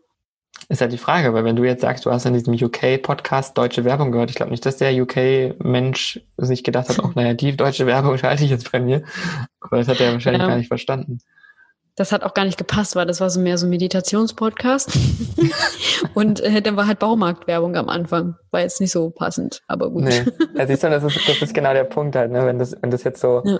[0.70, 3.84] Ist halt die Frage, weil wenn du jetzt sagst, du hast in diesem UK-Podcast deutsche
[3.84, 7.86] Werbung gehört, ich glaube nicht, dass der UK-Mensch sich gedacht hat, auch naja, die deutsche
[7.86, 9.02] Werbung schalte ich jetzt bei mir.
[9.58, 10.46] Aber das hat er wahrscheinlich ja.
[10.46, 11.18] gar nicht verstanden.
[11.96, 14.96] Das hat auch gar nicht gepasst, weil das war so mehr so ein Meditationspodcast.
[16.14, 18.36] und äh, dann war halt Baumarktwerbung am Anfang.
[18.52, 20.04] War jetzt nicht so passend, aber gut.
[20.04, 20.22] Nee.
[20.54, 22.46] Ja, siehst du, das ist, das ist genau der Punkt halt, ne?
[22.46, 23.58] Wenn das, wenn das jetzt so ja.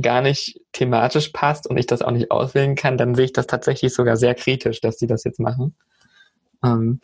[0.00, 3.46] gar nicht thematisch passt und ich das auch nicht auswählen kann, dann sehe ich das
[3.46, 5.76] tatsächlich sogar sehr kritisch, dass die das jetzt machen.
[6.64, 7.00] Ähm.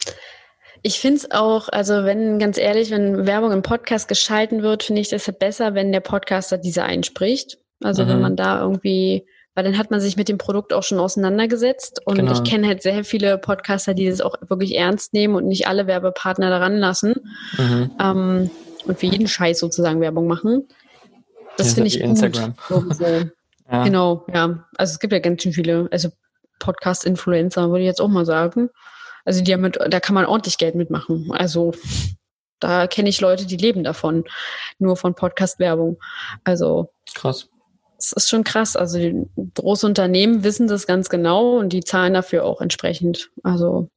[0.83, 5.01] Ich finde es auch, also wenn, ganz ehrlich, wenn Werbung im Podcast geschalten wird, finde
[5.01, 7.59] ich das besser, wenn der Podcaster diese einspricht.
[7.83, 8.09] Also mhm.
[8.09, 12.01] wenn man da irgendwie weil dann hat man sich mit dem Produkt auch schon auseinandergesetzt.
[12.07, 12.33] Und genau.
[12.33, 15.87] ich kenne halt sehr viele Podcaster, die das auch wirklich ernst nehmen und nicht alle
[15.87, 17.15] Werbepartner daran lassen
[17.59, 17.91] mhm.
[18.01, 18.51] ähm,
[18.87, 20.69] und für jeden Scheiß sozusagen Werbung machen.
[21.59, 22.11] Das finde ich gut.
[22.11, 22.55] Instagram.
[23.71, 23.85] Ja.
[23.85, 24.67] Genau, ja.
[24.77, 26.11] Also es gibt ja ganz schön viele, also
[26.59, 28.69] Podcast-Influencer, würde ich jetzt auch mal sagen.
[29.25, 31.31] Also die mit, da kann man ordentlich Geld mitmachen.
[31.33, 31.73] Also
[32.61, 34.25] da kenne ich Leute, die leben davon,
[34.79, 35.99] nur von Podcast-Werbung.
[36.45, 37.49] Also krass
[38.03, 38.77] das ist schon krass.
[38.77, 43.31] Also große Unternehmen wissen das ganz genau und die zahlen dafür auch entsprechend.
[43.43, 43.89] Also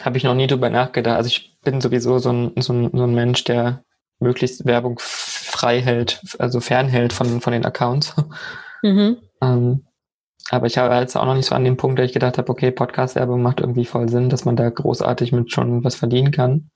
[0.00, 1.16] habe ich noch nie drüber nachgedacht.
[1.16, 3.84] Also ich bin sowieso so ein, so ein, so ein Mensch, der
[4.20, 8.14] möglichst Werbung frei hält, also fernhält von, von den Accounts.
[8.82, 9.18] Mhm.
[9.42, 9.86] ähm,
[10.50, 12.50] aber ich habe jetzt auch noch nicht so an dem Punkt, dass ich gedacht habe,
[12.50, 16.70] okay, Podcast-Werbung macht irgendwie voll Sinn, dass man da großartig mit schon was verdienen kann.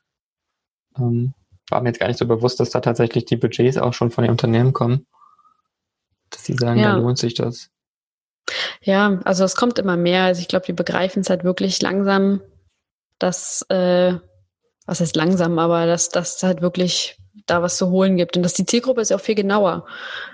[0.98, 1.34] Ähm,
[1.68, 4.22] war mir jetzt gar nicht so bewusst, dass da tatsächlich die Budgets auch schon von
[4.22, 5.06] den Unternehmen kommen
[6.30, 6.92] dass die sagen, ja.
[6.92, 7.70] da lohnt sich das.
[8.82, 10.24] Ja, also es kommt immer mehr.
[10.24, 12.40] Also ich glaube, die begreifen es halt wirklich langsam,
[13.18, 14.14] dass, äh,
[14.86, 18.36] was heißt langsam, aber dass das halt wirklich da was zu holen gibt.
[18.36, 19.86] Und dass die Zielgruppe ist ja auch viel genauer.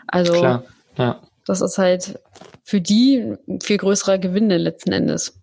[0.07, 0.65] Also Klar,
[0.97, 1.21] ja.
[1.47, 2.21] Das ist halt
[2.65, 5.41] für die viel größerer Gewinne letzten Endes.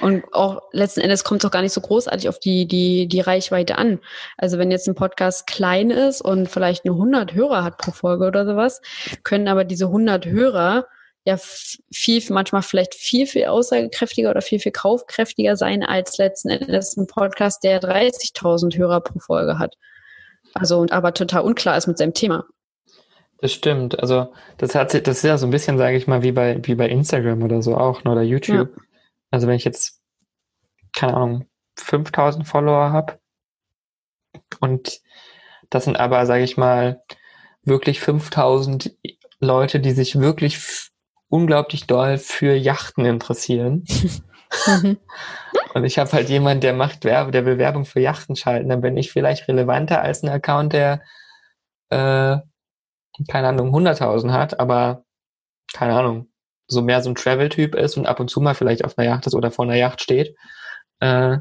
[0.00, 3.20] Und auch letzten Endes kommt es auch gar nicht so großartig auf die, die, die
[3.20, 4.00] Reichweite an.
[4.36, 8.26] Also wenn jetzt ein Podcast klein ist und vielleicht nur 100 Hörer hat pro Folge
[8.26, 8.80] oder sowas,
[9.22, 10.86] können aber diese 100 Hörer
[11.24, 11.36] ja
[11.92, 17.06] viel, manchmal vielleicht viel, viel aussagekräftiger oder viel, viel kaufkräftiger sein als letzten Endes ein
[17.06, 19.74] Podcast, der 30.000 Hörer pro Folge hat.
[20.54, 22.46] Also und aber total unklar ist mit seinem Thema.
[23.38, 23.98] Das stimmt.
[24.00, 26.74] Also das hat das ist ja so ein bisschen, sage ich mal, wie bei wie
[26.74, 28.74] bei Instagram oder so auch ne, oder YouTube.
[28.76, 28.82] Ja.
[29.30, 30.00] Also wenn ich jetzt,
[30.94, 31.46] keine Ahnung,
[31.78, 33.18] 5000 Follower habe
[34.60, 35.00] und
[35.70, 37.02] Das sind aber, sage ich mal,
[37.64, 38.96] wirklich 5000
[39.40, 40.90] Leute, die sich wirklich
[41.28, 43.84] unglaublich doll für Yachten interessieren.
[45.74, 48.68] Und ich habe halt jemanden, der macht Werbe, der will Werbung für Yachten schalten.
[48.68, 51.02] Dann bin ich vielleicht relevanter als ein Account, der
[51.90, 52.38] äh,
[53.30, 55.04] keine Ahnung 100.000 hat, aber
[55.72, 56.28] keine Ahnung
[56.68, 59.26] so mehr so ein Travel-Typ ist und ab und zu mal vielleicht auf einer Yacht
[59.26, 60.36] ist oder vor einer Yacht steht,
[61.00, 61.38] äh,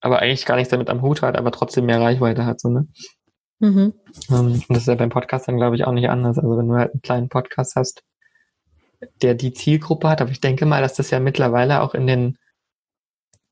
[0.00, 2.86] aber eigentlich gar nichts damit am Hut hat, aber trotzdem mehr Reichweite hat, so, ne?
[3.58, 3.92] Mhm.
[4.28, 6.38] Um, ähm, und das ist ja beim Podcast dann, glaube ich, auch nicht anders.
[6.38, 8.02] Also wenn du halt einen kleinen Podcast hast,
[9.22, 12.38] der die Zielgruppe hat, aber ich denke mal, dass das ja mittlerweile auch in den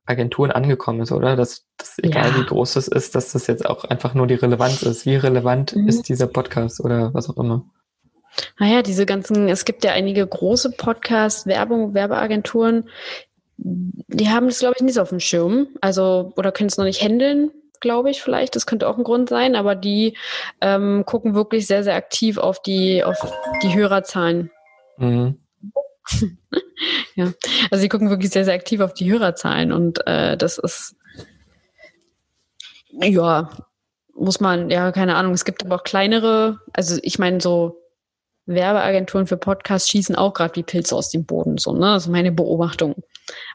[0.08, 1.36] Agenturen angekommen ist, oder?
[1.36, 2.36] Dass, dass egal ja.
[2.36, 5.04] wie groß es ist, dass das jetzt auch einfach nur die Relevanz ist.
[5.06, 5.86] Wie relevant mhm.
[5.86, 7.64] ist dieser Podcast oder was auch immer?
[8.58, 12.88] Naja, diese ganzen, es gibt ja einige große Podcasts, Werbung, Werbeagenturen,
[13.58, 15.68] die haben das, glaube ich, nicht so auf dem Schirm.
[15.80, 18.54] Also, oder können es noch nicht handeln, glaube ich, vielleicht.
[18.54, 20.16] Das könnte auch ein Grund sein, aber die
[20.60, 23.16] ähm, gucken wirklich sehr, sehr aktiv auf die, auf
[23.62, 24.50] die Hörerzahlen.
[24.96, 25.38] Mhm.
[27.14, 27.32] ja,
[27.70, 30.96] also sie gucken wirklich sehr, sehr aktiv auf die Hörerzahlen und äh, das ist
[33.00, 33.50] ja,
[34.14, 37.80] muss man, ja, keine Ahnung, es gibt aber auch kleinere, also ich meine, so
[38.46, 41.92] Werbeagenturen für Podcasts schießen auch gerade wie Pilze aus dem Boden, so, ne?
[41.92, 42.96] Das ist meine Beobachtung.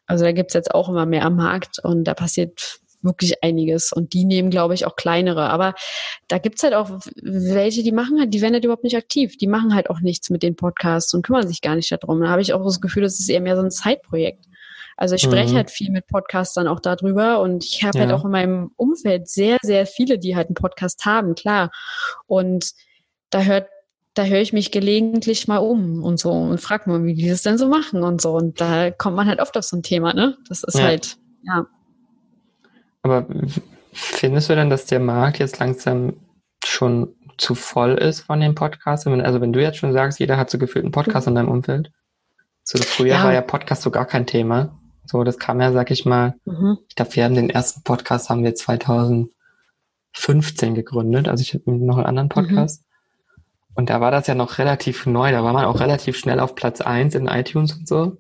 [0.06, 3.92] Also da gibt's jetzt auch immer mehr am Markt und da passiert wirklich einiges.
[3.92, 5.50] Und die nehmen, glaube ich, auch kleinere.
[5.50, 5.76] Aber
[6.28, 6.90] da gibt's halt auch
[7.22, 9.38] welche, die machen halt, die werden halt überhaupt nicht aktiv.
[9.38, 12.22] Die machen halt auch nichts mit den Podcasts und kümmern sich gar nicht darum.
[12.22, 14.46] Da habe ich auch das Gefühl, das ist eher mehr so ein Zeitprojekt.
[14.96, 15.58] Also ich spreche mhm.
[15.58, 18.14] halt viel mit Podcastern auch darüber und ich habe halt ja.
[18.14, 21.72] halt auch in meinem Umfeld sehr, sehr viele, die halt einen Podcast haben, klar.
[22.28, 22.74] Und
[23.32, 23.68] da hört
[24.14, 27.42] da höre ich mich gelegentlich mal um und so und frage mal, wie die das
[27.42, 28.34] denn so machen und so.
[28.34, 30.38] Und da kommt man halt oft auf so ein Thema, ne?
[30.48, 30.84] Das ist ja.
[30.84, 31.66] halt, ja.
[33.04, 33.28] Aber
[33.94, 36.14] findest du denn, dass der Markt jetzt langsam
[36.66, 39.06] schon zu voll ist von den Podcasts?
[39.06, 41.92] Also wenn du jetzt schon sagst, jeder hat so gefühlt einen Podcast in deinem Umfeld.
[42.64, 43.24] So früher ja.
[43.24, 44.80] war ja Podcast so gar kein Thema.
[45.06, 46.78] So, das kam ja, sag ich mal, mhm.
[46.88, 49.30] ich glaube, wir haben den ersten Podcast haben wir 2015
[50.74, 51.28] gegründet.
[51.28, 52.30] Also ich habe noch einen anderen mhm.
[52.30, 52.82] Podcast.
[52.82, 52.88] Mhm.
[53.76, 55.32] Und da war das ja noch relativ neu.
[55.32, 58.18] Da war man auch relativ schnell auf Platz eins in iTunes und so,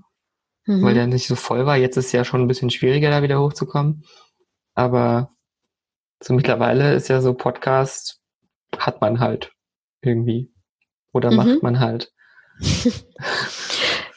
[0.65, 0.84] mhm.
[0.84, 1.77] weil der nicht so voll war.
[1.77, 4.03] Jetzt ist es ja schon ein bisschen schwieriger, da wieder hochzukommen.
[4.76, 5.32] Aber
[6.22, 8.20] so mittlerweile ist ja so Podcast
[8.78, 9.52] hat man halt
[10.02, 10.52] irgendwie.
[11.12, 11.38] Oder mhm.
[11.38, 12.12] macht man halt.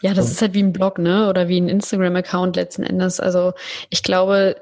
[0.01, 0.33] ja, das so.
[0.33, 1.29] ist halt wie ein Blog, ne?
[1.29, 3.21] Oder wie ein Instagram-Account letzten Endes.
[3.21, 3.53] Also
[3.91, 4.57] ich glaube,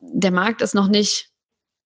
[0.00, 1.30] der Markt ist noch nicht,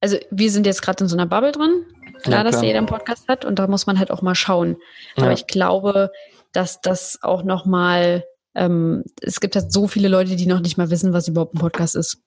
[0.01, 1.85] also wir sind jetzt gerade in so einer Bubble drin.
[2.23, 4.77] Klar, ja, dass jeder einen Podcast hat und da muss man halt auch mal schauen.
[5.17, 5.25] Ja.
[5.25, 6.11] Aber ich glaube,
[6.53, 8.25] dass das auch nochmal,
[8.55, 11.61] ähm, es gibt halt so viele Leute, die noch nicht mal wissen, was überhaupt ein
[11.61, 12.23] Podcast ist.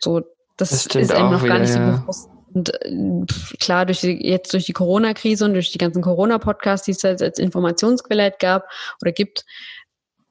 [0.00, 0.20] So,
[0.56, 2.28] das, das ist einem noch wieder, gar nicht so bewusst.
[2.52, 3.26] Und äh,
[3.58, 7.20] klar, durch die, jetzt durch die Corona-Krise und durch die ganzen Corona-Podcasts, die es als,
[7.20, 8.68] als Informationsquelle halt gab
[9.02, 9.44] oder gibt,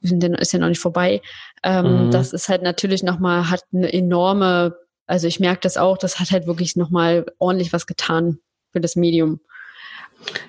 [0.02, 1.22] ist ja noch nicht vorbei.
[1.64, 2.12] Ähm, mhm.
[2.12, 4.76] Das ist halt natürlich nochmal, hat eine enorme
[5.06, 8.40] also ich merke das auch, das hat halt wirklich nochmal ordentlich was getan
[8.72, 9.40] für das Medium.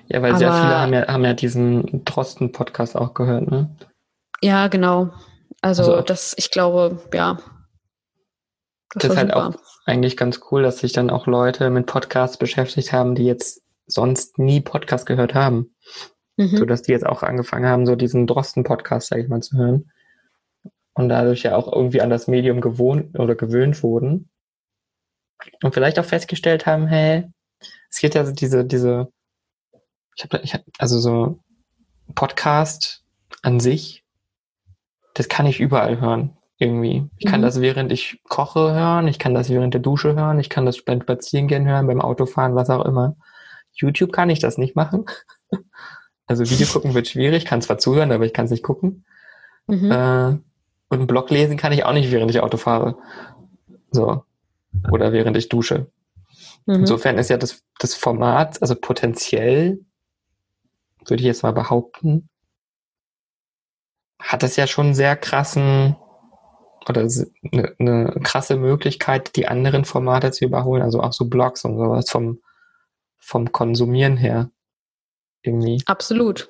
[0.07, 3.69] Ja, weil Aber, sehr viele haben ja, haben ja diesen Drosten-Podcast auch gehört, ne?
[4.41, 5.11] Ja, genau.
[5.61, 7.37] Also, also das, ich glaube, ja.
[8.93, 9.47] Das, das ist halt super.
[9.47, 9.55] auch
[9.85, 14.39] eigentlich ganz cool, dass sich dann auch Leute mit Podcasts beschäftigt haben, die jetzt sonst
[14.39, 15.75] nie Podcast gehört haben.
[16.37, 16.57] Mhm.
[16.57, 19.91] So dass die jetzt auch angefangen haben, so diesen Drosten-Podcast, sag ich mal, zu hören.
[20.93, 24.29] Und dadurch ja auch irgendwie an das Medium gewohnt oder gewöhnt wurden
[25.63, 27.25] und vielleicht auch festgestellt haben, hey,
[27.89, 29.11] es gibt ja so diese, diese,
[30.15, 31.39] ich habe, ich hab, also so
[32.13, 33.03] Podcast
[33.41, 34.03] an sich,
[35.13, 37.09] das kann ich überall hören, irgendwie.
[37.17, 37.45] Ich kann mhm.
[37.45, 40.81] das während ich koche hören, ich kann das während der Dusche hören, ich kann das
[40.81, 43.15] beim Spazierengehen hören, beim Autofahren, was auch immer.
[43.73, 45.05] YouTube kann ich das nicht machen.
[46.27, 49.05] Also Video gucken wird schwierig, kann zwar zuhören, aber ich kann es nicht gucken.
[49.67, 49.91] Mhm.
[49.91, 50.41] Äh, und
[50.89, 52.97] einen Blog lesen kann ich auch nicht, während ich Auto fahre.
[53.91, 54.23] So
[54.91, 55.91] oder während ich dusche.
[56.65, 56.75] Mhm.
[56.75, 59.79] Insofern ist ja das, das Format, also potenziell,
[61.05, 62.29] würde ich jetzt mal behaupten,
[64.19, 65.95] hat es ja schon sehr krassen
[66.89, 71.77] oder eine, eine krasse Möglichkeit, die anderen Formate zu überholen, also auch so Blogs und
[71.77, 72.41] sowas vom,
[73.17, 74.49] vom Konsumieren her.
[75.41, 75.81] Irgendwie.
[75.85, 76.49] Absolut.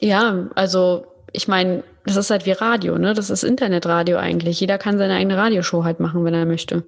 [0.00, 3.14] Ja, also ich meine, das ist halt wie Radio, ne?
[3.14, 4.60] Das ist Internetradio eigentlich.
[4.60, 6.84] Jeder kann seine eigene Radioshow halt machen, wenn er möchte.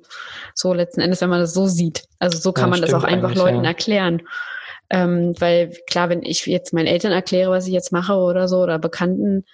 [0.55, 2.05] So letzten Endes, wenn man das so sieht.
[2.19, 3.71] Also so kann ja, man das auch einfach Leuten ja.
[3.71, 4.23] erklären.
[4.91, 8.59] Ähm, weil klar, wenn ich jetzt meinen Eltern erkläre, was ich jetzt mache oder so,
[8.59, 9.45] oder Bekannten,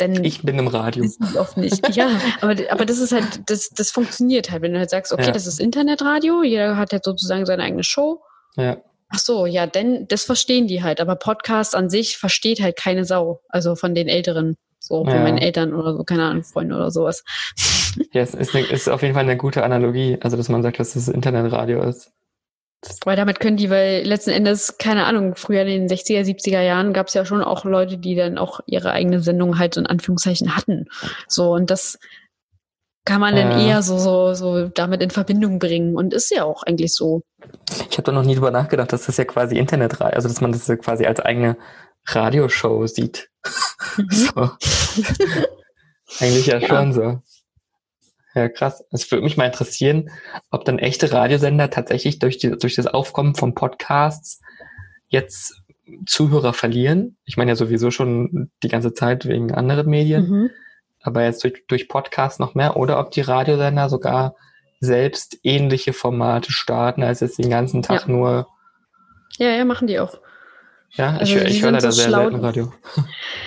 [0.00, 1.06] Denn ich bin im Radio.
[1.38, 1.96] Oft nicht.
[1.96, 2.10] Ja,
[2.40, 5.32] aber, aber das ist halt, das, das funktioniert halt, wenn du halt sagst, okay, ja.
[5.32, 8.20] das ist Internetradio, jeder hat halt sozusagen seine eigene Show.
[8.56, 8.76] Ja.
[9.10, 13.06] Ach so, ja, denn das verstehen die halt, aber Podcast an sich versteht halt keine
[13.06, 15.22] Sau, also von den Älteren, so von ja.
[15.22, 17.24] meinen Eltern oder so, keine Ahnung, Freunde oder sowas.
[18.12, 20.78] Ja, es ist, eine, ist auf jeden Fall eine gute Analogie, also dass man sagt,
[20.78, 22.12] dass das Internetradio ist.
[23.04, 26.92] Weil damit können die, weil letzten Endes, keine Ahnung, früher in den 60er, 70er Jahren
[26.92, 30.56] gab es ja schon auch Leute, die dann auch ihre eigene Sendung halt in Anführungszeichen
[30.56, 30.86] hatten.
[31.26, 31.98] So, und das
[33.04, 35.96] kann man dann eher so, so, so damit in Verbindung bringen.
[35.96, 37.22] Und ist ja auch eigentlich so.
[37.90, 40.52] Ich habe da noch nie drüber nachgedacht, dass das ja quasi Internetradio, also dass man
[40.52, 41.56] das ja quasi als eigene
[42.06, 43.30] Radioshow sieht.
[43.96, 44.10] Mhm.
[44.10, 44.50] so.
[46.20, 47.22] eigentlich ja, ja, schon so.
[48.38, 48.84] Ja, krass.
[48.92, 50.10] Es würde mich mal interessieren,
[50.52, 54.40] ob dann echte Radiosender tatsächlich durch, die, durch das Aufkommen von Podcasts
[55.08, 55.60] jetzt
[56.06, 57.16] Zuhörer verlieren.
[57.24, 60.50] Ich meine ja sowieso schon die ganze Zeit wegen anderen Medien, mhm.
[61.00, 64.36] aber jetzt durch, durch Podcasts noch mehr oder ob die Radiosender sogar
[64.78, 68.08] selbst ähnliche Formate starten, als jetzt den ganzen Tag ja.
[68.08, 68.46] nur.
[69.38, 70.20] Ja, ja, machen die auch.
[70.92, 72.22] Ja, also ich, ich höre leider so sehr schlau.
[72.22, 72.72] selten Radio.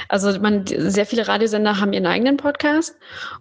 [0.08, 2.96] Also man, sehr viele Radiosender haben ihren eigenen Podcast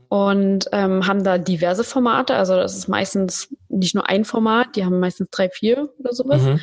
[0.09, 2.36] und ähm, haben da diverse Formate.
[2.36, 6.43] Also das ist meistens nicht nur ein Format, die haben meistens drei, vier oder sowas.
[6.43, 6.60] Mhm.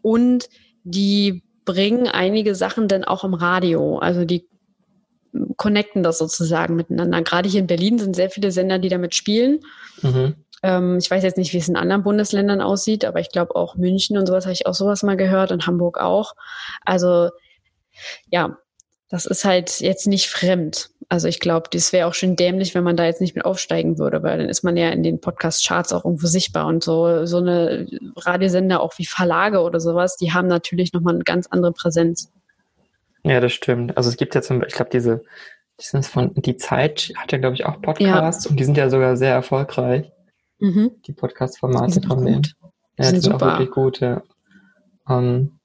[0.00, 0.48] Und
[0.82, 3.98] die bringen einige Sachen dann auch im Radio.
[3.98, 4.48] Also die
[5.56, 7.20] connecten das sozusagen miteinander.
[7.22, 9.60] Gerade hier in Berlin sind sehr viele Sender, die damit spielen.
[10.02, 10.36] Mhm.
[10.62, 13.76] Ähm, ich weiß jetzt nicht, wie es in anderen Bundesländern aussieht, aber ich glaube auch
[13.76, 16.34] München und sowas habe ich auch sowas mal gehört und Hamburg auch.
[16.84, 17.30] Also
[18.30, 18.58] ja,
[19.08, 20.90] das ist halt jetzt nicht fremd.
[21.08, 23.98] Also ich glaube, das wäre auch schön dämlich, wenn man da jetzt nicht mit aufsteigen
[23.98, 27.38] würde, weil dann ist man ja in den Podcast-Charts auch irgendwo sichtbar und so, so
[27.38, 32.30] eine Radiosender auch wie Verlage oder sowas, die haben natürlich nochmal eine ganz andere Präsenz.
[33.24, 33.96] Ja, das stimmt.
[33.96, 35.22] Also es gibt ja zum Beispiel, ich glaube, diese,
[35.80, 38.50] die, von, die Zeit hat ja, glaube ich, auch Podcasts ja.
[38.50, 40.12] und die sind ja sogar sehr erfolgreich.
[40.60, 40.92] Mhm.
[41.06, 42.42] Die Podcast-Formate von denen.
[42.42, 44.22] Ja, die sind, die sind auch wirklich gut, ja.
[45.08, 45.58] Ähm,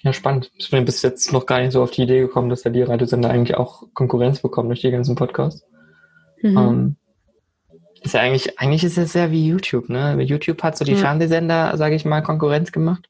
[0.00, 0.50] ja, spannend.
[0.56, 2.82] Ich bin bis jetzt noch gar nicht so auf die Idee gekommen, dass ja die
[2.82, 5.64] Radiosender eigentlich auch Konkurrenz bekommen durch die ganzen Podcasts.
[6.40, 6.56] Mhm.
[6.58, 6.96] Ähm,
[8.02, 10.20] ist ja eigentlich, eigentlich ist es ja wie YouTube, ne?
[10.22, 10.98] YouTube hat so die ja.
[10.98, 13.08] Fernsehsender, sage ich mal, Konkurrenz gemacht.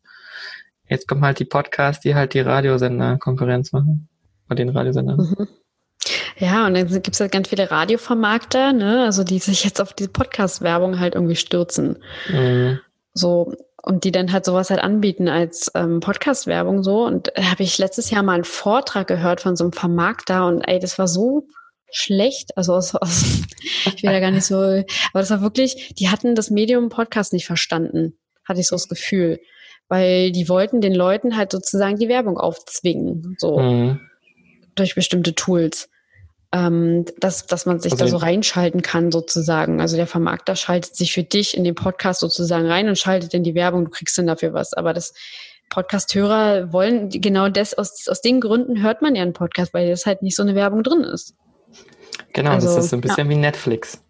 [0.88, 4.08] Jetzt kommen halt die Podcasts, die halt die Radiosender Konkurrenz machen.
[4.48, 5.18] Bei den Radiosendern.
[5.18, 5.48] Mhm.
[6.39, 9.93] Ja, und dann gibt es halt ganz viele Radiovermarkter, ne, also die sich jetzt auf
[9.93, 12.02] diese Podcast-Werbung halt irgendwie stürzen.
[12.28, 12.81] Mhm.
[13.12, 13.52] So,
[13.82, 17.05] und die dann halt sowas halt anbieten als ähm, Podcast-Werbung so.
[17.05, 20.62] Und da habe ich letztes Jahr mal einen Vortrag gehört von so einem Vermarkter und
[20.62, 21.48] ey, das war so
[21.90, 22.56] schlecht.
[22.56, 23.24] Also aus, aus,
[23.97, 24.85] ich will ja gar nicht so, aber
[25.15, 29.40] das war wirklich, die hatten das Medium Podcast nicht verstanden, hatte ich so das Gefühl.
[29.89, 34.01] Weil die wollten den Leuten halt sozusagen die Werbung aufzwingen, so mhm.
[34.74, 35.89] durch bestimmte Tools
[36.52, 39.80] ähm, dass, dass man sich also da so reinschalten kann sozusagen.
[39.80, 43.44] Also der Vermarkter schaltet sich für dich in den Podcast sozusagen rein und schaltet in
[43.44, 44.72] die Werbung, du kriegst dann dafür was.
[44.72, 45.12] Aber das
[45.68, 50.06] Podcast-Hörer wollen genau das, aus, aus den Gründen hört man ja einen Podcast, weil das
[50.06, 51.34] halt nicht so eine Werbung drin ist.
[52.32, 53.30] Genau, also, das ist so ein bisschen ja.
[53.30, 54.02] wie Netflix.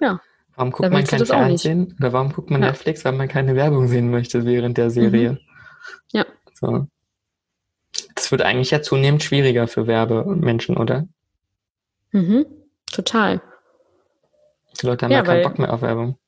[0.00, 0.20] Ja.
[0.56, 1.94] Warum guckt man kein Fernsehen?
[2.00, 2.68] Oder warum guckt man ja.
[2.68, 5.32] Netflix, weil man keine Werbung sehen möchte während der Serie?
[5.32, 5.38] Mhm.
[6.12, 6.26] Ja.
[6.54, 6.88] So.
[8.16, 11.06] Das wird eigentlich ja zunehmend schwieriger für Werbemenschen, oder?
[12.12, 12.46] Mhm,
[12.90, 13.40] total.
[14.80, 16.18] Die Leute haben ja, ja keinen Bock mehr auf Werbung.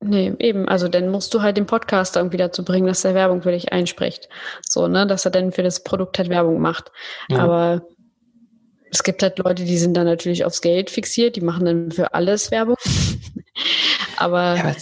[0.00, 0.68] Nee, eben.
[0.68, 3.72] Also dann musst du halt den Podcaster irgendwie dazu bringen, dass er Werbung für dich
[3.72, 4.28] einspricht.
[4.66, 6.92] So, ne, dass er dann für das Produkt halt Werbung macht.
[7.28, 7.38] Ja.
[7.38, 7.82] Aber
[8.90, 12.14] es gibt halt Leute, die sind dann natürlich aufs Geld fixiert, die machen dann für
[12.14, 12.76] alles Werbung.
[14.16, 14.76] aber, ja, aber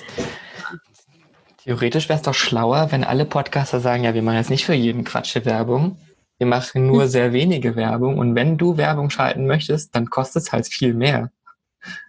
[1.65, 4.75] theoretisch wäre es doch schlauer, wenn alle Podcaster sagen, ja, wir machen jetzt nicht für
[4.75, 5.97] jeden Quatsch Werbung,
[6.39, 7.09] wir machen nur hm.
[7.09, 11.31] sehr wenige Werbung und wenn du Werbung schalten möchtest, dann kostet es halt viel mehr,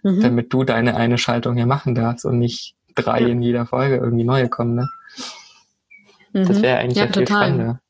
[0.02, 0.20] mhm.
[0.20, 3.28] damit du deine eine Schaltung hier machen darfst und nicht drei ja.
[3.28, 4.74] in jeder Folge irgendwie neue kommen.
[4.74, 4.88] Ne?
[6.32, 6.48] Mhm.
[6.48, 7.80] Das wäre eigentlich ja, viel spannender.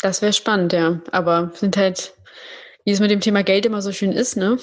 [0.00, 1.00] Das wäre spannend, ja.
[1.10, 2.14] Aber sind halt,
[2.84, 4.58] wie es mit dem Thema Geld immer so schön ist, ne?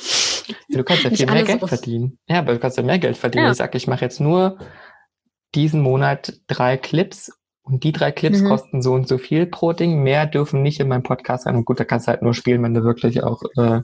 [0.70, 2.20] Du kannst ja viel mehr Geld so verdienen.
[2.28, 3.46] Ja, aber du kannst ja mehr Geld verdienen.
[3.46, 3.52] Ja.
[3.52, 4.58] Ich sag, ich mache jetzt nur
[5.54, 7.32] diesen Monat drei Clips
[7.66, 8.48] und die drei Clips mhm.
[8.48, 10.04] kosten so und so viel pro Ding.
[10.04, 11.56] Mehr dürfen nicht in meinem Podcast rein.
[11.56, 13.82] Und gut, da kannst du halt nur spielen, wenn du wirklich auch äh,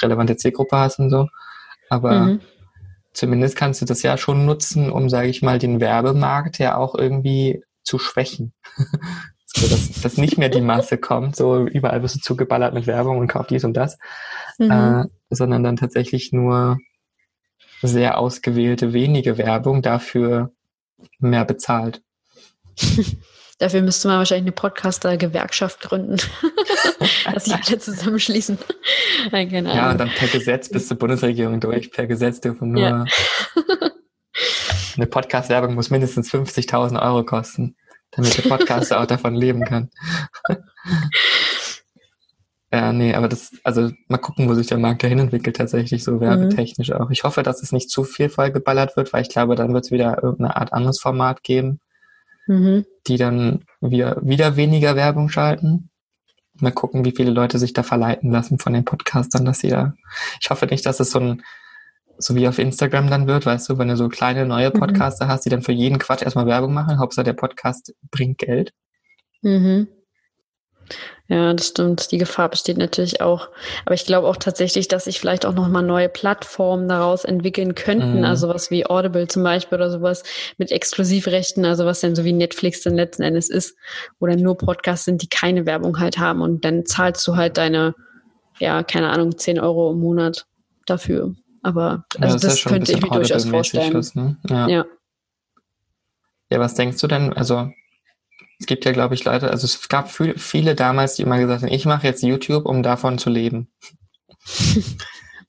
[0.00, 1.26] relevante Zielgruppe hast und so.
[1.88, 2.40] Aber mhm.
[3.12, 6.94] zumindest kannst du das ja schon nutzen, um, sage ich mal, den Werbemarkt ja auch
[6.94, 8.52] irgendwie zu schwächen.
[9.44, 13.18] so, dass, dass nicht mehr die Masse kommt, so überall wirst du zugeballert mit Werbung
[13.18, 13.98] und kauf dies und das,
[14.58, 14.70] mhm.
[14.70, 16.78] äh, sondern dann tatsächlich nur
[17.82, 20.52] sehr ausgewählte wenige Werbung dafür
[21.18, 22.02] mehr bezahlt.
[23.60, 26.16] Dafür müsste man wahrscheinlich eine Podcaster-Gewerkschaft gründen,
[27.32, 28.56] dass sich alle zusammenschließen.
[29.30, 29.84] Nein, keine Ahnung.
[29.84, 31.90] Ja, und dann per Gesetz bis zur Bundesregierung durch.
[31.90, 32.80] Per Gesetz dürfen nur.
[32.82, 33.04] Ja.
[34.96, 37.76] eine Podcast-Werbung muss mindestens 50.000 Euro kosten,
[38.12, 39.90] damit der Podcaster auch davon leben kann.
[42.72, 46.18] ja, nee, aber das, also mal gucken, wo sich der Markt dahin entwickelt, tatsächlich so
[46.18, 46.94] werbetechnisch mhm.
[46.94, 47.10] auch.
[47.10, 49.90] Ich hoffe, dass es nicht zu viel vollgeballert wird, weil ich glaube, dann wird es
[49.90, 51.78] wieder irgendeine Art anderes Format geben
[52.50, 52.84] mhm.
[53.06, 55.90] die dann wieder, wieder weniger Werbung schalten.
[56.54, 59.94] Mal gucken, wie viele Leute sich da verleiten lassen von den Podcastern, dass sie da.
[60.40, 61.42] Ich hoffe nicht, dass es so ein,
[62.18, 64.80] so wie auf Instagram dann wird, weißt du, wenn du so kleine neue mhm.
[64.80, 65.30] Podcaster mhm.
[65.30, 66.98] hast, die dann für jeden Quatsch erstmal Werbung machen.
[66.98, 68.72] Hauptsache der Podcast bringt Geld.
[69.42, 69.88] Mhm.
[71.30, 72.10] Ja, das stimmt.
[72.10, 73.50] Die Gefahr besteht natürlich auch.
[73.84, 78.18] Aber ich glaube auch tatsächlich, dass sich vielleicht auch nochmal neue Plattformen daraus entwickeln könnten.
[78.18, 78.24] Mhm.
[78.24, 80.24] Also was wie Audible zum Beispiel oder sowas
[80.58, 83.76] mit Exklusivrechten, also was dann so wie Netflix dann letzten Endes ist,
[84.18, 86.42] wo dann nur Podcasts sind, die keine Werbung halt haben.
[86.42, 87.94] Und dann zahlst du halt deine,
[88.58, 90.46] ja, keine Ahnung, 10 Euro im Monat
[90.86, 91.36] dafür.
[91.62, 93.94] Aber also ja, das, das könnte ich mir durchaus vorstellen.
[93.94, 94.36] Was, ne?
[94.48, 94.66] ja.
[94.66, 94.84] ja.
[96.50, 97.32] Ja, was denkst du denn?
[97.32, 97.70] Also
[98.60, 101.72] es gibt ja, glaube ich, Leute, also es gab viele damals, die immer gesagt haben,
[101.72, 103.72] ich mache jetzt YouTube, um davon zu leben.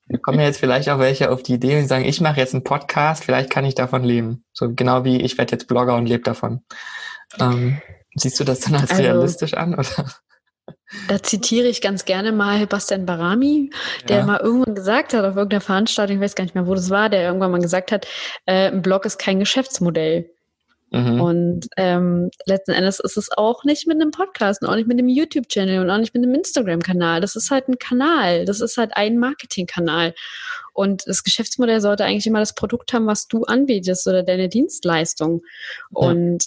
[0.08, 2.54] da kommen ja jetzt vielleicht auch welche auf die Idee und sagen, ich mache jetzt
[2.54, 4.46] einen Podcast, vielleicht kann ich davon leben.
[4.54, 6.64] So genau wie ich werde jetzt Blogger und lebe davon.
[7.38, 7.82] Ähm,
[8.16, 9.74] siehst du das dann als also, realistisch an?
[9.74, 10.10] Oder?
[11.10, 13.72] Da zitiere ich ganz gerne mal Bastian Barami,
[14.08, 14.26] der ja.
[14.26, 17.10] mal irgendwann gesagt hat, auf irgendeiner Veranstaltung, ich weiß gar nicht mehr, wo das war,
[17.10, 18.08] der irgendwann mal gesagt hat,
[18.46, 20.30] äh, ein Blog ist kein Geschäftsmodell.
[20.92, 21.22] Mhm.
[21.22, 25.00] Und ähm, letzten Endes ist es auch nicht mit einem Podcast und auch nicht mit
[25.00, 27.22] einem YouTube-Channel und auch nicht mit einem Instagram-Kanal.
[27.22, 28.44] Das ist halt ein Kanal.
[28.44, 30.14] Das ist halt ein Marketing-Kanal.
[30.74, 35.44] Und das Geschäftsmodell sollte eigentlich immer das Produkt haben, was du anbietest oder deine Dienstleistung.
[35.92, 36.10] Ja.
[36.10, 36.44] Und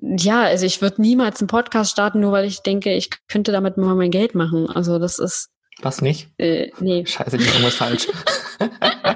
[0.00, 3.76] ja, also ich würde niemals einen Podcast starten, nur weil ich denke, ich könnte damit
[3.76, 4.70] mal mein Geld machen.
[4.70, 5.50] Also das ist.
[5.82, 6.28] Was nicht?
[6.38, 7.04] Äh, nee.
[7.04, 8.08] Scheiße, ich irgendwas falsch.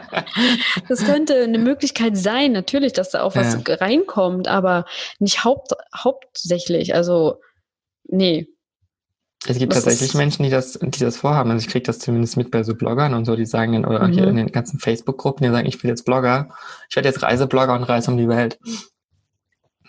[0.88, 3.74] das könnte eine Möglichkeit sein, natürlich, dass da auch was ja.
[3.74, 4.84] reinkommt, aber
[5.18, 6.94] nicht haupt, hauptsächlich.
[6.94, 7.40] Also,
[8.04, 8.48] nee.
[9.46, 11.50] Es gibt das tatsächlich Menschen, die das, die das vorhaben.
[11.50, 14.08] Also ich kriege das zumindest mit bei so Bloggern und so, die sagen dann, oder
[14.08, 14.12] mhm.
[14.12, 16.48] hier in den ganzen Facebook-Gruppen, die sagen, ich will jetzt Blogger,
[16.90, 18.58] ich werde jetzt Reiseblogger und reise um die Welt.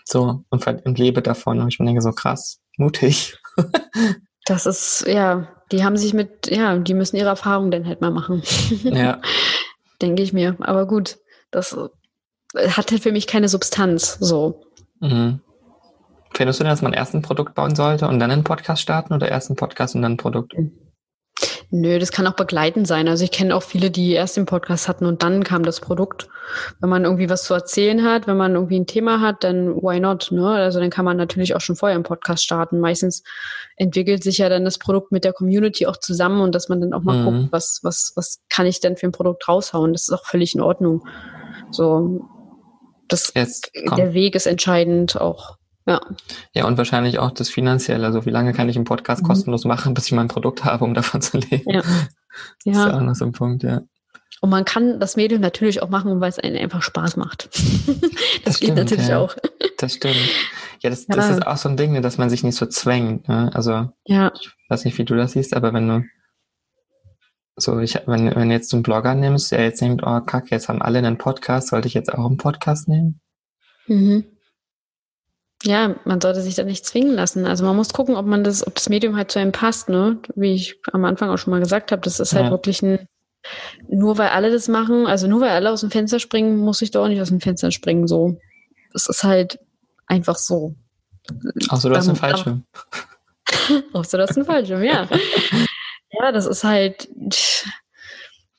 [0.04, 1.60] So, und, und lebe davon.
[1.60, 3.38] Und ich denke so, krass, mutig.
[4.44, 8.10] das ist, ja, die haben sich mit, ja, die müssen ihre Erfahrungen dann halt mal
[8.10, 8.42] machen.
[8.82, 9.20] Ja.
[10.02, 10.56] Denke ich mir.
[10.60, 11.18] Aber gut,
[11.50, 11.76] das
[12.56, 14.62] hat halt für mich keine Substanz, so.
[15.00, 15.40] Mhm.
[16.34, 19.12] Findest du denn, dass man erst ein Produkt bauen sollte und dann einen Podcast starten
[19.14, 20.56] oder erst einen Podcast und dann ein Produkt?
[20.56, 20.72] Mhm.
[21.72, 23.06] Nö, das kann auch begleitend sein.
[23.06, 26.28] Also ich kenne auch viele, die erst den Podcast hatten und dann kam das Produkt.
[26.80, 30.00] Wenn man irgendwie was zu erzählen hat, wenn man irgendwie ein Thema hat, dann why
[30.00, 30.32] not?
[30.32, 30.48] Ne?
[30.48, 32.80] Also dann kann man natürlich auch schon vorher einen Podcast starten.
[32.80, 33.22] Meistens
[33.76, 36.92] entwickelt sich ja dann das Produkt mit der Community auch zusammen und dass man dann
[36.92, 37.24] auch mal mhm.
[37.24, 39.92] guckt, was, was, was kann ich denn für ein Produkt raushauen.
[39.92, 41.06] Das ist auch völlig in Ordnung.
[41.70, 42.28] So,
[43.06, 43.32] das,
[43.96, 45.59] der Weg ist entscheidend auch.
[45.90, 46.00] Ja.
[46.52, 48.06] Ja, und wahrscheinlich auch das Finanzielle.
[48.06, 49.26] Also wie lange kann ich einen Podcast mhm.
[49.26, 51.70] kostenlos machen, bis ich mein Produkt habe, um davon zu leben?
[51.70, 51.82] Ja.
[51.82, 51.84] ja.
[52.64, 53.82] Das ist auch noch so ein Punkt, ja.
[54.40, 57.46] Und man kann das Medium natürlich auch machen, weil es einem einfach Spaß macht.
[57.52, 58.00] das,
[58.44, 59.18] das geht stimmt, natürlich ja.
[59.18, 59.34] auch.
[59.78, 60.16] Das stimmt.
[60.80, 61.16] Ja das, ja.
[61.16, 63.28] das ist auch so ein Ding, ne, dass man sich nicht so zwängt.
[63.28, 63.50] Ne?
[63.52, 64.32] Also ja.
[64.40, 66.04] ich weiß nicht, wie du das siehst, aber wenn du
[67.56, 70.68] so, ich, wenn, wenn du jetzt einen Blogger nimmst, der jetzt denkt, oh kacke, jetzt
[70.68, 73.20] haben alle einen Podcast, sollte ich jetzt auch einen Podcast nehmen?
[73.88, 74.24] Mhm.
[75.62, 77.44] Ja, man sollte sich da nicht zwingen lassen.
[77.44, 80.18] Also man muss gucken, ob man das, ob das Medium halt zu einem passt, ne?
[80.34, 82.50] Wie ich am Anfang auch schon mal gesagt habe, das ist halt ja.
[82.50, 83.06] wirklich ein,
[83.88, 86.90] nur weil alle das machen, also nur weil alle aus dem Fenster springen, muss ich
[86.90, 88.38] doch auch nicht aus dem Fenster springen, so.
[88.92, 89.58] Das ist halt
[90.06, 90.74] einfach so.
[91.68, 92.64] Außer du hast einen Fallschirm.
[93.92, 95.08] Außer du hast einen Fallschirm, ja.
[96.12, 97.64] ja, das ist halt, das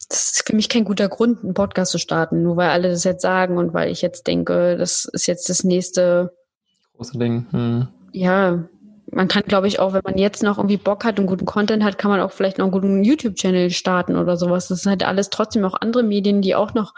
[0.10, 3.24] ist für mich kein guter Grund, einen Podcast zu starten, nur weil alle das jetzt
[3.24, 6.32] sagen und weil ich jetzt denke, das ist jetzt das nächste
[7.02, 7.48] große Ding.
[7.52, 7.88] Hm.
[8.12, 8.64] Ja,
[9.12, 11.84] man kann, glaube ich, auch, wenn man jetzt noch irgendwie Bock hat und guten Content
[11.84, 14.68] hat, kann man auch vielleicht noch einen guten YouTube-Channel starten oder sowas.
[14.68, 16.94] Das sind halt alles trotzdem auch andere Medien, die auch noch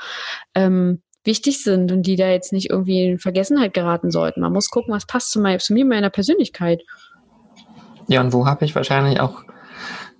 [0.55, 4.41] ähm, wichtig sind und die da jetzt nicht irgendwie in Vergessenheit geraten sollten.
[4.41, 6.81] Man muss gucken, was passt zu, mein, zu mir, meiner Persönlichkeit.
[8.07, 9.43] Ja, und wo habe ich wahrscheinlich auch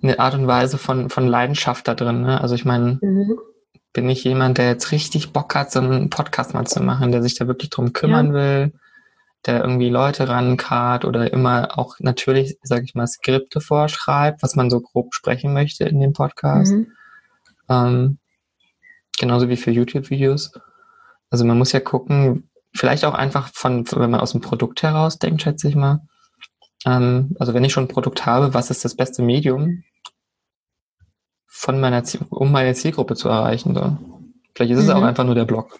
[0.02, 2.22] eine Art und Weise von, von Leidenschaft da drin.
[2.22, 2.40] Ne?
[2.40, 3.38] Also ich meine, mhm.
[3.92, 7.22] bin ich jemand, der jetzt richtig Bock hat, so einen Podcast mal zu machen, der
[7.22, 8.32] sich da wirklich drum kümmern ja.
[8.32, 8.72] will,
[9.46, 14.70] der irgendwie Leute rankart oder immer auch natürlich, sag ich mal, Skripte vorschreibt, was man
[14.70, 16.72] so grob sprechen möchte in dem Podcast.
[16.72, 16.86] Mhm.
[17.68, 18.18] Ähm,
[19.18, 20.52] genauso wie für YouTube-Videos.
[21.30, 25.18] Also man muss ja gucken, vielleicht auch einfach von, wenn man aus dem Produkt heraus
[25.18, 26.00] denkt, schätze ich mal.
[26.86, 29.84] Ähm, also wenn ich schon ein Produkt habe, was ist das beste Medium
[31.46, 33.74] von meiner, um meine Zielgruppe zu erreichen?
[33.74, 33.98] So.
[34.54, 34.88] Vielleicht ist mhm.
[34.88, 35.06] es auch mhm.
[35.06, 35.78] einfach nur der Blog.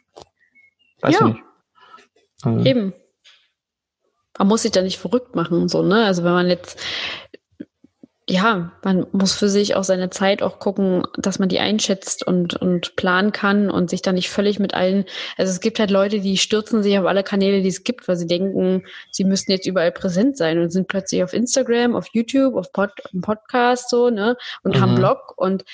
[1.01, 1.28] Weiß ja.
[1.28, 1.41] nicht.
[2.45, 2.93] Ähm, Eben.
[4.39, 6.05] Man muss sich da nicht verrückt machen, so, ne?
[6.06, 6.78] Also wenn man jetzt
[8.26, 12.56] ja, man muss für sich auch seine Zeit auch gucken, dass man die einschätzt und,
[12.56, 15.05] und planen kann und sich da nicht völlig mit allen,
[15.36, 18.16] also es gibt halt Leute, die stürzen sich auf alle Kanäle, die es gibt, weil
[18.16, 22.55] sie denken, sie müssten jetzt überall präsent sein und sind plötzlich auf Instagram, auf YouTube,
[22.55, 24.80] auf Pod, Podcast so, ne, und mhm.
[24.80, 25.64] haben Blog und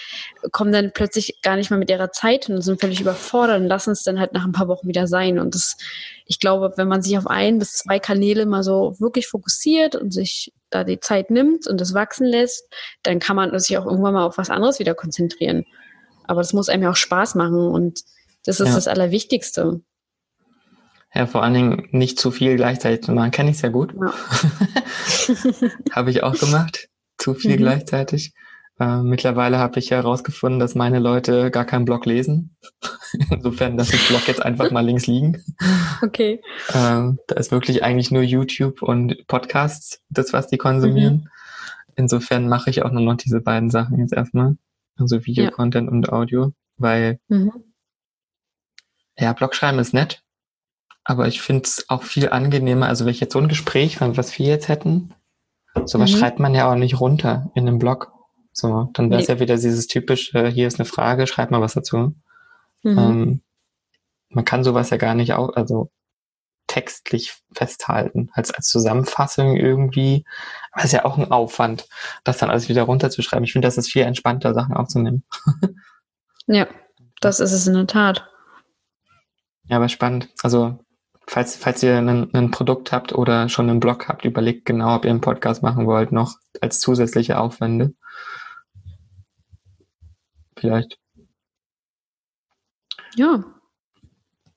[0.50, 3.92] kommen dann plötzlich gar nicht mehr mit ihrer Zeit und sind völlig überfordert und lassen
[3.92, 5.76] es dann halt nach ein paar Wochen wieder sein und das,
[6.26, 10.10] ich glaube, wenn man sich auf ein bis zwei Kanäle mal so wirklich fokussiert und
[10.12, 12.64] sich da die Zeit nimmt und das wachsen lässt,
[13.02, 15.64] dann kann man sich auch irgendwann mal auf was anderes wieder konzentrieren.
[16.24, 18.02] Aber das muss einem ja auch Spaß machen und
[18.44, 18.74] das ist ja.
[18.74, 19.80] das Allerwichtigste.
[21.12, 23.94] Ja, vor allen Dingen nicht zu viel gleichzeitig zu machen, kenne ich sehr gut.
[24.00, 24.12] Ja.
[25.92, 26.88] Habe ich auch gemacht.
[27.18, 27.58] Zu viel mhm.
[27.58, 28.32] gleichzeitig.
[28.80, 32.56] Äh, mittlerweile habe ich herausgefunden, dass meine Leute gar keinen Blog lesen.
[33.30, 35.44] Insofern lasse ich Blog jetzt einfach mal links liegen.
[36.02, 36.40] Okay.
[36.72, 41.14] Ähm, da ist wirklich eigentlich nur YouTube und Podcasts, das, was die konsumieren.
[41.14, 41.28] Mhm.
[41.96, 44.56] Insofern mache ich auch nur noch diese beiden Sachen jetzt erstmal.
[44.96, 45.92] Also Videocontent ja.
[45.92, 47.52] und Audio, weil mhm.
[49.18, 50.22] ja, Blog schreiben ist nett,
[51.04, 54.38] aber ich finde es auch viel angenehmer, also wenn ich jetzt so ein Gespräch, was
[54.38, 55.14] wir jetzt hätten,
[55.84, 56.16] sowas mhm.
[56.16, 58.12] schreibt man ja auch nicht runter in einem Blog.
[58.60, 59.34] So, dann wäre es nee.
[59.34, 62.14] ja wieder dieses typische, hier ist eine Frage, schreib mal was dazu.
[62.82, 62.98] Mhm.
[62.98, 63.42] Ähm,
[64.28, 65.90] man kann sowas ja gar nicht auch, also
[66.66, 70.24] textlich festhalten, als, als Zusammenfassung irgendwie.
[70.72, 71.88] Aber es ist ja auch ein Aufwand,
[72.22, 73.44] das dann alles wieder runterzuschreiben.
[73.44, 75.24] Ich finde, das ist viel entspannter, Sachen aufzunehmen.
[76.46, 76.68] ja,
[77.20, 78.28] das ist es in der Tat.
[79.64, 80.28] Ja, aber spannend.
[80.42, 80.78] Also,
[81.26, 85.06] falls, falls ihr ein, ein Produkt habt oder schon einen Blog habt, überlegt genau, ob
[85.06, 87.94] ihr einen Podcast machen wollt, noch als zusätzliche Aufwände
[90.60, 90.98] vielleicht.
[93.16, 93.44] Ja.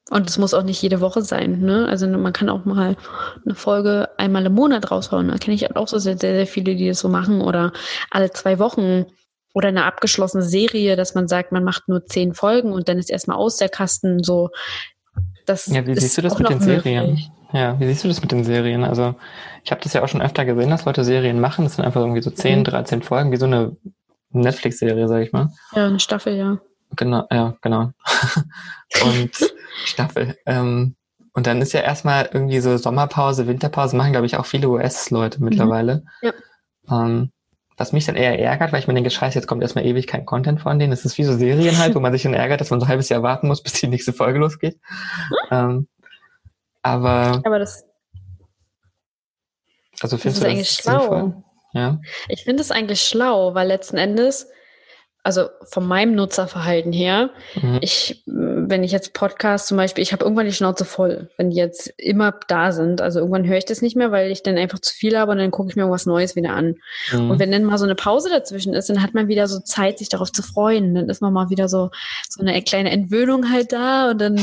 [0.10, 1.88] Und es muss auch nicht jede Woche sein, ne?
[1.88, 2.98] Also man kann auch mal
[3.46, 5.30] eine Folge einmal im Monat raushauen.
[5.30, 7.42] Da kenne ich auch so sehr, sehr viele, die das so machen.
[7.42, 7.72] Oder
[8.12, 9.06] alle zwei Wochen
[9.54, 13.10] oder eine abgeschlossene Serie, dass man sagt, man macht nur zehn Folgen und dann ist
[13.10, 14.50] erstmal aus der Kasten so.
[15.46, 16.84] Das ja, wie siehst du das mit den möglich.
[16.84, 17.32] Serien?
[17.54, 18.84] Ja, wie siehst du das mit den Serien?
[18.84, 19.16] Also
[19.64, 21.66] ich habe das ja auch schon öfter gesehen, dass Leute Serien machen.
[21.66, 22.64] Das sind einfach irgendwie so 10, mhm.
[22.64, 23.78] 13 Folgen, wie so eine
[24.42, 25.50] Netflix-Serie, sag ich mal.
[25.74, 26.60] Ja, eine Staffel, ja.
[26.96, 27.92] Genau, ja, genau.
[29.04, 29.32] und
[29.86, 30.38] Staffel.
[30.46, 30.96] Ähm,
[31.34, 35.40] und dann ist ja erstmal irgendwie so Sommerpause, Winterpause, machen, glaube ich, auch viele US-Leute
[35.40, 35.50] mhm.
[35.50, 36.04] mittlerweile.
[36.22, 36.32] Mhm.
[36.90, 37.06] Ja.
[37.06, 37.32] Ähm,
[37.76, 40.26] was mich dann eher ärgert, weil ich mir denke, scheiße, jetzt kommt erstmal ewig kein
[40.26, 40.94] Content von denen.
[40.94, 42.90] Es ist wie so Serien halt, wo man sich dann ärgert, dass man so ein
[42.90, 44.80] halbes Jahr warten muss, bis die nächste Folge losgeht.
[45.52, 45.88] ähm,
[46.84, 47.42] aber.
[47.44, 47.86] Aber das.
[50.02, 51.00] Also findest das ist du das eigentlich schlau.
[51.00, 51.43] Sinnvoll?
[51.74, 52.00] Ja.
[52.30, 54.48] Ich finde es eigentlich schlau, weil letzten Endes
[55.24, 57.80] also von meinem Nutzerverhalten her, mhm.
[57.82, 58.24] ich,
[58.69, 61.94] wenn ich jetzt Podcast zum Beispiel, ich habe irgendwann die Schnauze voll, wenn die jetzt
[61.98, 63.02] immer da sind.
[63.02, 65.38] Also irgendwann höre ich das nicht mehr, weil ich dann einfach zu viel habe und
[65.38, 66.76] dann gucke ich mir irgendwas Neues wieder an.
[67.11, 67.31] Mhm.
[67.31, 69.99] Und wenn dann mal so eine Pause dazwischen ist, dann hat man wieder so Zeit,
[69.99, 70.95] sich darauf zu freuen.
[70.95, 71.90] Dann ist man mal wieder so,
[72.30, 74.40] so eine kleine Entwöhnung halt da und dann,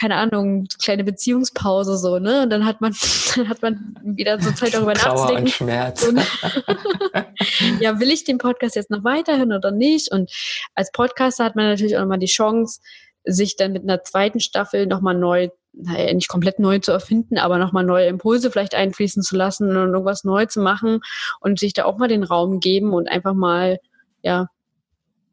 [0.00, 2.42] keine Ahnung, kleine Beziehungspause so, ne?
[2.42, 2.94] Und dann hat man,
[3.36, 5.44] dann hat man wieder so Zeit darüber Trauer nachzudenken.
[5.44, 6.02] Und Schmerz.
[6.06, 6.20] Und
[7.80, 10.12] ja, will ich den Podcast jetzt noch weiterhören oder nicht?
[10.12, 10.30] Und
[10.74, 12.80] als Podcaster hat man natürlich auch nochmal die Chance,
[13.24, 17.58] sich dann mit einer zweiten Staffel nochmal neu, naja, nicht komplett neu zu erfinden, aber
[17.58, 21.00] nochmal neue Impulse vielleicht einfließen zu lassen und irgendwas neu zu machen
[21.40, 23.78] und sich da auch mal den Raum geben und einfach mal,
[24.22, 24.48] ja,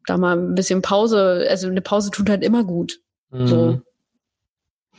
[0.06, 3.00] da mal ein bisschen Pause, also eine Pause tut halt immer gut.
[3.30, 3.46] Mhm.
[3.46, 3.80] So.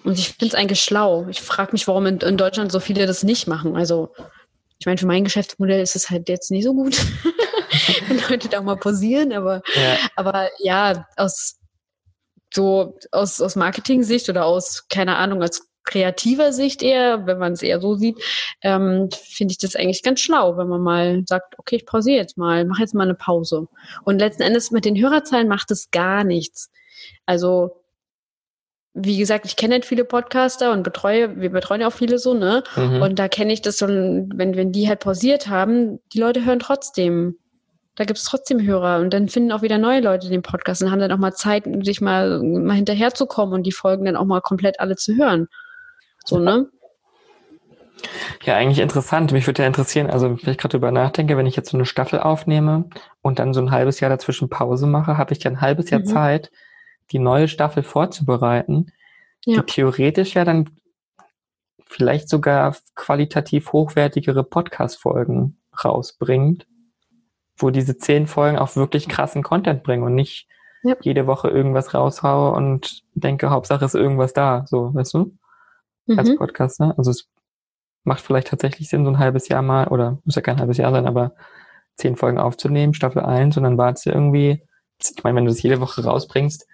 [0.03, 1.27] Und ich finde es eigentlich schlau.
[1.29, 3.75] Ich frage mich, warum in, in, Deutschland so viele das nicht machen.
[3.75, 4.13] Also,
[4.79, 6.97] ich meine, für mein Geschäftsmodell ist es halt jetzt nicht so gut.
[8.07, 11.56] wenn Leute da mal posieren, aber ja, aber ja aus
[12.57, 17.63] so aus, aus Marketing-Sicht oder aus, keine Ahnung, als kreativer Sicht eher, wenn man es
[17.63, 18.21] eher so sieht,
[18.61, 22.37] ähm, finde ich das eigentlich ganz schlau, wenn man mal sagt, okay, ich pausiere jetzt
[22.37, 23.67] mal, mache jetzt mal eine Pause.
[24.03, 26.69] Und letzten Endes mit den Hörerzahlen macht es gar nichts.
[27.25, 27.83] Also
[28.99, 32.33] wie gesagt, ich kenne halt viele Podcaster und betreue, wir betreuen ja auch viele so,
[32.33, 32.63] ne?
[32.75, 33.01] Mhm.
[33.01, 36.59] Und da kenne ich das so, wenn, wenn die halt pausiert haben, die Leute hören
[36.59, 37.37] trotzdem
[37.97, 40.91] da gibt es trotzdem Hörer und dann finden auch wieder neue Leute den Podcast und
[40.91, 44.39] haben dann auch mal Zeit, sich mal, mal hinterherzukommen und die Folgen dann auch mal
[44.39, 45.47] komplett alle zu hören.
[46.23, 46.69] So, ne?
[48.43, 49.31] Ja, eigentlich interessant.
[49.31, 51.87] Mich würde ja interessieren, also wenn ich gerade drüber nachdenke, wenn ich jetzt so eine
[51.87, 52.87] Staffel aufnehme
[53.23, 56.01] und dann so ein halbes Jahr dazwischen Pause mache, habe ich ja ein halbes Jahr
[56.01, 56.05] mhm.
[56.05, 56.51] Zeit,
[57.09, 58.91] die neue Staffel vorzubereiten,
[59.43, 59.61] ja.
[59.61, 60.69] die theoretisch ja dann
[61.87, 66.67] vielleicht sogar qualitativ hochwertigere Podcast-Folgen rausbringt,
[67.57, 70.47] wo diese zehn Folgen auch wirklich krassen Content bringen und nicht
[70.83, 70.95] ja.
[71.01, 75.37] jede Woche irgendwas raushaue und denke, Hauptsache ist irgendwas da, so, weißt du?
[76.05, 76.19] Mhm.
[76.19, 76.93] Als Podcaster.
[76.97, 77.27] Also es
[78.03, 80.91] macht vielleicht tatsächlich Sinn, so ein halbes Jahr mal, oder muss ja kein halbes Jahr
[80.91, 81.33] sein, aber
[81.95, 84.63] zehn Folgen aufzunehmen, Staffel 1 und dann wartest du irgendwie,
[85.01, 86.67] ich meine, wenn du das jede Woche rausbringst,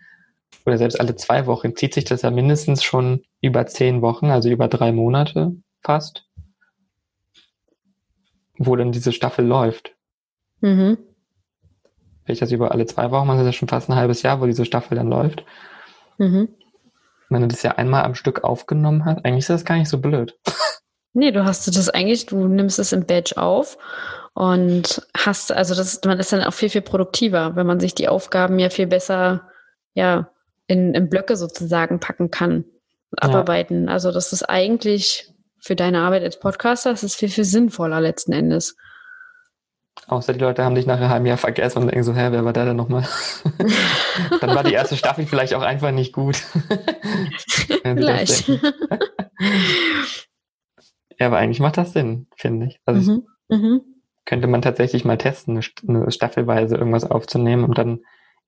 [0.66, 4.50] oder selbst alle zwei Wochen, zieht sich das ja mindestens schon über zehn Wochen, also
[4.50, 6.26] über drei Monate fast,
[8.58, 9.96] wo dann diese Staffel läuft.
[10.64, 10.98] Mhm.
[12.26, 14.40] Wenn ich das über alle zwei Wochen mache, ist das schon fast ein halbes Jahr,
[14.40, 15.44] wo diese Staffel dann läuft.
[16.18, 16.48] Mhm.
[17.30, 20.00] Wenn du das ja einmal am Stück aufgenommen hast, eigentlich ist das gar nicht so
[20.00, 20.40] blöd.
[21.16, 23.78] Nee, du hast das eigentlich, du nimmst es im Badge auf
[24.34, 28.08] und hast, also das, man ist dann auch viel, viel produktiver, wenn man sich die
[28.08, 29.48] Aufgaben ja viel besser,
[29.94, 30.32] ja,
[30.66, 32.64] in, in Blöcke sozusagen packen kann
[33.12, 33.30] und ja.
[33.30, 33.90] abarbeiten.
[33.90, 38.34] Also das ist eigentlich für deine Arbeit als Podcaster, das ist viel, viel sinnvoller letzten
[38.34, 38.76] Endes.
[40.08, 42.44] Außer die Leute haben dich nach einem halben Jahr vergessen und denken so, hä, wer
[42.44, 43.08] war der denn nochmal?
[44.42, 46.36] Dann war die erste Staffel vielleicht auch einfach nicht gut.
[47.84, 48.48] vielleicht.
[51.20, 52.82] ja, aber eigentlich macht das Sinn, finde ich.
[52.86, 53.28] Also mhm.
[53.50, 53.82] Mhm.
[54.26, 58.00] könnte man tatsächlich mal testen, eine Staffelweise irgendwas aufzunehmen und dann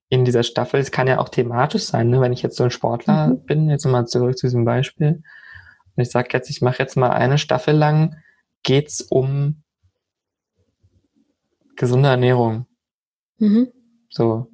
[0.08, 2.20] in dieser Staffel, es kann ja auch thematisch sein, ne?
[2.20, 3.44] wenn ich jetzt so ein Sportler mhm.
[3.44, 5.22] bin, jetzt mal zurück zu diesem Beispiel,
[5.96, 8.16] und ich sage jetzt, ich mache jetzt mal eine Staffel lang,
[8.62, 9.62] geht's um
[11.76, 12.66] gesunde Ernährung.
[13.38, 13.72] Mhm.
[14.08, 14.48] So,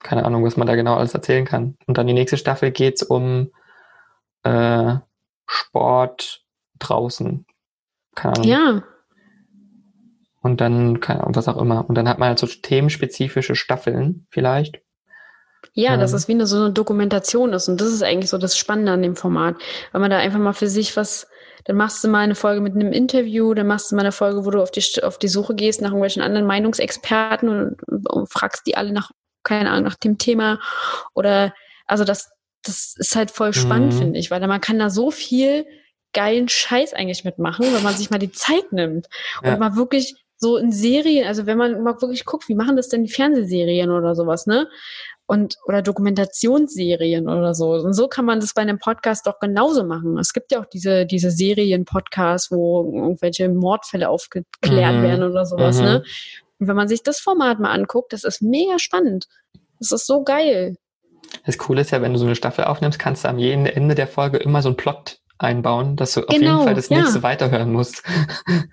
[0.00, 1.76] keine Ahnung, was man da genau alles erzählen kann.
[1.86, 3.50] Und dann die nächste Staffel geht's um
[4.42, 4.94] äh,
[5.46, 6.44] Sport
[6.78, 7.46] draußen.
[8.14, 8.48] Keine Ahnung.
[8.48, 8.82] Ja.
[10.42, 11.88] Und dann, keine Ahnung, was auch immer.
[11.88, 14.80] Und dann hat man halt so themenspezifische Staffeln vielleicht.
[15.74, 16.00] Ja, ähm.
[16.00, 17.68] dass es wie eine so eine Dokumentation ist.
[17.68, 19.56] Und das ist eigentlich so das Spannende an dem Format.
[19.92, 21.26] Weil man da einfach mal für sich was,
[21.66, 24.44] dann machst du mal eine Folge mit einem Interview, dann machst du mal eine Folge,
[24.44, 28.66] wo du auf die, auf die Suche gehst nach irgendwelchen anderen Meinungsexperten und, und fragst
[28.66, 29.10] die alle nach,
[29.42, 30.60] keine Ahnung, nach dem Thema.
[31.14, 31.52] Oder,
[31.86, 32.30] also das,
[32.62, 33.98] das ist halt voll spannend, mhm.
[33.98, 35.66] finde ich, weil man kann da so viel
[36.12, 39.08] geilen Scheiß eigentlich mitmachen, wenn man sich mal die Zeit nimmt
[39.42, 39.56] und ja.
[39.56, 43.04] mal wirklich so in Serien, also wenn man mal wirklich guckt, wie machen das denn
[43.04, 44.68] die Fernsehserien oder sowas, ne?
[45.28, 47.72] Und, oder Dokumentationsserien oder so.
[47.72, 50.18] Und so kann man das bei einem Podcast doch genauso machen.
[50.18, 55.02] Es gibt ja auch diese, diese Serien-Podcasts, wo irgendwelche Mordfälle aufgeklärt mhm.
[55.02, 55.82] werden oder sowas, ne?
[55.82, 55.88] mhm.
[55.88, 56.04] ne?
[56.58, 59.26] Und wenn man sich das Format mal anguckt, das ist mega spannend.
[59.78, 60.76] Das ist so geil.
[61.44, 64.06] Das Coole ist ja, wenn du so eine Staffel aufnimmst, kannst du am Ende der
[64.06, 66.98] Folge immer so einen Plot einbauen, dass du genau, auf jeden genau, Fall das ja.
[66.98, 68.02] nächste weiterhören musst.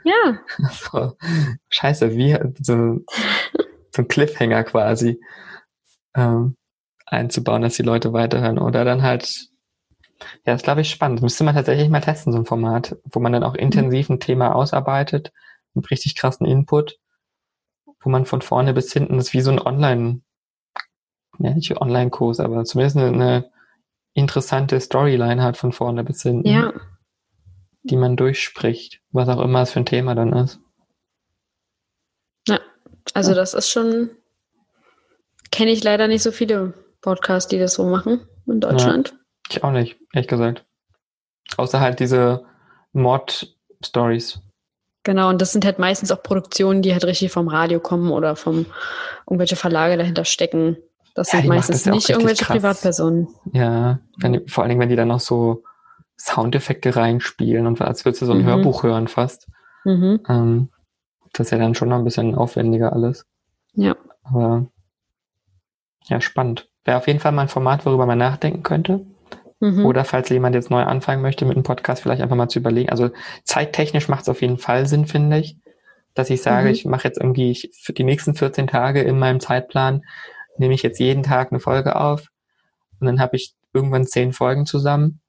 [0.04, 0.40] Ja.
[0.72, 1.18] So,
[1.70, 3.00] scheiße, wie so,
[3.92, 5.20] so ein Cliffhanger quasi
[6.16, 6.56] ähm,
[7.06, 8.60] einzubauen, dass die Leute weiterhören.
[8.60, 9.50] Oder dann halt,
[10.46, 11.20] ja, das glaube ich spannend.
[11.20, 14.20] Das müsste man tatsächlich mal testen, so ein Format, wo man dann auch intensiv ein
[14.20, 15.32] Thema ausarbeitet,
[15.74, 17.00] mit richtig krassen Input,
[18.02, 20.22] wo man von vorne bis hinten, das ist wie so ein Online,
[21.40, 23.52] ja, nicht Online-Kurs, aber zumindest eine, eine
[24.14, 26.48] interessante Storyline hat von vorne bis hinten.
[26.48, 26.74] Ja.
[27.86, 30.60] Die man durchspricht, was auch immer es für ein Thema dann ist.
[32.48, 32.60] Ja,
[33.14, 33.36] also ja.
[33.36, 34.12] das ist schon,
[35.54, 39.10] kenne ich leider nicht so viele Podcasts, die das so machen in Deutschland.
[39.12, 39.18] Ja,
[39.52, 40.66] ich auch nicht, ehrlich gesagt.
[41.58, 42.44] Außer halt diese
[42.94, 44.42] Mod-Stories.
[45.04, 48.36] Genau, und das sind halt meistens auch Produktionen, die halt richtig vom Radio kommen oder
[48.36, 48.66] vom
[49.28, 50.78] irgendwelche Verlage dahinter stecken.
[51.14, 52.56] Das ja, sind meistens das nicht irgendwelche krass.
[52.56, 53.28] Privatpersonen.
[53.52, 55.64] Ja, wenn, vor allen Dingen, wenn die dann noch so
[56.18, 58.46] Soundeffekte reinspielen und als würdest du so ein mhm.
[58.46, 59.48] Hörbuch hören fast.
[59.84, 60.22] Mhm.
[60.28, 60.70] Ähm,
[61.34, 63.28] das ist ja dann schon noch ein bisschen aufwendiger alles.
[63.74, 63.96] Ja.
[64.24, 64.66] Aber
[66.06, 66.70] ja, spannend.
[66.86, 69.06] Wäre auf jeden Fall mal ein Format, worüber man nachdenken könnte.
[69.60, 69.86] Mhm.
[69.86, 72.90] Oder falls jemand jetzt neu anfangen möchte mit einem Podcast, vielleicht einfach mal zu überlegen.
[72.90, 73.12] Also
[73.46, 75.58] zeittechnisch macht es auf jeden Fall Sinn, finde ich,
[76.14, 76.74] dass ich sage, mhm.
[76.74, 80.04] ich mache jetzt irgendwie ich, für die nächsten 14 Tage in meinem Zeitplan
[80.58, 82.28] nehme ich jetzt jeden Tag eine Folge auf
[83.00, 85.22] und dann habe ich irgendwann zehn Folgen zusammen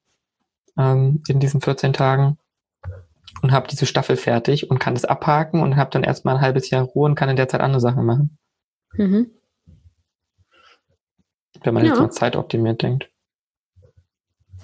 [0.76, 2.38] ähm, in diesen 14 Tagen
[3.42, 6.70] und habe diese Staffel fertig und kann das abhaken und habe dann erstmal ein halbes
[6.70, 8.38] Jahr Ruhe und kann in der Zeit andere Sachen machen.
[8.94, 9.30] Mhm.
[11.65, 11.91] Wenn man ja.
[11.91, 13.11] jetzt mal zeitoptimiert denkt.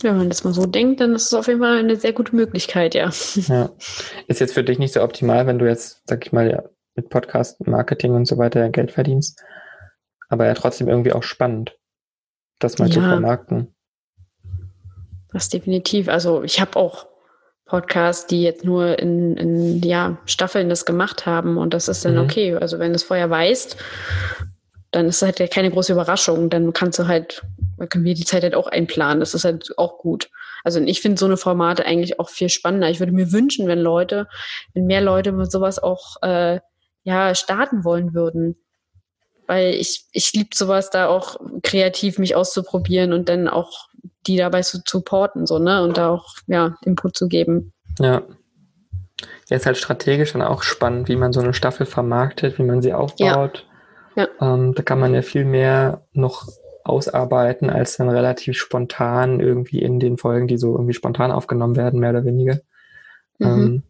[0.02, 2.12] Ja, wenn man das mal so denkt, dann ist es auf jeden Fall eine sehr
[2.12, 3.10] gute Möglichkeit, ja.
[3.34, 3.70] Ja.
[4.28, 7.66] Ist jetzt für dich nicht so optimal, wenn du jetzt, sag ich mal, mit Podcast,
[7.66, 9.42] Marketing und so weiter Geld verdienst
[10.30, 11.76] aber ja trotzdem irgendwie auch spannend,
[12.58, 13.74] das mal ja, zu vermarkten.
[15.32, 16.08] Das definitiv.
[16.08, 17.06] Also ich habe auch
[17.66, 22.14] Podcasts, die jetzt nur in, in ja, Staffeln das gemacht haben und das ist dann
[22.14, 22.20] mhm.
[22.20, 22.54] okay.
[22.54, 23.76] Also wenn du es vorher weißt,
[24.90, 26.50] dann ist es halt keine große Überraschung.
[26.50, 27.42] Dann kannst du halt,
[27.88, 29.20] können wir die Zeit halt auch einplanen.
[29.20, 30.30] Das ist halt auch gut.
[30.64, 32.90] Also ich finde so eine Formate eigentlich auch viel spannender.
[32.90, 34.28] Ich würde mir wünschen, wenn Leute,
[34.74, 36.60] wenn mehr Leute mit sowas auch äh,
[37.04, 38.56] ja starten wollen würden.
[39.46, 43.88] Weil ich, ich liebe sowas da auch kreativ mich auszuprobieren und dann auch
[44.26, 45.82] die dabei zu supporten, so, ne?
[45.82, 47.72] Und da auch, ja, Input zu geben.
[47.98, 48.22] Ja.
[49.48, 52.80] Ja, ist halt strategisch dann auch spannend, wie man so eine Staffel vermarktet, wie man
[52.80, 53.58] sie aufbaut.
[53.58, 53.69] Ja.
[54.16, 54.28] Ja.
[54.40, 56.48] Ähm, da kann man ja viel mehr noch
[56.84, 62.00] ausarbeiten, als dann relativ spontan irgendwie in den Folgen, die so irgendwie spontan aufgenommen werden,
[62.00, 62.60] mehr oder weniger.
[63.38, 63.46] Mhm.
[63.46, 63.82] Ähm,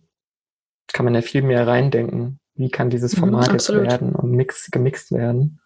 [0.93, 2.41] kann man ja viel mehr reindenken.
[2.55, 5.61] Wie kann dieses mhm, Format mhm, jetzt werden und mix, gemixt werden?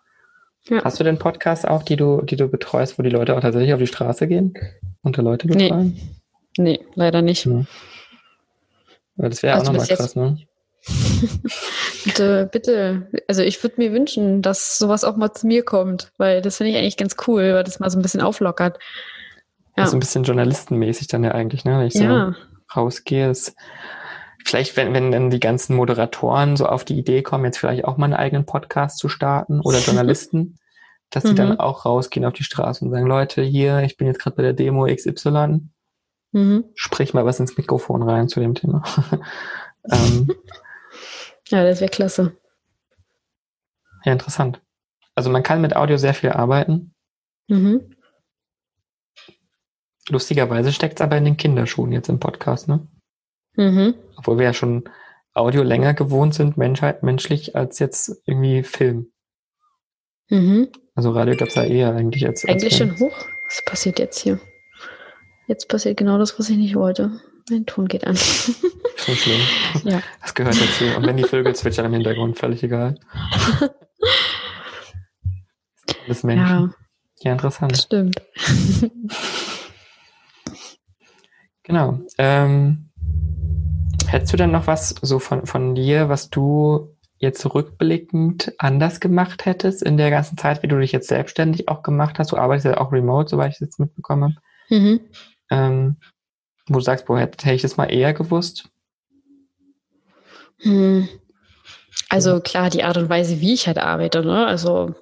[0.69, 0.83] Ja.
[0.85, 3.75] Hast du denn Podcasts auch, die du, die du betreust, wo die Leute auch tatsächlich
[3.75, 4.55] auf die Straße gehen?
[5.03, 5.99] Unter Leute betreuen?
[6.57, 7.45] Nee, nee leider nicht.
[7.45, 7.65] Ja.
[9.17, 10.39] Das wäre also auch nochmal krass, ne?
[12.05, 13.09] bitte, bitte.
[13.29, 16.73] Also ich würde mir wünschen, dass sowas auch mal zu mir kommt, weil das finde
[16.73, 18.79] ich eigentlich ganz cool, weil das mal so ein bisschen auflockert.
[19.77, 19.87] Ja.
[19.87, 21.79] So ein bisschen journalistenmäßig dann ja eigentlich, ne?
[21.79, 22.35] Wenn ich so ja.
[22.75, 23.31] rausgehe.
[23.31, 23.57] Ist,
[24.45, 27.97] vielleicht, wenn, wenn dann die ganzen Moderatoren so auf die Idee kommen, jetzt vielleicht auch
[27.97, 30.59] mal einen eigenen Podcast zu starten oder Journalisten,
[31.11, 31.37] dass die mhm.
[31.37, 34.43] dann auch rausgehen auf die Straße und sagen, Leute, hier, ich bin jetzt gerade bei
[34.43, 35.61] der Demo XY
[36.35, 36.65] Mhm.
[36.75, 38.83] Sprich mal was ins Mikrofon rein zu dem Thema.
[39.91, 40.29] ähm,
[41.49, 42.37] ja, das wäre klasse.
[44.05, 44.61] Ja, interessant.
[45.15, 46.95] Also man kann mit Audio sehr viel arbeiten.
[47.49, 47.95] Mhm.
[50.09, 52.87] Lustigerweise steckt es aber in den Kinderschuhen jetzt im Podcast, ne?
[53.57, 53.95] Mhm.
[54.17, 54.89] Obwohl wir ja schon
[55.33, 59.13] Audio länger gewohnt sind, Menschheit, menschlich, als jetzt irgendwie Film.
[60.29, 60.69] Mhm.
[60.95, 62.45] Also Radio gab es ja eher eigentlich als.
[62.45, 63.17] Eigentlich als schon hoch.
[63.47, 64.39] Was passiert jetzt hier?
[65.47, 67.21] Jetzt passiert genau das, was ich nicht wollte.
[67.51, 68.17] Mein Ton geht an.
[68.17, 69.41] Schon schlimm.
[69.85, 70.03] Ja.
[70.23, 70.85] Das gehört dazu.
[70.97, 72.99] Und wenn die Vögel zwitschern im Hintergrund, völlig egal.
[76.07, 76.47] Das Menschen.
[76.47, 76.71] Ja.
[77.21, 77.79] ja, interessant.
[77.79, 78.21] Stimmt.
[81.63, 82.01] genau.
[82.19, 82.91] Ähm,
[84.07, 89.47] hättest du denn noch was so von, von dir, was du jetzt rückblickend anders gemacht
[89.47, 92.33] hättest in der ganzen Zeit, wie du dich jetzt selbstständig auch gemacht hast?
[92.33, 94.35] Du arbeitest ja auch remote, soweit ich es jetzt mitbekommen habe.
[94.69, 95.01] Mhm
[95.51, 95.97] ähm,
[96.69, 98.69] wo du sagst, boah, hätte, hätte ich das mal eher gewusst?
[100.59, 101.09] Hm.
[102.09, 104.47] Also klar, die Art und Weise, wie ich halt arbeite, ne?
[104.47, 104.95] Also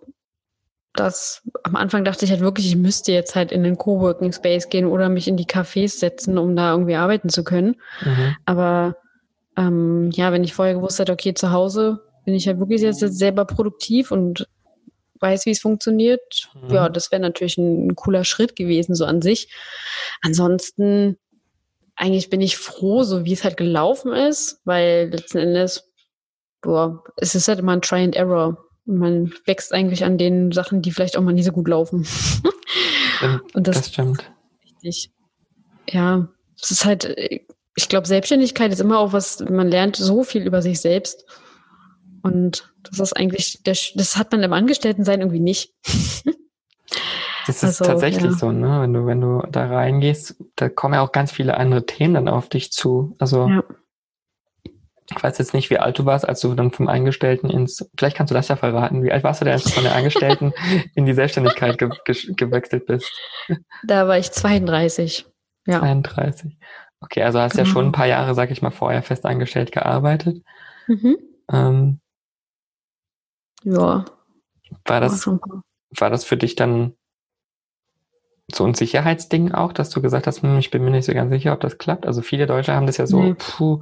[0.95, 4.69] das am Anfang dachte ich halt wirklich, ich müsste jetzt halt in den Coworking Space
[4.69, 7.77] gehen oder mich in die Cafés setzen, um da irgendwie arbeiten zu können.
[8.05, 8.37] Mhm.
[8.45, 8.97] Aber
[9.57, 13.01] ähm, ja, wenn ich vorher gewusst hätte, okay, zu Hause bin ich halt wirklich jetzt
[13.01, 14.47] selber produktiv und
[15.21, 16.75] weiß, wie es funktioniert, mhm.
[16.75, 19.49] ja, das wäre natürlich ein, ein, cooler Schritt gewesen, so an sich.
[20.21, 21.17] Ansonsten,
[21.97, 25.91] eigentlich bin ich froh, so wie es halt gelaufen ist, weil letzten Endes,
[26.61, 28.59] boah, es ist halt immer ein Try and Error.
[28.85, 32.07] Man wächst eigentlich an den Sachen, die vielleicht auch mal nie so gut laufen.
[33.55, 34.33] Und das, das stimmt.
[34.65, 35.13] Richtig.
[35.89, 36.29] Ja,
[36.61, 37.05] es ist halt,
[37.77, 41.25] ich glaube, Selbstständigkeit ist immer auch was, man lernt so viel über sich selbst.
[42.23, 45.75] Und das ist eigentlich, das hat man im Angestelltensein irgendwie nicht.
[47.47, 48.39] Das ist also, tatsächlich ja.
[48.39, 48.81] so, ne?
[48.83, 52.29] Wenn du, wenn du da reingehst, da kommen ja auch ganz viele andere Themen dann
[52.29, 53.17] auf dich zu.
[53.19, 53.65] Also ja.
[54.65, 58.17] ich weiß jetzt nicht, wie alt du warst, als du dann vom Angestellten ins, vielleicht
[58.17, 60.53] kannst du das ja verraten, wie alt warst du denn, als du von der Angestellten
[60.95, 63.11] in die Selbstständigkeit ge ge gewechselt bist?
[63.85, 65.27] Da war ich 32.
[65.67, 65.81] Ja.
[65.81, 66.57] 32.
[67.01, 67.67] Okay, also hast genau.
[67.67, 70.43] ja schon ein paar Jahre, sag ich mal, vorher fest angestellt gearbeitet.
[70.87, 71.19] Mhm.
[71.51, 72.01] Ähm,
[73.65, 74.05] ja.
[74.85, 76.95] War das, war das für dich dann
[78.51, 81.33] so ein Sicherheitsding auch, dass du gesagt hast, hm, ich bin mir nicht so ganz
[81.33, 82.07] sicher, ob das klappt?
[82.07, 83.35] Also viele Deutsche haben das ja so, nee.
[83.35, 83.81] puh,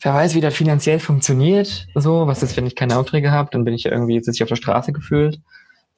[0.00, 3.64] wer weiß, wie das finanziell funktioniert, so, was ist, wenn ich keine Aufträge habe, dann
[3.64, 5.40] bin ich ja irgendwie, sitze ich auf der Straße gefühlt,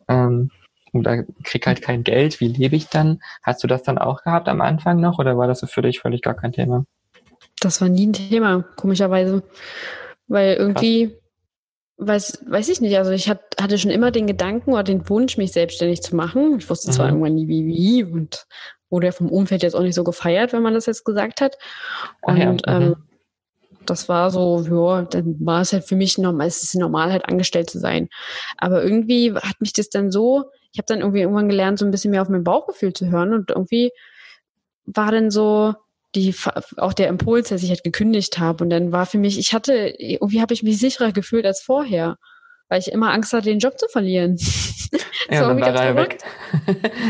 [0.08, 0.50] ähm,
[0.92, 3.20] oder krieg halt kein Geld, wie lebe ich dann?
[3.42, 6.22] Hast du das dann auch gehabt am Anfang noch, oder war das für dich völlig
[6.22, 6.84] gar kein Thema?
[7.60, 9.42] Das war nie ein Thema, komischerweise,
[10.26, 11.21] weil irgendwie, Krass
[12.06, 12.96] weiß, weiß ich nicht.
[12.98, 16.58] Also ich hatte schon immer den Gedanken oder den Wunsch, mich selbstständig zu machen.
[16.58, 16.94] Ich wusste mhm.
[16.94, 18.46] zwar irgendwann nie wie, wie und
[18.90, 21.56] wurde ja vom Umfeld jetzt auch nicht so gefeiert, wenn man das jetzt gesagt hat.
[22.20, 22.52] Und ja.
[22.52, 22.60] mhm.
[22.66, 22.96] ähm,
[23.86, 27.26] das war so, ja, dann war es halt für mich normal, es ist normal halt
[27.28, 28.08] angestellt zu sein.
[28.58, 31.90] Aber irgendwie hat mich das dann so, ich habe dann irgendwie irgendwann gelernt, so ein
[31.90, 33.90] bisschen mehr auf mein Bauchgefühl zu hören und irgendwie
[34.84, 35.74] war dann so,
[36.14, 36.34] die
[36.76, 38.64] auch der Impuls, dass ich halt gekündigt habe.
[38.64, 42.18] Und dann war für mich, ich hatte, irgendwie habe ich mich sicherer gefühlt als vorher,
[42.68, 44.38] weil ich immer Angst hatte, den Job zu verlieren.
[45.30, 46.18] Ja, dann war er weg.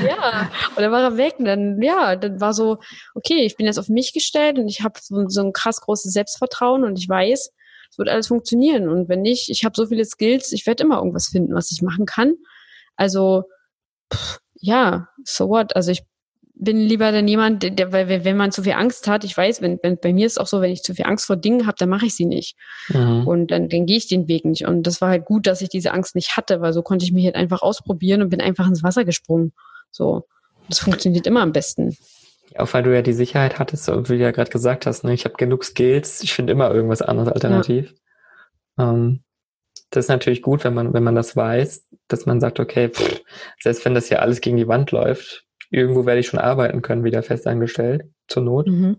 [0.07, 1.35] ja, und dann war er weg.
[1.39, 2.79] Und dann, ja, dann war so,
[3.15, 6.13] okay, ich bin jetzt auf mich gestellt und ich habe so, so ein krass großes
[6.13, 7.51] Selbstvertrauen und ich weiß,
[7.91, 8.89] es wird alles funktionieren.
[8.89, 11.83] Und wenn nicht, ich habe so viele Skills, ich werde immer irgendwas finden, was ich
[11.83, 12.35] machen kann.
[12.97, 13.45] Also,
[14.13, 15.75] pff, ja, so what?
[15.75, 16.05] Also ich
[16.55, 19.79] bin lieber dann jemand, der, weil wenn man zu viel Angst hat, ich weiß, wenn,
[19.83, 21.77] wenn bei mir ist es auch so, wenn ich zu viel Angst vor Dingen habe,
[21.79, 22.57] dann mache ich sie nicht.
[22.89, 23.27] Mhm.
[23.27, 24.67] Und dann, dann gehe ich den Weg nicht.
[24.67, 27.13] Und das war halt gut, dass ich diese Angst nicht hatte, weil so konnte ich
[27.13, 29.53] mich halt einfach ausprobieren und bin einfach ins Wasser gesprungen.
[29.91, 30.27] So.
[30.69, 31.97] Das funktioniert immer am besten.
[32.57, 35.15] Auch weil du ja die Sicherheit hattest, wie du ja gerade gesagt hast, ne?
[35.15, 37.95] ich habe genug Skills, ich finde immer irgendwas anderes alternativ.
[38.79, 38.91] Ja.
[38.91, 39.23] Ähm,
[39.91, 43.21] das ist natürlich gut, wenn man, wenn man das weiß, dass man sagt, okay, pff,
[43.61, 47.03] selbst wenn das hier alles gegen die Wand läuft, irgendwo werde ich schon arbeiten können,
[47.03, 48.69] wieder festangestellt, zur Not.
[48.69, 48.99] Mhm.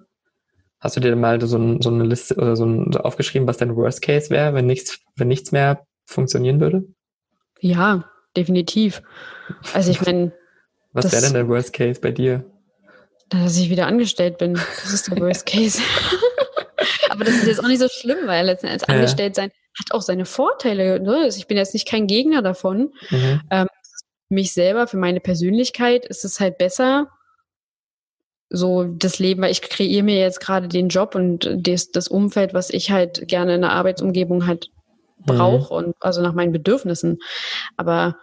[0.80, 3.58] Hast du dir mal so, ein, so eine Liste oder so, ein, so aufgeschrieben, was
[3.58, 6.84] dein Worst Case wäre, wenn nichts, wenn nichts mehr funktionieren würde?
[7.62, 9.02] Ja, definitiv.
[9.74, 10.34] Also ich meine.
[10.92, 12.44] was wäre denn der Worst Case bei dir?
[13.30, 14.56] Dass ich wieder angestellt bin.
[14.56, 15.80] Das ist der Worst Case.
[17.10, 18.96] Aber das ist jetzt auch nicht so schlimm, weil letztendlich ja.
[18.96, 21.00] angestellt sein hat auch seine Vorteile.
[21.00, 21.18] Ne?
[21.24, 22.92] Also ich bin jetzt nicht kein Gegner davon.
[23.10, 23.42] Mhm.
[23.50, 23.68] Ähm,
[24.30, 27.10] mich selber, für meine Persönlichkeit ist es halt besser,
[28.50, 32.54] so das Leben, weil ich kreiere mir jetzt gerade den Job und das, das Umfeld,
[32.54, 34.70] was ich halt gerne in der Arbeitsumgebung halt
[35.26, 35.88] brauche mhm.
[35.88, 37.20] und also nach meinen Bedürfnissen.
[37.78, 38.16] Aber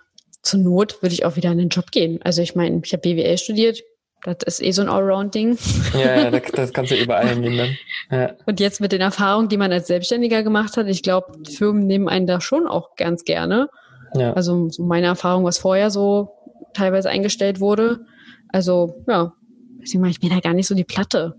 [0.42, 2.20] zur Not würde ich auch wieder in den Job gehen.
[2.22, 3.82] Also ich meine, ich habe BWL studiert,
[4.22, 5.58] das ist eh so ein Allround-Ding.
[5.94, 7.78] Ja, ja, das kannst du überall hingehen dann.
[8.10, 8.34] Ja.
[8.46, 12.08] Und jetzt mit den Erfahrungen, die man als Selbstständiger gemacht hat, ich glaube, Firmen nehmen
[12.08, 13.68] einen da schon auch ganz gerne.
[14.14, 14.32] Ja.
[14.32, 16.34] Also so meine Erfahrung, was vorher so
[16.74, 18.06] teilweise eingestellt wurde.
[18.48, 19.32] Also ja,
[19.80, 21.36] deswegen mache ich mir da gar nicht so die Platte.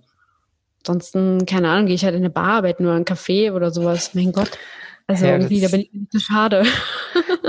[0.80, 4.16] Ansonsten, keine Ahnung, gehe ich halt in eine Bar arbeiten oder ein Café oder sowas.
[4.16, 4.58] Mein Gott.
[5.08, 6.64] Also ja, irgendwie, da bin ich nicht so schade.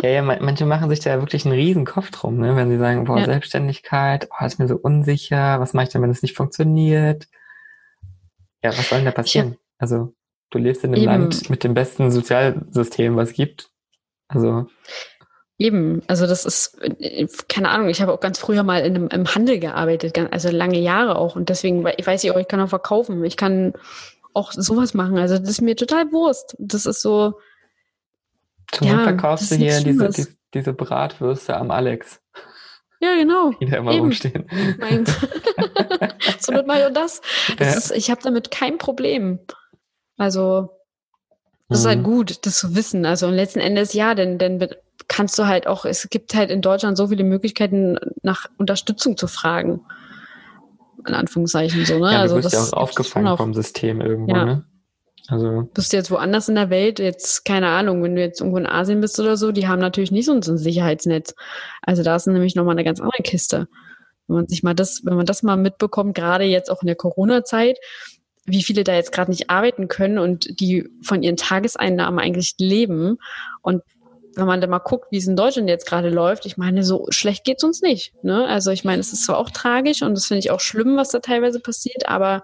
[0.03, 2.57] Ja, ja, manche machen sich da wirklich einen riesen Kopf drum, ne?
[2.57, 3.25] wenn sie sagen, boah, ja.
[3.25, 7.29] Selbstständigkeit, boah, ist mir so unsicher, was mache ich denn, wenn es nicht funktioniert?
[8.65, 9.59] Ja, was soll denn da passieren?
[9.79, 10.13] also,
[10.51, 11.13] du lebst in einem Eben.
[11.13, 13.71] Land mit dem besten Sozialsystem, was es gibt.
[14.27, 14.67] Also.
[15.63, 16.77] Eben, also das ist,
[17.49, 20.81] keine Ahnung, ich habe auch ganz früher mal in einem, im Handel gearbeitet, also lange
[20.81, 21.37] Jahre auch.
[21.37, 23.73] Und deswegen, ich weiß ich auch, ich kann auch verkaufen, ich kann
[24.35, 25.19] auch sowas machen.
[25.19, 26.57] Also das ist mir total Wurst.
[26.59, 27.35] Das ist so,
[28.73, 32.21] zum ja, verkaufst du hier diese, die, diese Bratwürste am Alex.
[33.01, 33.53] Ja, genau.
[33.61, 34.01] Die da immer Eben.
[34.01, 34.49] rumstehen.
[34.81, 35.07] Mein,
[36.41, 37.21] so mit mal und das.
[37.57, 37.79] das ja.
[37.79, 39.39] ist, ich habe damit kein Problem.
[40.17, 40.71] Also,
[41.69, 41.83] das mhm.
[41.83, 42.03] ist halt mhm.
[42.03, 43.07] gut, das zu wissen.
[43.07, 44.59] Also letzten Endes ja, denn, denn
[45.09, 49.27] kannst du halt auch, es gibt halt in Deutschland so viele Möglichkeiten, nach Unterstützung zu
[49.27, 49.81] fragen.
[51.07, 52.13] In Anführungszeichen so, ne?
[52.13, 54.45] Ja, du also wirst ja auch aufgefangen vom System irgendwo, ja.
[54.45, 54.65] ne?
[55.29, 55.69] Also.
[55.73, 58.67] Bist du jetzt woanders in der Welt, jetzt, keine Ahnung, wenn du jetzt irgendwo in
[58.67, 61.35] Asien bist oder so, die haben natürlich nicht so ein Sicherheitsnetz.
[61.81, 63.69] Also da ist nämlich nochmal eine ganz andere Kiste.
[64.27, 66.97] Wenn man sich mal das, wenn man das mal mitbekommt, gerade jetzt auch in der
[66.97, 67.79] Corona-Zeit,
[68.45, 73.19] wie viele da jetzt gerade nicht arbeiten können und die von ihren Tageseinnahmen eigentlich leben
[73.63, 73.83] und
[74.35, 77.07] wenn man da mal guckt, wie es in Deutschland jetzt gerade läuft, ich meine, so
[77.11, 78.15] schlecht geht's uns nicht.
[78.23, 78.47] Ne?
[78.47, 81.11] Also ich meine, es ist zwar auch tragisch und das finde ich auch schlimm, was
[81.11, 82.43] da teilweise passiert, aber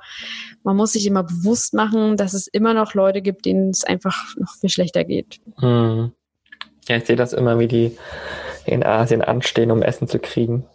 [0.62, 4.34] man muss sich immer bewusst machen, dass es immer noch Leute gibt, denen es einfach
[4.36, 5.40] noch viel schlechter geht.
[5.58, 6.12] Hm.
[6.88, 7.96] Ja, ich sehe das immer, wie die
[8.64, 10.66] in Asien anstehen, um Essen zu kriegen.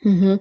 [0.00, 0.40] Mhm.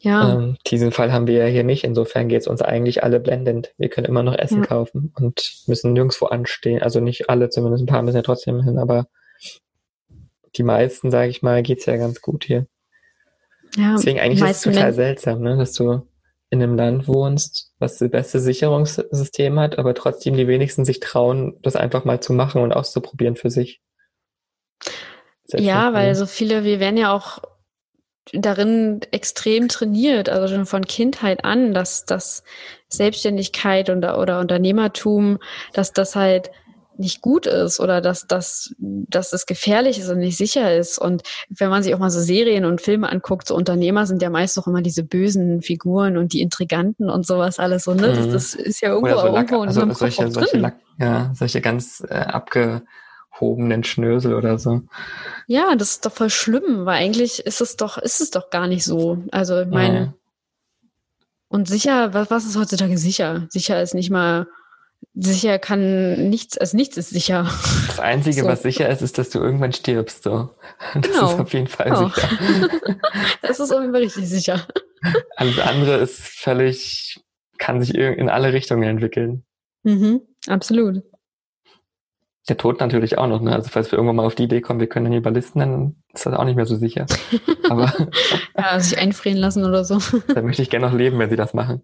[0.00, 0.34] Ja.
[0.34, 1.82] Ähm, diesen Fall haben wir ja hier nicht.
[1.82, 3.72] Insofern geht es uns eigentlich alle blendend.
[3.78, 4.66] Wir können immer noch Essen ja.
[4.66, 6.82] kaufen und müssen nirgendwo anstehen.
[6.82, 9.06] Also nicht alle, zumindest ein paar müssen ja trotzdem hin, aber
[10.56, 12.66] die meisten, sage ich mal, geht's ja ganz gut hier.
[13.76, 16.06] Ja, Deswegen eigentlich ist es total seltsam, ne, dass du
[16.50, 21.58] in einem Land wohnst, was das beste Sicherungssystem hat, aber trotzdem die wenigsten sich trauen,
[21.62, 23.80] das einfach mal zu machen und auszuprobieren für sich.
[25.48, 27.40] Ja, weil so viele, wir werden ja auch
[28.32, 32.44] darin extrem trainiert, also schon von Kindheit an, dass das
[32.88, 35.38] Selbstständigkeit und, oder Unternehmertum,
[35.72, 36.50] dass das halt
[36.98, 40.98] nicht gut ist oder dass, dass, dass es gefährlich ist und nicht sicher ist.
[40.98, 44.30] Und wenn man sich auch mal so Serien und Filme anguckt, so Unternehmer sind ja
[44.30, 48.08] meist auch immer diese bösen Figuren und die Intriganten und sowas alles so, ne?
[48.08, 48.32] Das, mhm.
[48.32, 52.14] das ist ja irgendwo, so irgendwo Lack, also solche, solche, Lack, ja, solche ganz äh,
[52.14, 54.82] abgehobenen Schnösel oder so.
[55.46, 58.66] Ja, das ist doch voll schlimm, weil eigentlich ist es doch, ist es doch gar
[58.66, 59.18] nicht so.
[59.30, 60.14] Also ich meine, ja.
[61.48, 63.46] und sicher, was, was ist heutzutage sicher?
[63.50, 64.46] Sicher ist nicht mal
[65.14, 67.50] Sicher kann nichts, also nichts ist sicher.
[67.86, 68.46] Das Einzige, so.
[68.46, 70.22] was sicher ist, ist, dass du irgendwann stirbst.
[70.22, 70.50] So.
[70.94, 71.32] Das genau.
[71.32, 72.08] ist auf jeden Fall oh.
[72.08, 72.28] sicher.
[73.42, 74.66] das ist auf jeden Fall richtig sicher.
[75.36, 77.20] Alles andere ist völlig,
[77.58, 79.44] kann sich in alle Richtungen entwickeln.
[79.82, 81.02] Mhm, absolut.
[82.48, 83.54] Der Tod natürlich auch noch, ne?
[83.54, 86.34] Also falls wir irgendwann mal auf die Idee kommen, wir können Balisten, dann ist das
[86.34, 87.06] auch nicht mehr so sicher.
[87.70, 87.90] Aber
[88.56, 89.98] ja, sich einfrieren lassen oder so.
[90.34, 91.82] Da möchte ich gerne noch leben, wenn sie das machen.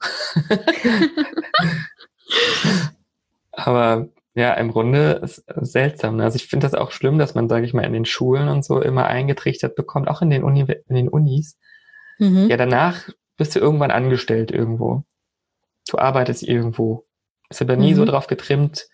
[3.66, 6.16] Aber ja, im Grunde ist seltsam.
[6.16, 6.24] Ne?
[6.24, 8.64] Also ich finde das auch schlimm, dass man, sage ich mal, in den Schulen und
[8.64, 11.58] so immer eingetrichtert bekommt, auch in den, Uni in den Unis.
[12.18, 12.48] Mhm.
[12.48, 15.04] Ja, danach bist du irgendwann angestellt irgendwo.
[15.88, 17.06] Du arbeitest irgendwo.
[17.48, 17.96] Bist aber nie mhm.
[17.96, 18.88] so drauf getrimmt,